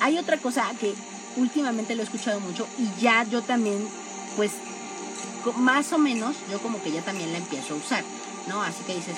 hay 0.00 0.18
otra 0.18 0.36
cosa 0.38 0.68
que 0.80 0.94
últimamente 1.36 1.94
lo 1.94 2.02
he 2.02 2.04
escuchado 2.04 2.40
mucho 2.40 2.66
y 2.76 3.00
ya 3.00 3.22
yo 3.24 3.42
también, 3.42 3.88
pues, 4.36 4.52
más 5.56 5.92
o 5.92 5.98
menos 5.98 6.36
yo 6.50 6.58
como 6.60 6.82
que 6.82 6.90
ya 6.90 7.02
también 7.02 7.32
la 7.32 7.38
empiezo 7.38 7.74
a 7.74 7.76
usar, 7.76 8.04
¿no? 8.48 8.62
Así 8.62 8.82
que 8.84 8.96
dices, 8.96 9.16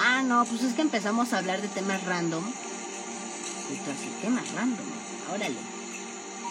ah, 0.00 0.22
no, 0.22 0.44
pues 0.44 0.62
es 0.62 0.74
que 0.74 0.82
empezamos 0.82 1.32
a 1.32 1.38
hablar 1.38 1.60
de 1.60 1.68
temas 1.68 2.04
random. 2.04 2.44
Y 2.44 3.74
tú 3.74 3.90
así, 3.90 4.08
temas 4.22 4.52
random, 4.52 4.86
órale. 5.34 5.56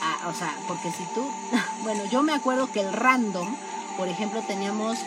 Ah, 0.02 0.28
o 0.28 0.34
sea, 0.34 0.54
porque 0.68 0.92
si 0.92 1.04
tú, 1.14 1.26
bueno, 1.84 2.04
yo 2.12 2.22
me 2.22 2.34
acuerdo 2.34 2.70
que 2.72 2.82
el 2.82 2.92
random, 2.92 3.56
por 3.98 4.10
ejemplo, 4.10 4.44
teníamos 4.46 4.98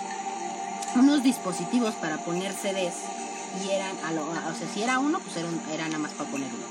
unos 0.94 1.22
dispositivos 1.22 1.94
para 1.96 2.24
poner 2.24 2.54
CDs 2.54 2.94
y 3.64 3.70
eran, 3.70 3.96
o 3.96 4.54
sea, 4.54 4.68
si 4.72 4.82
era 4.82 4.98
uno, 4.98 5.20
pues 5.20 5.36
era, 5.36 5.48
era 5.72 5.86
nada 5.86 5.98
más 5.98 6.12
para 6.12 6.30
poner 6.30 6.48
uno. 6.48 6.66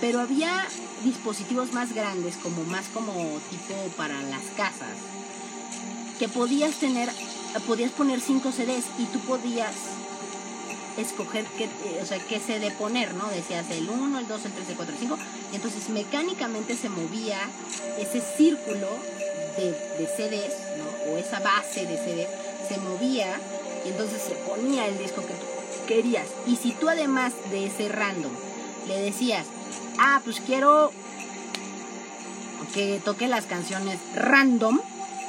Pero 0.00 0.20
había 0.20 0.66
dispositivos 1.04 1.72
más 1.72 1.92
grandes, 1.94 2.36
como 2.36 2.64
más 2.64 2.86
como 2.88 3.12
tipo 3.50 3.74
para 3.96 4.20
las 4.22 4.42
casas, 4.56 4.96
que 6.18 6.28
podías 6.28 6.74
tener, 6.76 7.10
podías 7.66 7.92
poner 7.92 8.20
cinco 8.20 8.52
CDs 8.52 8.84
y 8.98 9.04
tú 9.06 9.18
podías 9.20 9.74
escoger 10.96 11.44
qué, 11.56 11.64
eh, 11.64 12.00
o 12.02 12.06
sea, 12.06 12.18
qué 12.18 12.38
CD 12.38 12.70
poner, 12.72 13.14
¿no? 13.14 13.28
Decías 13.28 13.70
el 13.70 13.88
1, 13.88 14.18
el 14.18 14.28
2, 14.28 14.44
el 14.44 14.52
3, 14.52 14.68
el 14.68 14.76
4, 14.76 14.94
el 14.94 15.00
5. 15.00 15.18
Y 15.52 15.56
entonces 15.56 15.88
mecánicamente 15.88 16.76
se 16.76 16.88
movía 16.88 17.38
ese 17.98 18.20
círculo 18.20 18.88
de, 19.56 19.70
de 19.70 20.06
CDs, 20.06 20.54
¿no? 20.78 21.12
O 21.12 21.18
esa 21.18 21.40
base 21.40 21.86
de 21.86 21.96
CDs 21.96 22.28
se 22.68 22.78
movía 22.78 23.40
y 23.84 23.88
entonces 23.88 24.22
se 24.22 24.34
ponía 24.34 24.86
el 24.86 24.98
disco 24.98 25.22
que 25.22 25.34
tú 25.34 25.51
querías. 25.86 26.26
Y 26.46 26.56
si 26.56 26.72
tú 26.72 26.88
además 26.88 27.32
de 27.50 27.66
ese 27.66 27.88
random 27.88 28.32
le 28.88 29.00
decías, 29.00 29.46
ah, 29.98 30.20
pues 30.24 30.40
quiero 30.40 30.92
que 32.74 33.00
toque 33.04 33.28
las 33.28 33.44
canciones 33.44 33.98
random, 34.14 34.80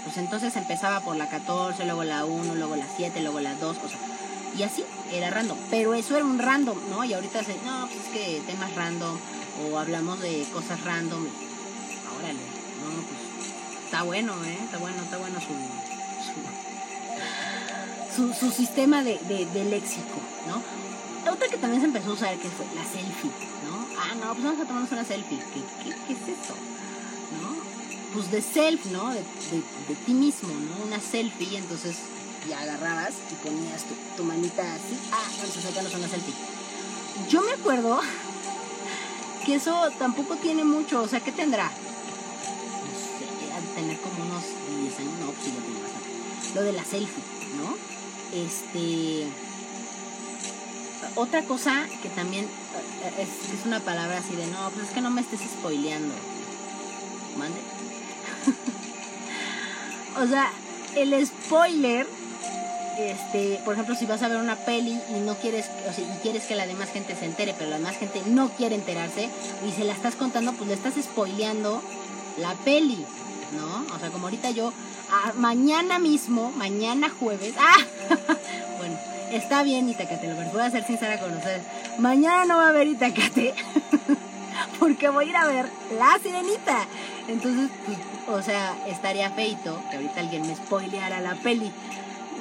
pues 0.03 0.17
entonces 0.17 0.55
empezaba 0.55 1.01
por 1.01 1.15
la 1.15 1.29
14, 1.29 1.85
luego 1.85 2.03
la 2.03 2.25
1, 2.25 2.55
luego 2.55 2.75
la 2.75 2.87
7, 2.95 3.21
luego 3.21 3.39
la 3.39 3.55
2, 3.55 3.77
o 3.77 3.89
sea, 3.89 3.99
y 4.57 4.63
así 4.63 4.83
era 5.11 5.29
random. 5.29 5.57
Pero 5.69 5.93
eso 5.93 6.15
era 6.15 6.25
un 6.25 6.39
random, 6.39 6.77
¿no? 6.89 7.03
Y 7.03 7.13
ahorita 7.13 7.43
se, 7.43 7.55
no, 7.65 7.87
pues 7.87 8.05
es 8.05 8.11
que 8.11 8.41
temas 8.45 8.73
random, 8.75 9.17
o 9.65 9.77
hablamos 9.77 10.19
de 10.21 10.45
cosas 10.53 10.81
random, 10.83 11.25
órale, 12.17 12.33
no, 12.33 13.01
pues 13.07 13.53
está 13.85 14.03
bueno, 14.03 14.33
¿eh? 14.45 14.57
Está 14.63 14.77
bueno, 14.77 15.01
está 15.03 15.17
bueno 15.17 15.39
su, 15.39 15.47
su, 15.47 16.72
su, 18.15 18.51
sistema 18.51 19.03
de, 19.03 19.17
de, 19.27 19.65
léxico, 19.65 20.19
¿no? 20.47 21.31
Otra 21.31 21.47
que 21.47 21.57
también 21.57 21.81
se 21.81 21.87
empezó 21.87 22.11
a 22.11 22.13
usar 22.13 22.35
que 22.37 22.49
fue 22.49 22.65
la 22.75 22.83
selfie, 22.83 23.31
¿no? 23.65 23.87
Ah, 23.97 24.15
no, 24.15 24.33
pues 24.33 24.43
vamos 24.43 24.61
a 24.61 24.65
tomarnos 24.65 24.91
una 24.91 25.05
selfie. 25.05 25.39
¿Qué, 25.53 25.61
qué, 25.83 25.95
qué 26.07 26.13
es 26.13 26.39
eso? 26.39 26.53
pues 28.13 28.31
de 28.31 28.41
self, 28.41 28.85
¿no? 28.87 29.09
De, 29.11 29.23
ti 30.05 30.13
mismo, 30.13 30.49
¿no? 30.49 30.85
Una 30.85 30.99
selfie, 30.99 31.57
entonces 31.57 31.97
ya 32.47 32.59
agarrabas 32.61 33.13
y 33.31 33.35
ponías 33.47 33.83
tu, 34.15 34.23
manita 34.23 34.61
así. 34.73 34.97
Ah, 35.11 35.27
ya 35.73 35.81
no 35.81 35.89
son 35.89 35.99
una 35.99 36.09
selfie. 36.09 36.33
Yo 37.29 37.41
me 37.41 37.53
acuerdo 37.53 37.99
que 39.45 39.55
eso 39.55 39.89
tampoco 39.97 40.35
tiene 40.35 40.63
mucho, 40.63 41.01
o 41.01 41.07
sea, 41.07 41.19
¿qué 41.19 41.31
tendrá? 41.31 41.65
No 41.65 42.99
sé, 43.17 43.75
tener 43.75 43.99
como 43.99 44.23
unos 44.25 44.43
10 44.79 44.99
años, 44.99 45.19
no, 45.19 45.31
pues 45.31 45.47
ya 45.47 45.61
tiene 45.61 45.81
bastante. 45.81 46.55
Lo 46.55 46.61
de 46.61 46.73
la 46.73 46.85
selfie, 46.85 47.23
¿no? 47.57 47.92
Este. 48.33 49.27
Otra 51.15 51.43
cosa 51.43 51.85
que 52.01 52.09
también 52.09 52.45
eh, 52.45 53.21
es, 53.21 53.59
es 53.59 53.65
una 53.65 53.79
palabra 53.79 54.17
así 54.17 54.35
de 54.35 54.47
no, 54.47 54.69
pues 54.71 54.87
es 54.87 54.93
que 54.93 55.01
no 55.01 55.11
me 55.11 55.21
estés 55.21 55.41
spoileando. 55.41 56.13
¿Mande? 57.37 57.59
o 60.23 60.27
sea, 60.27 60.51
el 60.95 61.25
spoiler, 61.25 62.07
este, 62.97 63.59
por 63.65 63.73
ejemplo, 63.73 63.95
si 63.95 64.05
vas 64.05 64.21
a 64.21 64.27
ver 64.27 64.37
una 64.37 64.55
peli 64.55 64.99
y 65.09 65.19
no 65.19 65.35
quieres, 65.35 65.69
o 65.89 65.93
sea, 65.93 66.03
y 66.03 66.17
quieres 66.21 66.43
que 66.45 66.55
la 66.55 66.65
demás 66.65 66.89
gente 66.89 67.15
se 67.15 67.25
entere, 67.25 67.55
pero 67.57 67.69
la 67.69 67.77
demás 67.77 67.97
gente 67.97 68.21
no 68.27 68.49
quiere 68.49 68.75
enterarse, 68.75 69.29
y 69.67 69.71
se 69.71 69.83
la 69.83 69.93
estás 69.93 70.15
contando, 70.15 70.53
pues 70.53 70.67
le 70.67 70.75
estás 70.75 70.93
spoileando 71.01 71.81
la 72.37 72.53
peli, 72.55 73.05
¿no? 73.55 73.95
O 73.95 73.99
sea, 73.99 74.09
como 74.09 74.27
ahorita 74.27 74.51
yo, 74.51 74.73
mañana 75.35 75.99
mismo, 75.99 76.51
mañana 76.51 77.09
jueves, 77.09 77.53
¡ah! 77.57 77.77
bueno, 78.77 78.97
está 79.31 79.63
bien 79.63 79.89
Itacate, 79.89 80.27
lo 80.27 80.51
voy 80.51 80.61
a 80.61 80.71
ser 80.71 80.85
sincera 80.85 81.19
con 81.19 81.33
ustedes. 81.35 81.63
Mañana 81.99 82.45
no 82.45 82.57
va 82.57 82.67
a 82.67 82.69
haber 82.69 82.87
Itacate. 82.87 83.53
porque 84.79 85.09
voy 85.09 85.25
a 85.25 85.29
ir 85.29 85.35
a 85.37 85.45
ver 85.45 85.65
La 85.97 86.19
Sirenita. 86.21 86.85
Entonces, 87.27 87.69
pues, 87.85 87.97
o 88.27 88.41
sea, 88.41 88.75
estaría 88.87 89.29
feito 89.31 89.81
que 89.89 89.97
ahorita 89.97 90.19
alguien 90.19 90.47
me 90.47 90.55
spoileara 90.55 91.21
la 91.21 91.35
peli. 91.35 91.71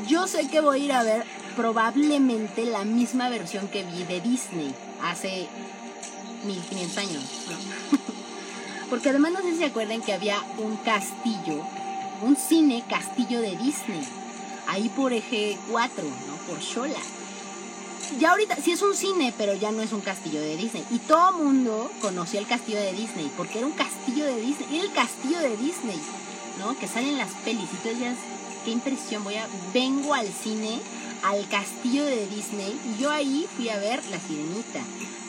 Yo 0.09 0.27
sé 0.27 0.49
que 0.49 0.61
voy 0.61 0.83
a 0.83 0.85
ir 0.85 0.93
a 0.93 1.03
ver 1.03 1.25
probablemente 1.57 2.64
la 2.64 2.85
misma 2.85 3.29
versión 3.29 3.68
que 3.68 3.85
vi 3.85 4.05
de 4.05 4.20
Disney 4.20 4.75
hace 5.03 5.49
1500 6.45 6.99
años. 6.99 7.25
Porque 8.91 9.11
además 9.11 9.33
no 9.33 9.41
sé 9.41 9.53
si 9.53 9.59
se 9.59 9.66
acuerdan 9.66 10.03
que 10.03 10.12
había 10.12 10.39
un 10.59 10.77
castillo, 10.79 11.64
un 12.23 12.37
cine 12.37 12.85
castillo 12.89 13.41
de 13.41 13.57
Disney, 13.57 14.07
ahí 14.68 14.89
por 14.91 15.12
eje 15.12 15.59
4, 15.70 16.05
¿no? 16.05 16.37
Por 16.47 16.61
Shola 16.61 17.01
ya 18.18 18.33
ahorita 18.33 18.57
sí 18.57 18.73
es 18.73 18.83
un 18.83 18.95
cine, 18.95 19.33
pero 19.37 19.55
ya 19.55 19.73
no 19.73 19.83
es 19.83 19.93
un 19.93 20.01
castillo 20.01 20.41
de 20.41 20.57
Disney. 20.57 20.85
Y 20.91 20.99
todo 20.99 21.33
mundo 21.33 21.91
conocía 22.01 22.41
el 22.41 22.47
castillo 22.47 22.79
de 22.79 22.93
Disney, 22.93 23.31
porque 23.37 23.59
era 23.59 23.66
un 23.66 23.73
castillo 23.73 24.27
de 24.27 24.41
Disney, 24.41 24.68
era 24.77 24.85
el 24.85 24.93
castillo 24.93 25.39
de 25.39 25.57
Disney, 25.57 26.01
¿no? 26.59 26.77
Que 26.79 26.89
salen 26.89 27.18
las 27.18 27.31
pelis. 27.45 27.68
Y 27.73 27.77
tú 27.77 27.89
decías, 27.89 28.16
qué 28.64 28.70
impresión, 28.70 29.25
voy 29.25 29.37
a, 29.37 29.47
vengo 29.73 30.14
al 30.14 30.29
cine, 30.29 30.81
al 31.23 31.47
castillo 31.49 32.05
de 32.05 32.27
Disney, 32.27 32.79
y 32.91 33.01
yo 33.01 33.11
ahí 33.11 33.47
fui 33.57 33.68
a 33.68 33.79
ver 33.79 34.05
La 34.11 34.18
Sirenita, 34.18 34.81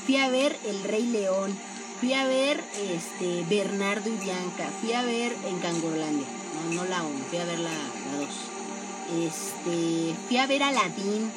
fui 0.06 0.18
a 0.18 0.30
ver 0.30 0.58
El 0.66 0.84
Rey 0.84 1.06
León, 1.06 1.56
fui 2.00 2.14
a 2.14 2.26
ver 2.26 2.62
este 2.76 3.46
Bernardo 3.48 4.10
y 4.10 4.18
Bianca, 4.18 4.70
fui 4.82 4.94
a 4.94 5.04
ver 5.04 5.36
en 5.48 5.60
Cangolandia, 5.60 6.26
no, 6.54 6.76
no 6.76 6.86
la 6.86 7.04
1, 7.04 7.26
fui 7.30 7.39
a 7.39 7.45
ver 7.45 7.60
la 7.60 7.72
2. 8.18 8.30
Este, 9.26 10.16
fui 10.28 10.38
a 10.38 10.47
ver 10.47 10.64
Aladdin, 10.64 11.32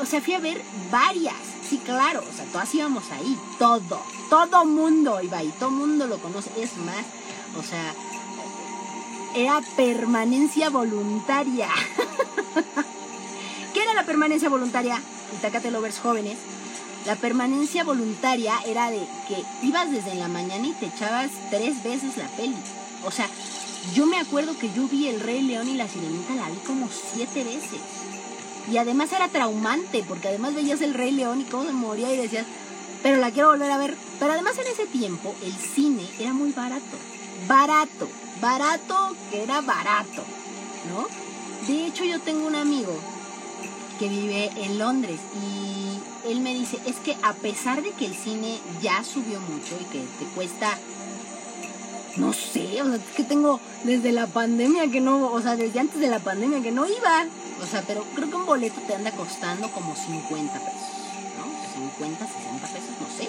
o 0.00 0.06
sea, 0.06 0.20
fui 0.20 0.34
a 0.34 0.38
ver 0.38 0.60
varias, 0.90 1.34
sí, 1.68 1.80
claro, 1.84 2.20
o 2.20 2.36
sea, 2.36 2.44
todas 2.46 2.74
íbamos 2.74 3.04
ahí, 3.10 3.36
todo, 3.58 4.00
todo 4.30 4.64
mundo 4.64 5.20
iba 5.22 5.38
ahí, 5.38 5.52
todo 5.58 5.70
mundo 5.70 6.06
lo 6.06 6.18
conoce, 6.18 6.50
es 6.60 6.76
más, 6.78 7.04
o 7.58 7.62
sea, 7.62 7.94
era 9.34 9.60
permanencia 9.76 10.70
voluntaria. 10.70 11.68
¿Qué 13.74 13.82
era 13.82 13.94
la 13.94 14.04
permanencia 14.04 14.48
voluntaria? 14.48 15.00
Itacate 15.36 15.70
Lovers 15.70 15.98
jóvenes. 15.98 16.38
La 17.06 17.16
permanencia 17.16 17.84
voluntaria 17.84 18.54
era 18.66 18.90
de 18.90 19.00
que 19.28 19.42
ibas 19.62 19.90
desde 19.90 20.14
la 20.14 20.28
mañana 20.28 20.66
y 20.66 20.72
te 20.72 20.86
echabas 20.86 21.30
tres 21.50 21.82
veces 21.82 22.16
la 22.16 22.28
peli. 22.28 22.56
O 23.04 23.10
sea, 23.10 23.28
yo 23.92 24.06
me 24.06 24.18
acuerdo 24.18 24.56
que 24.58 24.72
yo 24.72 24.88
vi 24.88 25.08
El 25.08 25.20
Rey 25.20 25.42
León 25.42 25.68
y 25.68 25.74
la 25.74 25.88
Sirenita, 25.88 26.34
la 26.34 26.48
vi 26.48 26.56
como 26.58 26.88
siete 26.88 27.44
veces. 27.44 27.80
Y 28.70 28.78
además 28.78 29.12
era 29.12 29.28
traumante, 29.28 30.02
porque 30.08 30.28
además 30.28 30.54
veías 30.54 30.80
el 30.80 30.94
Rey 30.94 31.10
León 31.10 31.42
y 31.42 31.44
cómo 31.44 31.64
se 31.64 31.72
moría 31.72 32.12
y 32.12 32.16
decías, 32.16 32.46
pero 33.02 33.18
la 33.18 33.30
quiero 33.30 33.50
volver 33.50 33.70
a 33.70 33.78
ver. 33.78 33.94
Pero 34.18 34.32
además 34.32 34.56
en 34.58 34.72
ese 34.72 34.86
tiempo 34.86 35.34
el 35.44 35.52
cine 35.52 36.08
era 36.18 36.32
muy 36.32 36.52
barato. 36.52 36.96
Barato. 37.46 38.08
Barato 38.40 39.14
que 39.30 39.42
era 39.42 39.60
barato. 39.60 40.24
¿No? 40.88 41.06
De 41.66 41.86
hecho 41.86 42.04
yo 42.04 42.20
tengo 42.20 42.46
un 42.46 42.56
amigo 42.56 42.94
que 43.98 44.08
vive 44.08 44.50
en 44.56 44.78
Londres 44.78 45.20
y 45.36 46.30
él 46.30 46.40
me 46.40 46.54
dice, 46.54 46.78
es 46.86 46.96
que 46.96 47.16
a 47.22 47.34
pesar 47.34 47.82
de 47.82 47.90
que 47.90 48.06
el 48.06 48.14
cine 48.14 48.58
ya 48.82 49.04
subió 49.04 49.40
mucho 49.40 49.76
y 49.80 49.84
que 49.84 50.00
te 50.18 50.24
cuesta 50.34 50.78
no 52.16 52.32
sé, 52.32 52.80
o 52.82 52.86
sea, 52.86 52.96
es 52.96 53.16
que 53.16 53.24
tengo 53.24 53.60
desde 53.84 54.12
la 54.12 54.26
pandemia 54.26 54.90
que 54.90 55.00
no, 55.00 55.32
o 55.32 55.40
sea, 55.40 55.56
desde 55.56 55.80
antes 55.80 56.00
de 56.00 56.08
la 56.08 56.20
pandemia 56.20 56.62
que 56.62 56.70
no 56.70 56.86
iba. 56.86 57.26
O 57.62 57.66
sea, 57.66 57.82
pero 57.86 58.04
creo 58.14 58.30
que 58.30 58.36
un 58.36 58.46
boleto 58.46 58.80
te 58.86 58.94
anda 58.94 59.10
costando 59.12 59.70
como 59.70 59.94
50 59.94 60.52
pesos, 60.52 60.80
¿no? 61.38 61.98
50, 61.98 62.26
60 62.26 62.66
pesos, 62.68 62.90
no 63.00 63.08
sé. 63.16 63.28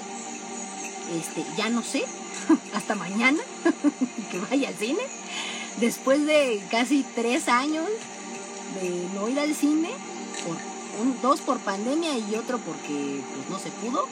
Este, 1.18 1.46
ya 1.58 1.70
no 1.70 1.84
sé, 1.84 2.04
hasta 2.74 2.96
mañana 2.96 3.40
que 4.32 4.40
vaya 4.40 4.70
al 4.70 4.76
cine. 4.76 5.04
Después 5.80 6.26
de 6.26 6.64
casi 6.72 7.06
tres 7.16 7.48
años 7.48 7.86
de 8.82 9.08
no 9.14 9.28
ir 9.30 9.40
al 9.40 9.54
cine, 9.54 9.90
por 10.46 10.58
dos 11.22 11.42
por 11.42 11.60
pandemia 11.60 12.18
y 12.18 12.36
otro 12.36 12.58
porque 12.60 13.22
pues 13.34 13.50
no 13.50 13.60
se 13.60 13.70
pudo. 13.72 14.08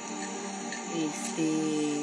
Este, 0.93 2.01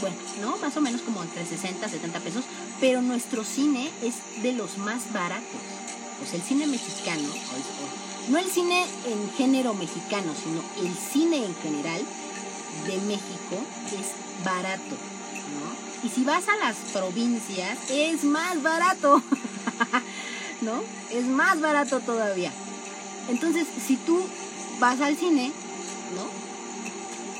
bueno, 0.00 0.16
¿no? 0.40 0.56
Más 0.58 0.76
o 0.76 0.80
menos 0.80 1.02
como 1.02 1.22
entre 1.22 1.44
60 1.44 1.88
70 1.88 2.20
pesos, 2.20 2.44
pero 2.80 3.02
nuestro 3.02 3.44
cine 3.44 3.90
es 4.02 4.42
de 4.42 4.52
los 4.52 4.78
más 4.78 5.12
baratos 5.12 5.60
pues 6.18 6.32
el 6.32 6.40
cine 6.40 6.66
mexicano, 6.66 7.28
no 8.30 8.38
el 8.38 8.50
cine 8.50 8.86
en 9.06 9.30
género 9.36 9.74
mexicano, 9.74 10.32
sino 10.42 10.62
el 10.82 10.94
cine 10.94 11.44
en 11.44 11.54
general 11.56 12.00
de 12.86 12.96
México 13.02 13.56
es 13.88 14.42
barato, 14.42 14.96
¿no? 15.52 16.08
Y 16.08 16.08
si 16.08 16.24
vas 16.24 16.48
a 16.48 16.56
las 16.56 16.76
provincias, 16.94 17.78
es 17.90 18.24
más 18.24 18.62
barato. 18.62 19.22
¿no? 20.62 20.82
Es 21.10 21.26
más 21.26 21.60
barato 21.60 22.00
todavía. 22.00 22.52
Entonces, 23.28 23.66
si 23.86 23.96
tú 23.96 24.20
vas 24.78 25.00
al 25.00 25.16
cine. 25.16 25.52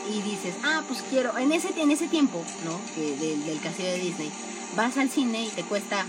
Y 0.08 0.22
dices, 0.22 0.54
ah, 0.62 0.82
pues 0.86 1.02
quiero, 1.10 1.36
en 1.36 1.52
ese, 1.52 1.68
en 1.80 1.90
ese 1.90 2.06
tiempo, 2.06 2.44
¿no? 2.64 2.80
Del, 3.00 3.44
del 3.44 3.60
castillo 3.60 3.90
de 3.90 3.98
Disney, 3.98 4.30
vas 4.76 4.96
al 4.96 5.10
cine 5.10 5.44
y 5.44 5.48
te 5.48 5.62
cuesta 5.64 6.06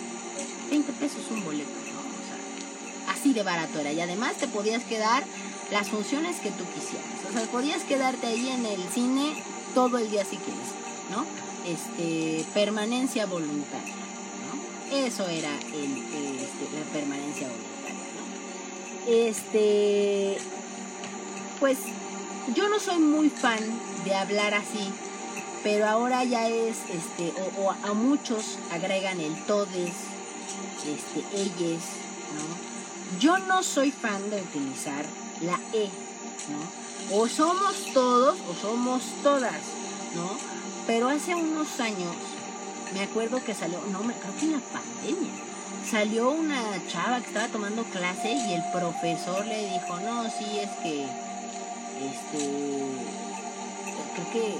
20 0.69 0.91
pesos 0.93 1.21
un 1.31 1.43
boleto, 1.43 1.69
¿no? 1.69 1.99
O 1.99 3.05
sea, 3.05 3.13
así 3.13 3.33
de 3.33 3.43
barato 3.43 3.79
era. 3.79 3.91
Y 3.91 4.01
además 4.01 4.35
te 4.35 4.47
podías 4.47 4.83
quedar 4.83 5.23
las 5.71 5.89
funciones 5.89 6.37
que 6.37 6.51
tú 6.51 6.63
quisieras. 6.73 7.07
O 7.29 7.33
sea, 7.33 7.41
podías 7.51 7.83
quedarte 7.83 8.27
ahí 8.27 8.49
en 8.49 8.65
el 8.65 8.81
cine 8.89 9.33
todo 9.73 9.97
el 9.97 10.09
día 10.09 10.23
si 10.23 10.37
quieres, 10.37 10.69
¿no? 11.11 11.25
Este, 11.65 12.45
permanencia 12.53 13.25
voluntaria, 13.25 13.93
¿no? 13.93 14.95
Eso 14.95 15.27
era 15.27 15.51
el, 15.73 16.39
este, 16.39 16.63
la 16.73 16.85
permanencia 16.93 17.47
voluntaria, 17.47 17.97
¿no? 18.15 19.13
Este, 19.13 20.37
pues 21.59 21.77
yo 22.55 22.69
no 22.69 22.79
soy 22.79 22.99
muy 22.99 23.29
fan 23.29 23.59
de 24.05 24.15
hablar 24.15 24.53
así, 24.53 24.91
pero 25.63 25.87
ahora 25.87 26.23
ya 26.23 26.47
es, 26.47 26.77
este, 26.89 27.33
o, 27.57 27.71
a 27.71 27.93
muchos 27.93 28.57
agregan 28.71 29.19
el 29.19 29.35
todes, 29.45 29.91
este, 30.85 31.41
ellos, 31.41 31.81
¿no? 32.33 33.19
Yo 33.19 33.37
no 33.39 33.63
soy 33.63 33.91
fan 33.91 34.29
de 34.29 34.41
utilizar 34.41 35.05
la 35.41 35.59
E, 35.73 35.89
¿no? 36.49 37.17
O 37.17 37.27
somos 37.27 37.93
todos 37.93 38.37
o 38.49 38.53
somos 38.61 39.01
todas, 39.23 39.61
¿no? 40.15 40.29
Pero 40.85 41.09
hace 41.09 41.35
unos 41.35 41.79
años, 41.79 42.15
me 42.93 43.01
acuerdo 43.01 43.43
que 43.43 43.53
salió, 43.53 43.79
no, 43.91 44.03
me 44.03 44.13
creo 44.13 44.35
que 44.37 44.45
en 44.45 44.51
la 44.53 44.59
pandemia, 44.59 45.31
salió 45.89 46.31
una 46.31 46.61
chava 46.87 47.19
que 47.19 47.27
estaba 47.27 47.47
tomando 47.47 47.83
clase 47.83 48.31
y 48.31 48.53
el 48.53 48.63
profesor 48.71 49.45
le 49.45 49.69
dijo, 49.69 49.99
no, 50.01 50.23
sí, 50.29 50.59
es 50.59 50.69
que, 50.83 51.07
este, 52.01 52.37
creo 54.13 54.31
que, 54.31 54.57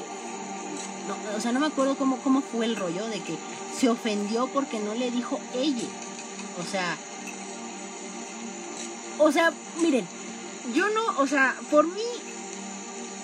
no, 1.08 1.38
o 1.38 1.42
sea, 1.42 1.52
no 1.52 1.60
me 1.60 1.68
acuerdo 1.68 1.96
cómo, 1.96 2.18
cómo 2.18 2.42
fue 2.42 2.66
el 2.66 2.76
rollo 2.76 3.08
de 3.08 3.22
que 3.22 3.38
se 3.78 3.90
ofendió 3.90 4.48
porque 4.48 4.80
no 4.80 4.94
le 4.94 5.12
dijo 5.12 5.40
ella. 5.54 5.88
O 6.60 6.70
sea, 6.70 6.98
o 9.20 9.32
sea, 9.32 9.52
miren, 9.82 10.06
yo 10.74 10.90
no, 10.90 11.20
o 11.20 11.28
sea, 11.28 11.56
por 11.72 11.86
mí, 11.88 12.02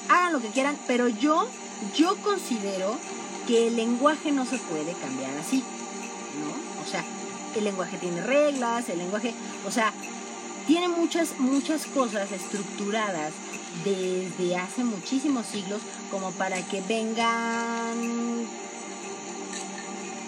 hagan 0.10 0.34
lo 0.34 0.42
que 0.42 0.50
quieran, 0.50 0.78
pero 0.88 1.08
yo, 1.08 1.48
yo 1.96 2.16
considero 2.18 2.96
que 3.48 3.68
el 3.68 3.76
lenguaje 3.76 4.32
no 4.32 4.46
se 4.46 4.58
puede 4.58 4.94
cambiar 4.94 5.38
así, 5.38 5.64
¿no? 6.40 6.84
O 6.84 6.90
sea, 6.90 7.04
el 7.56 7.64
lenguaje 7.64 7.98
tiene 7.98 8.22
reglas, 8.22 8.90
el 8.90 9.00
lenguaje, 9.00 9.34
o 9.68 9.72
sea, 9.72 9.94
tiene 10.68 10.88
muchas, 10.88 11.40
muchas 11.40 11.86
cosas 11.88 12.32
estructuradas 12.32 13.34
desde 13.84 14.56
hace 14.58 14.84
muchísimos 14.84 15.46
siglos 15.46 15.82
como 16.12 16.32
para 16.32 16.62
que 16.62 16.82
vengan 16.82 18.48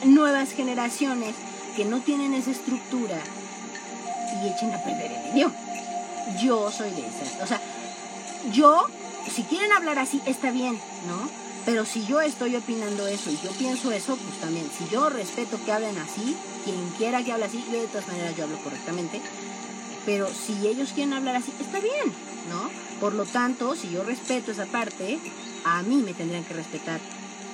nuevas 0.03 0.51
generaciones 0.51 1.35
que 1.75 1.85
no 1.85 1.99
tienen 1.99 2.33
esa 2.33 2.51
estructura 2.51 3.17
y 4.41 4.47
echen 4.47 4.73
a 4.73 4.83
perder 4.83 5.11
el 5.11 5.33
idioma. 5.33 5.55
Yo 6.41 6.71
soy 6.71 6.89
de 6.91 7.07
esas. 7.07 7.41
O 7.41 7.47
sea, 7.47 7.61
yo, 8.51 8.87
si 9.33 9.43
quieren 9.43 9.71
hablar 9.71 9.99
así, 9.99 10.21
está 10.25 10.51
bien, 10.51 10.79
¿no? 11.07 11.29
Pero 11.65 11.85
si 11.85 12.05
yo 12.05 12.21
estoy 12.21 12.55
opinando 12.55 13.07
eso 13.07 13.31
y 13.31 13.39
yo 13.43 13.51
pienso 13.51 13.91
eso, 13.91 14.15
pues 14.17 14.39
también, 14.39 14.69
si 14.77 14.87
yo 14.87 15.09
respeto 15.09 15.59
que 15.65 15.71
hablen 15.71 15.97
así, 15.97 16.35
quien 16.63 16.89
quiera 16.97 17.23
que 17.23 17.31
hable 17.31 17.45
así, 17.45 17.63
yo 17.71 17.81
de 17.81 17.87
todas 17.87 18.07
maneras 18.07 18.35
yo 18.35 18.43
hablo 18.43 18.57
correctamente. 18.59 19.19
Pero 20.05 20.27
si 20.27 20.67
ellos 20.67 20.91
quieren 20.93 21.13
hablar 21.13 21.37
así, 21.37 21.51
está 21.59 21.79
bien, 21.79 22.13
¿no? 22.49 22.69
Por 22.99 23.13
lo 23.13 23.25
tanto, 23.25 23.75
si 23.75 23.89
yo 23.89 24.03
respeto 24.03 24.51
esa 24.51 24.65
parte, 24.65 25.19
a 25.65 25.81
mí 25.83 25.97
me 25.97 26.13
tendrían 26.13 26.43
que 26.43 26.53
respetar 26.53 26.99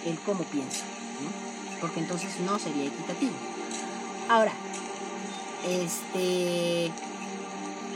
el 0.06 0.18
cómo 0.20 0.44
pienso, 0.46 0.84
¿no? 1.24 1.80
Porque 1.82 2.00
entonces 2.00 2.40
no 2.46 2.60
sería 2.60 2.86
equitativo. 2.86 3.34
Ahora, 4.30 4.54
este 5.68 6.92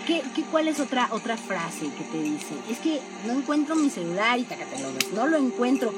¿Qué, 0.06 0.22
cuál 0.52 0.68
es 0.68 0.80
otra, 0.80 1.10
otra 1.12 1.36
frase 1.36 1.90
que 1.90 2.04
te 2.04 2.22
dice? 2.22 2.54
Es 2.70 2.78
que 2.78 3.02
no 3.26 3.34
encuentro 3.34 3.76
mi 3.76 3.90
celular 3.90 4.38
y 4.38 4.44
ves, 4.44 5.12
no 5.14 5.26
lo 5.26 5.38
encuentro. 5.38 5.92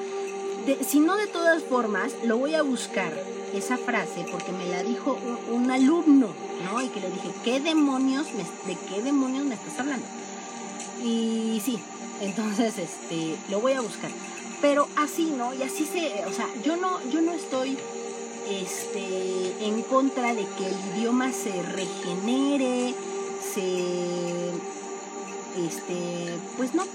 si 0.88 1.02
no, 1.02 1.18
de 1.18 1.28
todas 1.28 1.62
formas, 1.64 2.14
lo 2.24 2.38
voy 2.38 2.56
a 2.56 2.62
buscar, 2.62 3.12
esa 3.54 3.78
frase, 3.78 4.26
porque 4.32 4.52
me 4.52 4.68
la 4.68 4.84
dijo 4.84 5.20
un, 5.52 5.70
alumno, 5.72 6.30
¿no? 6.64 6.82
Y 6.82 6.88
que 6.90 7.02
le 7.02 7.10
dije, 7.10 7.32
¿qué 7.44 7.60
demonios, 7.60 8.28
de 8.66 8.76
qué 8.90 9.02
demonios 9.02 9.46
me 9.46 9.56
estás 9.56 9.80
hablando? 9.80 10.06
Y 11.04 11.62
sí, 11.64 11.80
entonces, 12.22 12.78
este, 12.78 13.38
lo 13.50 13.60
voy 13.60 13.74
a 13.74 13.82
buscar. 13.82 14.12
Pero 14.62 14.88
así, 14.96 15.26
¿no? 15.38 15.54
Y 15.54 15.62
así 15.62 15.86
se, 15.86 16.26
o 16.26 16.34
sea, 16.34 16.48
yo 16.64 16.78
no, 16.78 17.00
yo 17.10 17.22
no 17.22 17.34
estoy 17.34 17.78
este, 18.50 19.66
en 19.66 19.82
contra 19.84 20.34
de 20.34 20.46
que 20.58 20.68
el 20.68 20.98
idioma 20.98 21.32
se 21.32 21.62
regenere, 21.62 22.96
se, 23.54 24.50
este, 25.68 26.40
pues 26.56 26.74
no, 26.74 26.86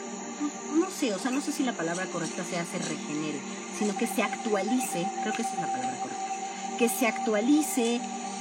no 0.75 0.91
sé, 0.91 1.15
o 1.15 1.19
sea, 1.19 1.31
no 1.31 1.41
sé 1.41 1.53
si 1.53 1.63
la 1.63 1.73
palabra 1.73 2.07
correcta 2.07 2.43
sea 2.45 2.65
se 2.65 2.79
regenere, 2.79 3.39
sino 3.79 3.97
que 3.97 4.07
se 4.07 4.23
actualice, 4.23 5.07
creo 5.23 5.35
que 5.35 5.43
esa 5.43 5.55
es 5.55 5.61
la 5.61 5.73
palabra 5.73 6.01
correcta, 6.01 6.77
que 6.79 6.89
se 6.89 7.07
actualice, 7.07 8.01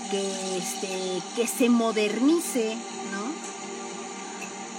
que, 0.10 0.58
este, 0.58 1.22
que 1.36 1.48
se 1.48 1.70
modernice. 1.70 2.76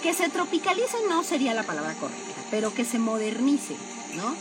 Que 0.02 0.14
se 0.14 0.28
tropicalice 0.28 0.96
no 1.08 1.22
sería 1.22 1.54
la 1.54 1.62
palabra 1.62 1.94
correcta, 1.94 2.42
pero 2.50 2.74
que 2.74 2.84
se 2.84 2.98
modernice, 2.98 3.76
¿no? 4.16 4.34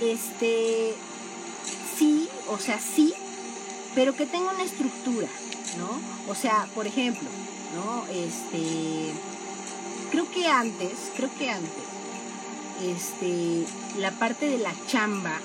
Este, 0.00 0.94
sí, 1.98 2.28
o 2.48 2.58
sea, 2.58 2.80
sí, 2.80 3.12
pero 3.94 4.16
que 4.16 4.24
tenga 4.26 4.52
una 4.52 4.64
estructura, 4.64 5.28
¿no? 5.78 6.32
O 6.32 6.34
sea, 6.34 6.66
por 6.74 6.86
ejemplo, 6.86 7.28
¿no? 7.74 8.06
Este, 8.06 9.12
creo 10.10 10.30
que 10.30 10.46
antes, 10.46 10.92
creo 11.16 11.30
que 11.38 11.50
antes, 11.50 11.84
este, 12.82 13.66
la 13.98 14.10
parte 14.12 14.46
de 14.46 14.58
la 14.58 14.72
chamba, 14.86 15.38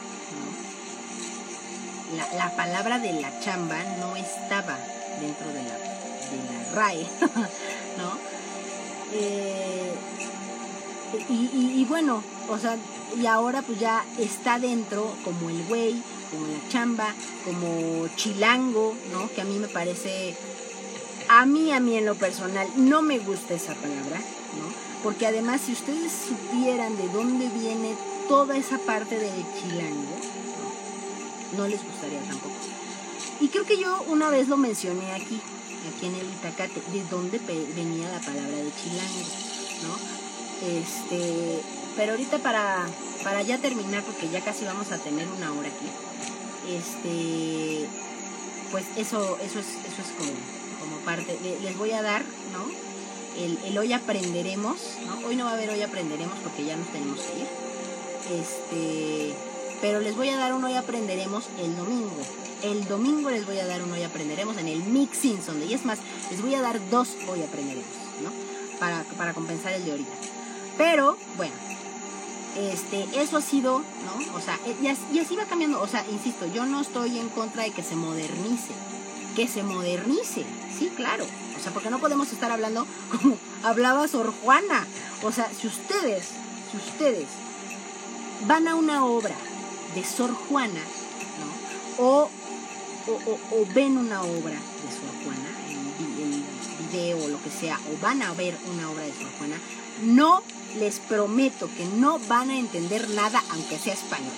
la, 2.37 2.55
palabra 2.55 2.97
de 2.97 3.13
la 3.13 3.39
chamba 3.39 3.83
no 3.99 4.15
estaba 4.15 4.77
dentro 5.19 5.47
de 5.49 5.63
la, 5.63 5.77
de 5.77 6.65
la 6.65 6.75
RAE, 6.75 7.07
¿no? 7.97 8.38
Eh, 9.13 9.93
y, 11.29 11.85
bueno, 11.85 12.23
o 12.49 12.57
sea, 12.57 12.77
y 13.19 13.25
ahora 13.25 13.61
pues 13.61 13.79
ya 13.79 14.05
está 14.19 14.59
dentro 14.59 15.15
como 15.23 15.49
el 15.49 15.63
güey, 15.65 16.01
como 16.29 16.45
la 16.45 16.69
chamba, 16.69 17.13
como 17.45 18.07
chilango, 18.15 18.95
¿no? 19.11 19.29
Que 19.33 19.41
a 19.41 19.45
mí 19.45 19.57
me 19.57 19.67
parece 19.67 20.35
a 21.29 21.45
mí, 21.45 21.71
a 21.71 21.79
mí 21.79 21.95
en 21.95 22.05
lo 22.05 22.15
personal, 22.15 22.67
no 22.75 23.01
me 23.01 23.19
gusta 23.19 23.53
esa 23.53 23.75
palabra, 23.75 24.17
¿no? 24.17 24.73
Porque 25.03 25.27
además, 25.27 25.61
si 25.61 25.73
ustedes 25.73 26.11
supieran 26.11 26.97
de 26.97 27.07
dónde 27.09 27.47
viene 27.49 27.95
toda 28.27 28.57
esa 28.57 28.79
parte 28.79 29.17
del 29.17 29.45
chilango, 29.53 30.17
no, 31.55 31.67
les 31.67 31.83
gustaría 31.83 32.19
tampoco. 32.21 32.55
Y 33.39 33.47
creo 33.47 33.63
que 33.63 33.77
yo 33.77 34.03
una 34.07 34.29
vez 34.29 34.47
lo 34.47 34.57
mencioné 34.57 35.13
aquí, 35.13 35.39
aquí 35.87 36.07
en 36.07 36.15
el 36.15 36.27
Itacate, 36.27 36.81
de 36.91 37.03
dónde 37.09 37.39
venía 37.75 38.09
la 38.09 38.19
palabra 38.19 38.57
de 38.57 38.71
chilango, 38.81 39.23
¿no? 39.83 39.95
Este, 40.67 41.61
pero 41.95 42.11
ahorita 42.11 42.39
para, 42.39 42.87
para 43.23 43.41
ya 43.41 43.57
terminar, 43.57 44.03
porque 44.03 44.29
ya 44.29 44.41
casi 44.41 44.65
vamos 44.65 44.91
a 44.91 44.97
tener 44.97 45.27
una 45.27 45.53
hora 45.53 45.69
aquí, 45.69 45.87
este, 46.75 47.87
pues 48.71 48.85
eso, 48.97 49.37
eso 49.41 49.59
es, 49.59 49.67
eso 49.67 50.01
es 50.01 50.09
como 50.17 50.59
como 50.79 50.97
parte, 50.99 51.37
les 51.61 51.77
voy 51.77 51.91
a 51.91 52.01
dar, 52.01 52.23
¿no? 52.53 52.65
El, 53.37 53.77
hoy 53.77 53.93
aprenderemos, 53.93 54.77
¿no? 55.05 55.27
Hoy 55.27 55.35
no 55.35 55.45
va 55.45 55.51
a 55.51 55.53
haber 55.53 55.69
hoy 55.69 55.81
aprenderemos 55.81 56.37
porque 56.39 56.65
ya 56.65 56.75
nos 56.75 56.87
tenemos 56.87 57.19
que 57.19 57.39
ir. 57.39 57.47
Este, 58.41 59.33
pero 59.81 59.99
les 59.99 60.15
voy 60.15 60.29
a 60.29 60.37
dar 60.37 60.53
un 60.53 60.63
hoy 60.63 60.73
aprenderemos 60.73 61.45
el 61.59 61.75
domingo. 61.75 62.21
El 62.63 62.85
domingo 62.87 63.29
les 63.29 63.45
voy 63.45 63.59
a 63.59 63.65
dar 63.65 63.81
un 63.81 63.91
hoy 63.91 64.03
aprenderemos 64.03 64.57
en 64.57 64.67
el 64.67 64.83
Mixing 64.83 65.45
donde 65.45 65.65
y 65.65 65.73
es 65.73 65.85
más, 65.85 65.99
les 66.29 66.41
voy 66.41 66.55
a 66.55 66.61
dar 66.61 66.79
dos 66.89 67.09
hoy 67.27 67.41
aprenderemos, 67.41 67.87
¿no? 68.21 68.31
Para, 68.79 69.03
para 69.17 69.33
compensar 69.33 69.73
el 69.73 69.85
de 69.85 69.91
ahorita. 69.91 70.11
Pero, 70.77 71.17
bueno, 71.37 71.53
este, 72.57 73.07
eso 73.21 73.37
ha 73.37 73.41
sido, 73.41 73.79
¿no? 73.79 74.37
O 74.37 74.41
sea, 74.41 74.59
y 74.81 75.19
así 75.19 75.35
va 75.35 75.45
cambiando, 75.45 75.81
o 75.81 75.87
sea, 75.87 76.05
insisto, 76.09 76.45
yo 76.47 76.65
no 76.65 76.81
estoy 76.81 77.17
en 77.17 77.29
contra 77.29 77.63
de 77.63 77.71
que 77.71 77.83
se 77.83 77.95
modernice, 77.95 78.73
que 79.35 79.47
se 79.47 79.63
modernice, 79.63 80.45
sí, 80.77 80.91
claro. 80.95 81.25
O 81.57 81.61
sea, 81.61 81.73
porque 81.73 81.89
no 81.89 81.99
podemos 81.99 82.31
estar 82.31 82.51
hablando 82.51 82.85
como 83.11 83.37
hablaba 83.63 84.07
Sor 84.07 84.33
Juana. 84.43 84.85
O 85.23 85.31
sea, 85.31 85.49
si 85.53 85.67
ustedes, 85.67 86.29
si 86.71 86.77
ustedes 86.77 87.27
van 88.47 88.67
a 88.67 88.75
una 88.75 89.05
obra 89.05 89.35
de 89.95 90.03
Sor 90.03 90.33
Juana, 90.33 90.81
¿no? 91.39 92.03
O, 92.05 92.29
o, 93.07 93.65
ven 93.73 93.97
una 93.97 94.21
obra 94.21 94.53
de 94.53 94.89
Sor 94.91 95.13
Juana 95.23 95.49
en, 95.69 96.59
video 96.91 97.23
o 97.23 97.27
lo 97.27 97.41
que 97.43 97.51
sea, 97.51 97.79
o 97.91 98.01
van 98.01 98.21
a 98.21 98.33
ver 98.33 98.57
una 98.73 98.89
obra 98.89 99.03
de 99.03 99.13
Sor 99.13 99.29
Juana, 99.37 99.55
no 100.03 100.41
les 100.77 100.99
prometo 100.99 101.69
que 101.75 101.85
no 101.85 102.19
van 102.27 102.49
a 102.49 102.57
entender 102.57 103.09
nada 103.09 103.43
aunque 103.51 103.77
sea 103.77 103.93
español. 103.93 104.33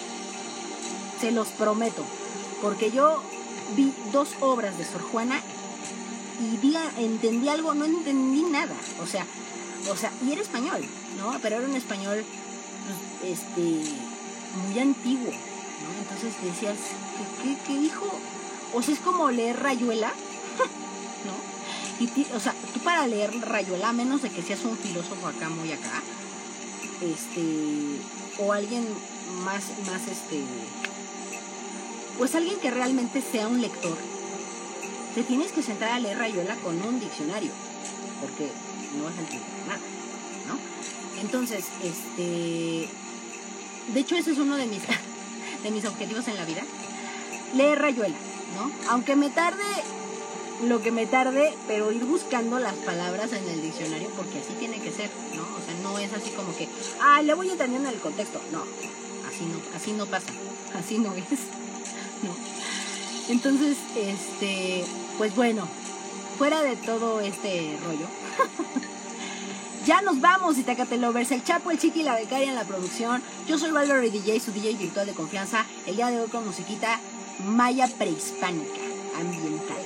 Se 1.19 1.31
los 1.31 1.49
prometo. 1.49 2.03
Porque 2.61 2.91
yo 2.91 3.21
vi 3.75 3.93
dos 4.11 4.29
obras 4.39 4.77
de 4.77 4.85
Sor 4.85 5.01
Juana 5.01 5.41
y 6.39 6.57
vi, 6.57 6.75
entendí 6.97 7.49
algo, 7.49 7.73
no 7.73 7.85
entendí 7.85 8.43
nada. 8.43 8.75
O 9.01 9.07
sea, 9.07 9.25
o 9.89 9.95
sea, 9.95 10.11
y 10.25 10.31
era 10.31 10.41
español, 10.41 10.81
¿no? 11.17 11.37
Pero 11.41 11.57
era 11.57 11.67
un 11.67 11.75
español, 11.75 12.23
pues, 13.21 13.39
este, 13.39 13.83
muy 14.55 14.79
antiguo, 14.79 15.31
¿no? 15.31 15.99
Entonces 16.01 16.33
decías, 16.43 16.77
¿qué, 17.41 17.57
qué, 17.65 17.79
dijo? 17.79 18.07
O 18.73 18.81
sea, 18.81 18.93
es 18.93 18.99
como 18.99 19.31
leer 19.31 19.59
Rayuela, 19.61 20.11
¿no? 21.25 22.05
Y, 22.05 22.27
o 22.33 22.39
sea, 22.39 22.53
tú 22.73 22.79
para 22.79 23.07
leer 23.07 23.31
Rayuela, 23.41 23.89
a 23.89 23.93
menos 23.93 24.21
de 24.21 24.29
que 24.29 24.41
seas 24.41 24.63
un 24.65 24.77
filósofo 24.77 25.27
acá, 25.27 25.49
muy 25.49 25.71
acá, 25.71 26.01
este, 27.01 27.99
o 28.39 28.53
alguien 28.53 28.85
más, 29.43 29.63
más, 29.85 30.01
este, 30.07 30.43
pues 32.17 32.35
alguien 32.35 32.59
que 32.59 32.71
realmente 32.71 33.21
sea 33.21 33.47
un 33.47 33.61
lector, 33.61 33.97
te 35.15 35.23
tienes 35.23 35.51
que 35.51 35.61
sentar 35.61 35.89
a 35.89 35.99
leer 35.99 36.17
Rayuela 36.17 36.55
con 36.57 36.81
un 36.81 36.99
diccionario, 36.99 37.51
porque 38.21 38.49
no 38.97 39.03
vas 39.05 39.15
a 39.17 39.21
entender 39.21 39.47
nada, 39.67 39.79
¿no? 40.47 41.21
Entonces, 41.21 41.65
este, 41.83 42.89
de 43.93 43.99
hecho 43.99 44.15
ese 44.15 44.31
es 44.31 44.37
uno 44.37 44.57
de 44.57 44.67
mis, 44.67 44.81
de 45.63 45.71
mis 45.71 45.85
objetivos 45.85 46.27
en 46.27 46.37
la 46.37 46.45
vida, 46.45 46.63
leer 47.55 47.79
Rayuela, 47.79 48.15
¿no? 48.55 48.71
Aunque 48.89 49.15
me 49.15 49.29
tarde 49.29 49.63
lo 50.67 50.81
que 50.81 50.91
me 50.91 51.05
tarde, 51.05 51.53
pero 51.67 51.91
ir 51.91 52.05
buscando 52.05 52.59
las 52.59 52.75
palabras 52.75 53.33
en 53.33 53.47
el 53.49 53.61
diccionario 53.61 54.09
porque 54.15 54.39
así 54.39 54.53
tiene 54.59 54.79
que 54.79 54.91
ser, 54.91 55.09
¿no? 55.35 55.41
O 55.41 55.65
sea, 55.65 55.73
no 55.81 55.97
es 55.97 56.13
así 56.13 56.29
como 56.31 56.55
que, 56.55 56.67
ah, 57.01 57.21
le 57.21 57.33
voy 57.33 57.49
entendiendo 57.49 57.89
el 57.89 57.99
contexto, 57.99 58.39
no, 58.51 58.63
así 59.27 59.45
no, 59.45 59.59
así 59.75 59.91
no 59.93 60.05
pasa, 60.05 60.27
así 60.77 60.99
no 60.99 61.13
es, 61.13 61.39
¿no? 62.23 62.35
Entonces, 63.29 63.77
este, 63.95 64.85
pues 65.17 65.35
bueno, 65.35 65.67
fuera 66.37 66.61
de 66.61 66.75
todo 66.75 67.21
este 67.21 67.77
rollo, 67.83 68.07
ya 69.85 70.01
nos 70.01 70.21
vamos, 70.21 70.57
Itacate 70.57 70.97
Lovers, 70.97 71.31
el 71.31 71.43
Chapo, 71.43 71.71
el 71.71 71.79
Chiqui 71.79 72.01
y 72.01 72.03
la 72.03 72.15
becaria 72.15 72.49
en 72.49 72.55
la 72.55 72.63
producción. 72.63 73.21
Yo 73.47 73.57
soy 73.57 73.71
Valerie 73.71 74.11
DJ, 74.11 74.39
su 74.39 74.51
DJ 74.51 74.75
virtual 74.75 75.07
de 75.07 75.13
confianza. 75.13 75.65
El 75.85 75.95
día 75.95 76.09
de 76.09 76.19
hoy 76.19 76.29
con 76.29 76.45
musiquita 76.45 76.99
maya 77.45 77.87
prehispánica, 77.87 78.79
ambiental. 79.19 79.77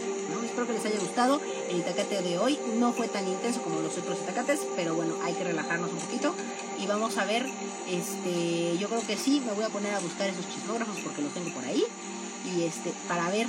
Espero 0.56 0.68
que 0.68 0.74
les 0.74 0.86
haya 0.86 1.00
gustado. 1.00 1.42
El 1.70 1.80
Itacate 1.80 2.22
de 2.22 2.38
hoy 2.40 2.58
no 2.78 2.94
fue 2.94 3.10
tan 3.10 3.28
intenso 3.28 3.62
como 3.62 3.82
los 3.82 3.98
otros 3.98 4.20
Itacates, 4.22 4.62
pero 4.78 4.96
bueno, 4.96 5.14
hay 5.24 5.34
que 5.34 5.44
relajarnos 5.44 5.92
un 5.92 5.98
poquito. 5.98 6.34
Y 6.80 6.88
vamos 6.88 7.18
a 7.18 7.26
ver, 7.26 7.46
este, 7.90 8.78
yo 8.78 8.88
creo 8.88 9.06
que 9.06 9.18
sí, 9.18 9.42
me 9.46 9.52
voy 9.52 9.66
a 9.66 9.70
poner 9.70 9.94
a 9.94 10.00
buscar 10.00 10.30
esos 10.30 10.48
chismógrafos 10.50 10.98
porque 11.04 11.22
los 11.22 11.34
tengo 11.34 11.50
por 11.50 11.66
ahí. 11.66 11.84
Y 12.46 12.64
este, 12.64 12.94
para 13.10 13.30
ver 13.32 13.48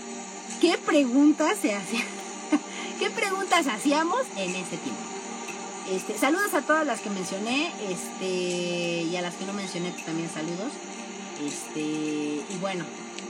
qué 0.61 0.79
preguntas 0.79 1.59
se 1.63 1.77
hacían, 1.77 2.07
qué 2.99 3.11
preguntas 3.11 3.69
hacíamos 3.69 4.23
en 4.37 4.51
ese 4.57 4.77
tiempo. 4.77 5.16
Este, 5.91 6.19
saludos 6.19 6.53
a 6.55 6.63
todas 6.63 6.85
las 6.85 7.01
que 7.01 7.11
mencioné, 7.11 7.71
este, 7.89 9.05
y 9.05 9.17
a 9.17 9.23
las 9.23 9.35
que 9.35 9.47
no 9.47 9.53
mencioné 9.53 9.91
pues, 9.91 10.05
también 10.05 10.29
saludos. 10.29 10.73
Este, 11.45 11.81
y 11.81 12.59
bueno, 12.61 12.85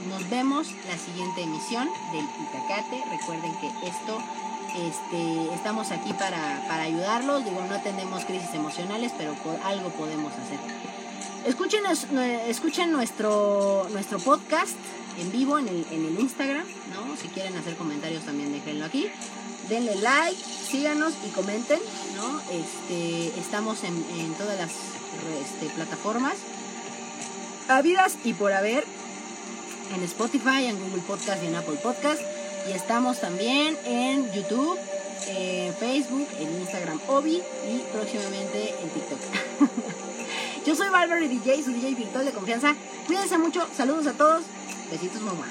nos 0.09 0.27
vemos 0.29 0.67
la 0.87 0.97
siguiente 0.97 1.41
emisión 1.41 1.87
del 2.11 2.25
Itacate. 2.25 3.03
Recuerden 3.11 3.51
que 3.59 3.67
esto 3.87 4.17
este, 4.75 5.53
estamos 5.53 5.91
aquí 5.91 6.13
para, 6.13 6.65
para 6.67 6.83
ayudarlos. 6.83 7.45
Digo, 7.45 7.63
no 7.69 7.79
tenemos 7.81 8.25
crisis 8.25 8.53
emocionales, 8.53 9.11
pero 9.17 9.35
algo 9.63 9.89
podemos 9.89 10.33
hacer. 10.33 10.59
Escuchen, 11.45 11.83
escuchen 12.47 12.91
nuestro, 12.91 13.87
nuestro 13.91 14.19
podcast 14.19 14.75
en 15.19 15.31
vivo 15.31 15.59
en 15.59 15.67
el, 15.67 15.85
en 15.91 16.05
el 16.05 16.19
Instagram, 16.19 16.65
¿no? 16.93 17.15
Si 17.17 17.27
quieren 17.29 17.55
hacer 17.55 17.75
comentarios 17.75 18.23
también 18.23 18.51
déjenlo 18.51 18.85
aquí. 18.85 19.09
Denle 19.69 19.95
like, 19.95 20.41
síganos 20.69 21.13
y 21.25 21.29
comenten, 21.31 21.79
¿no? 22.15 22.41
Este, 22.51 23.39
estamos 23.39 23.83
en, 23.83 23.95
en 24.17 24.33
todas 24.35 24.57
las 24.57 24.71
este, 25.41 25.67
plataformas 25.75 26.35
habidas 27.67 28.17
y 28.23 28.33
por 28.33 28.53
haber 28.53 28.83
en 29.95 30.03
Spotify, 30.03 30.65
en 30.65 30.79
Google 30.79 31.01
Podcast 31.03 31.43
y 31.43 31.47
en 31.47 31.55
Apple 31.55 31.77
Podcast. 31.81 32.21
Y 32.69 32.73
estamos 32.73 33.19
también 33.19 33.77
en 33.85 34.31
YouTube, 34.33 34.77
en 35.27 35.73
Facebook, 35.75 36.27
en 36.39 36.59
Instagram 36.59 36.99
Obi 37.07 37.35
y 37.35 37.79
próximamente 37.93 38.75
en 38.81 38.89
TikTok. 38.89 39.19
Yo 40.65 40.75
soy 40.75 40.89
Barbary 40.89 41.27
DJ, 41.27 41.63
su 41.63 41.71
DJ 41.71 41.95
virtual 41.95 42.25
de 42.25 42.31
confianza. 42.31 42.75
Cuídense 43.05 43.37
mucho, 43.37 43.65
saludos 43.75 44.07
a 44.07 44.13
todos, 44.13 44.43
besitos 44.91 45.21
mamá. 45.21 45.45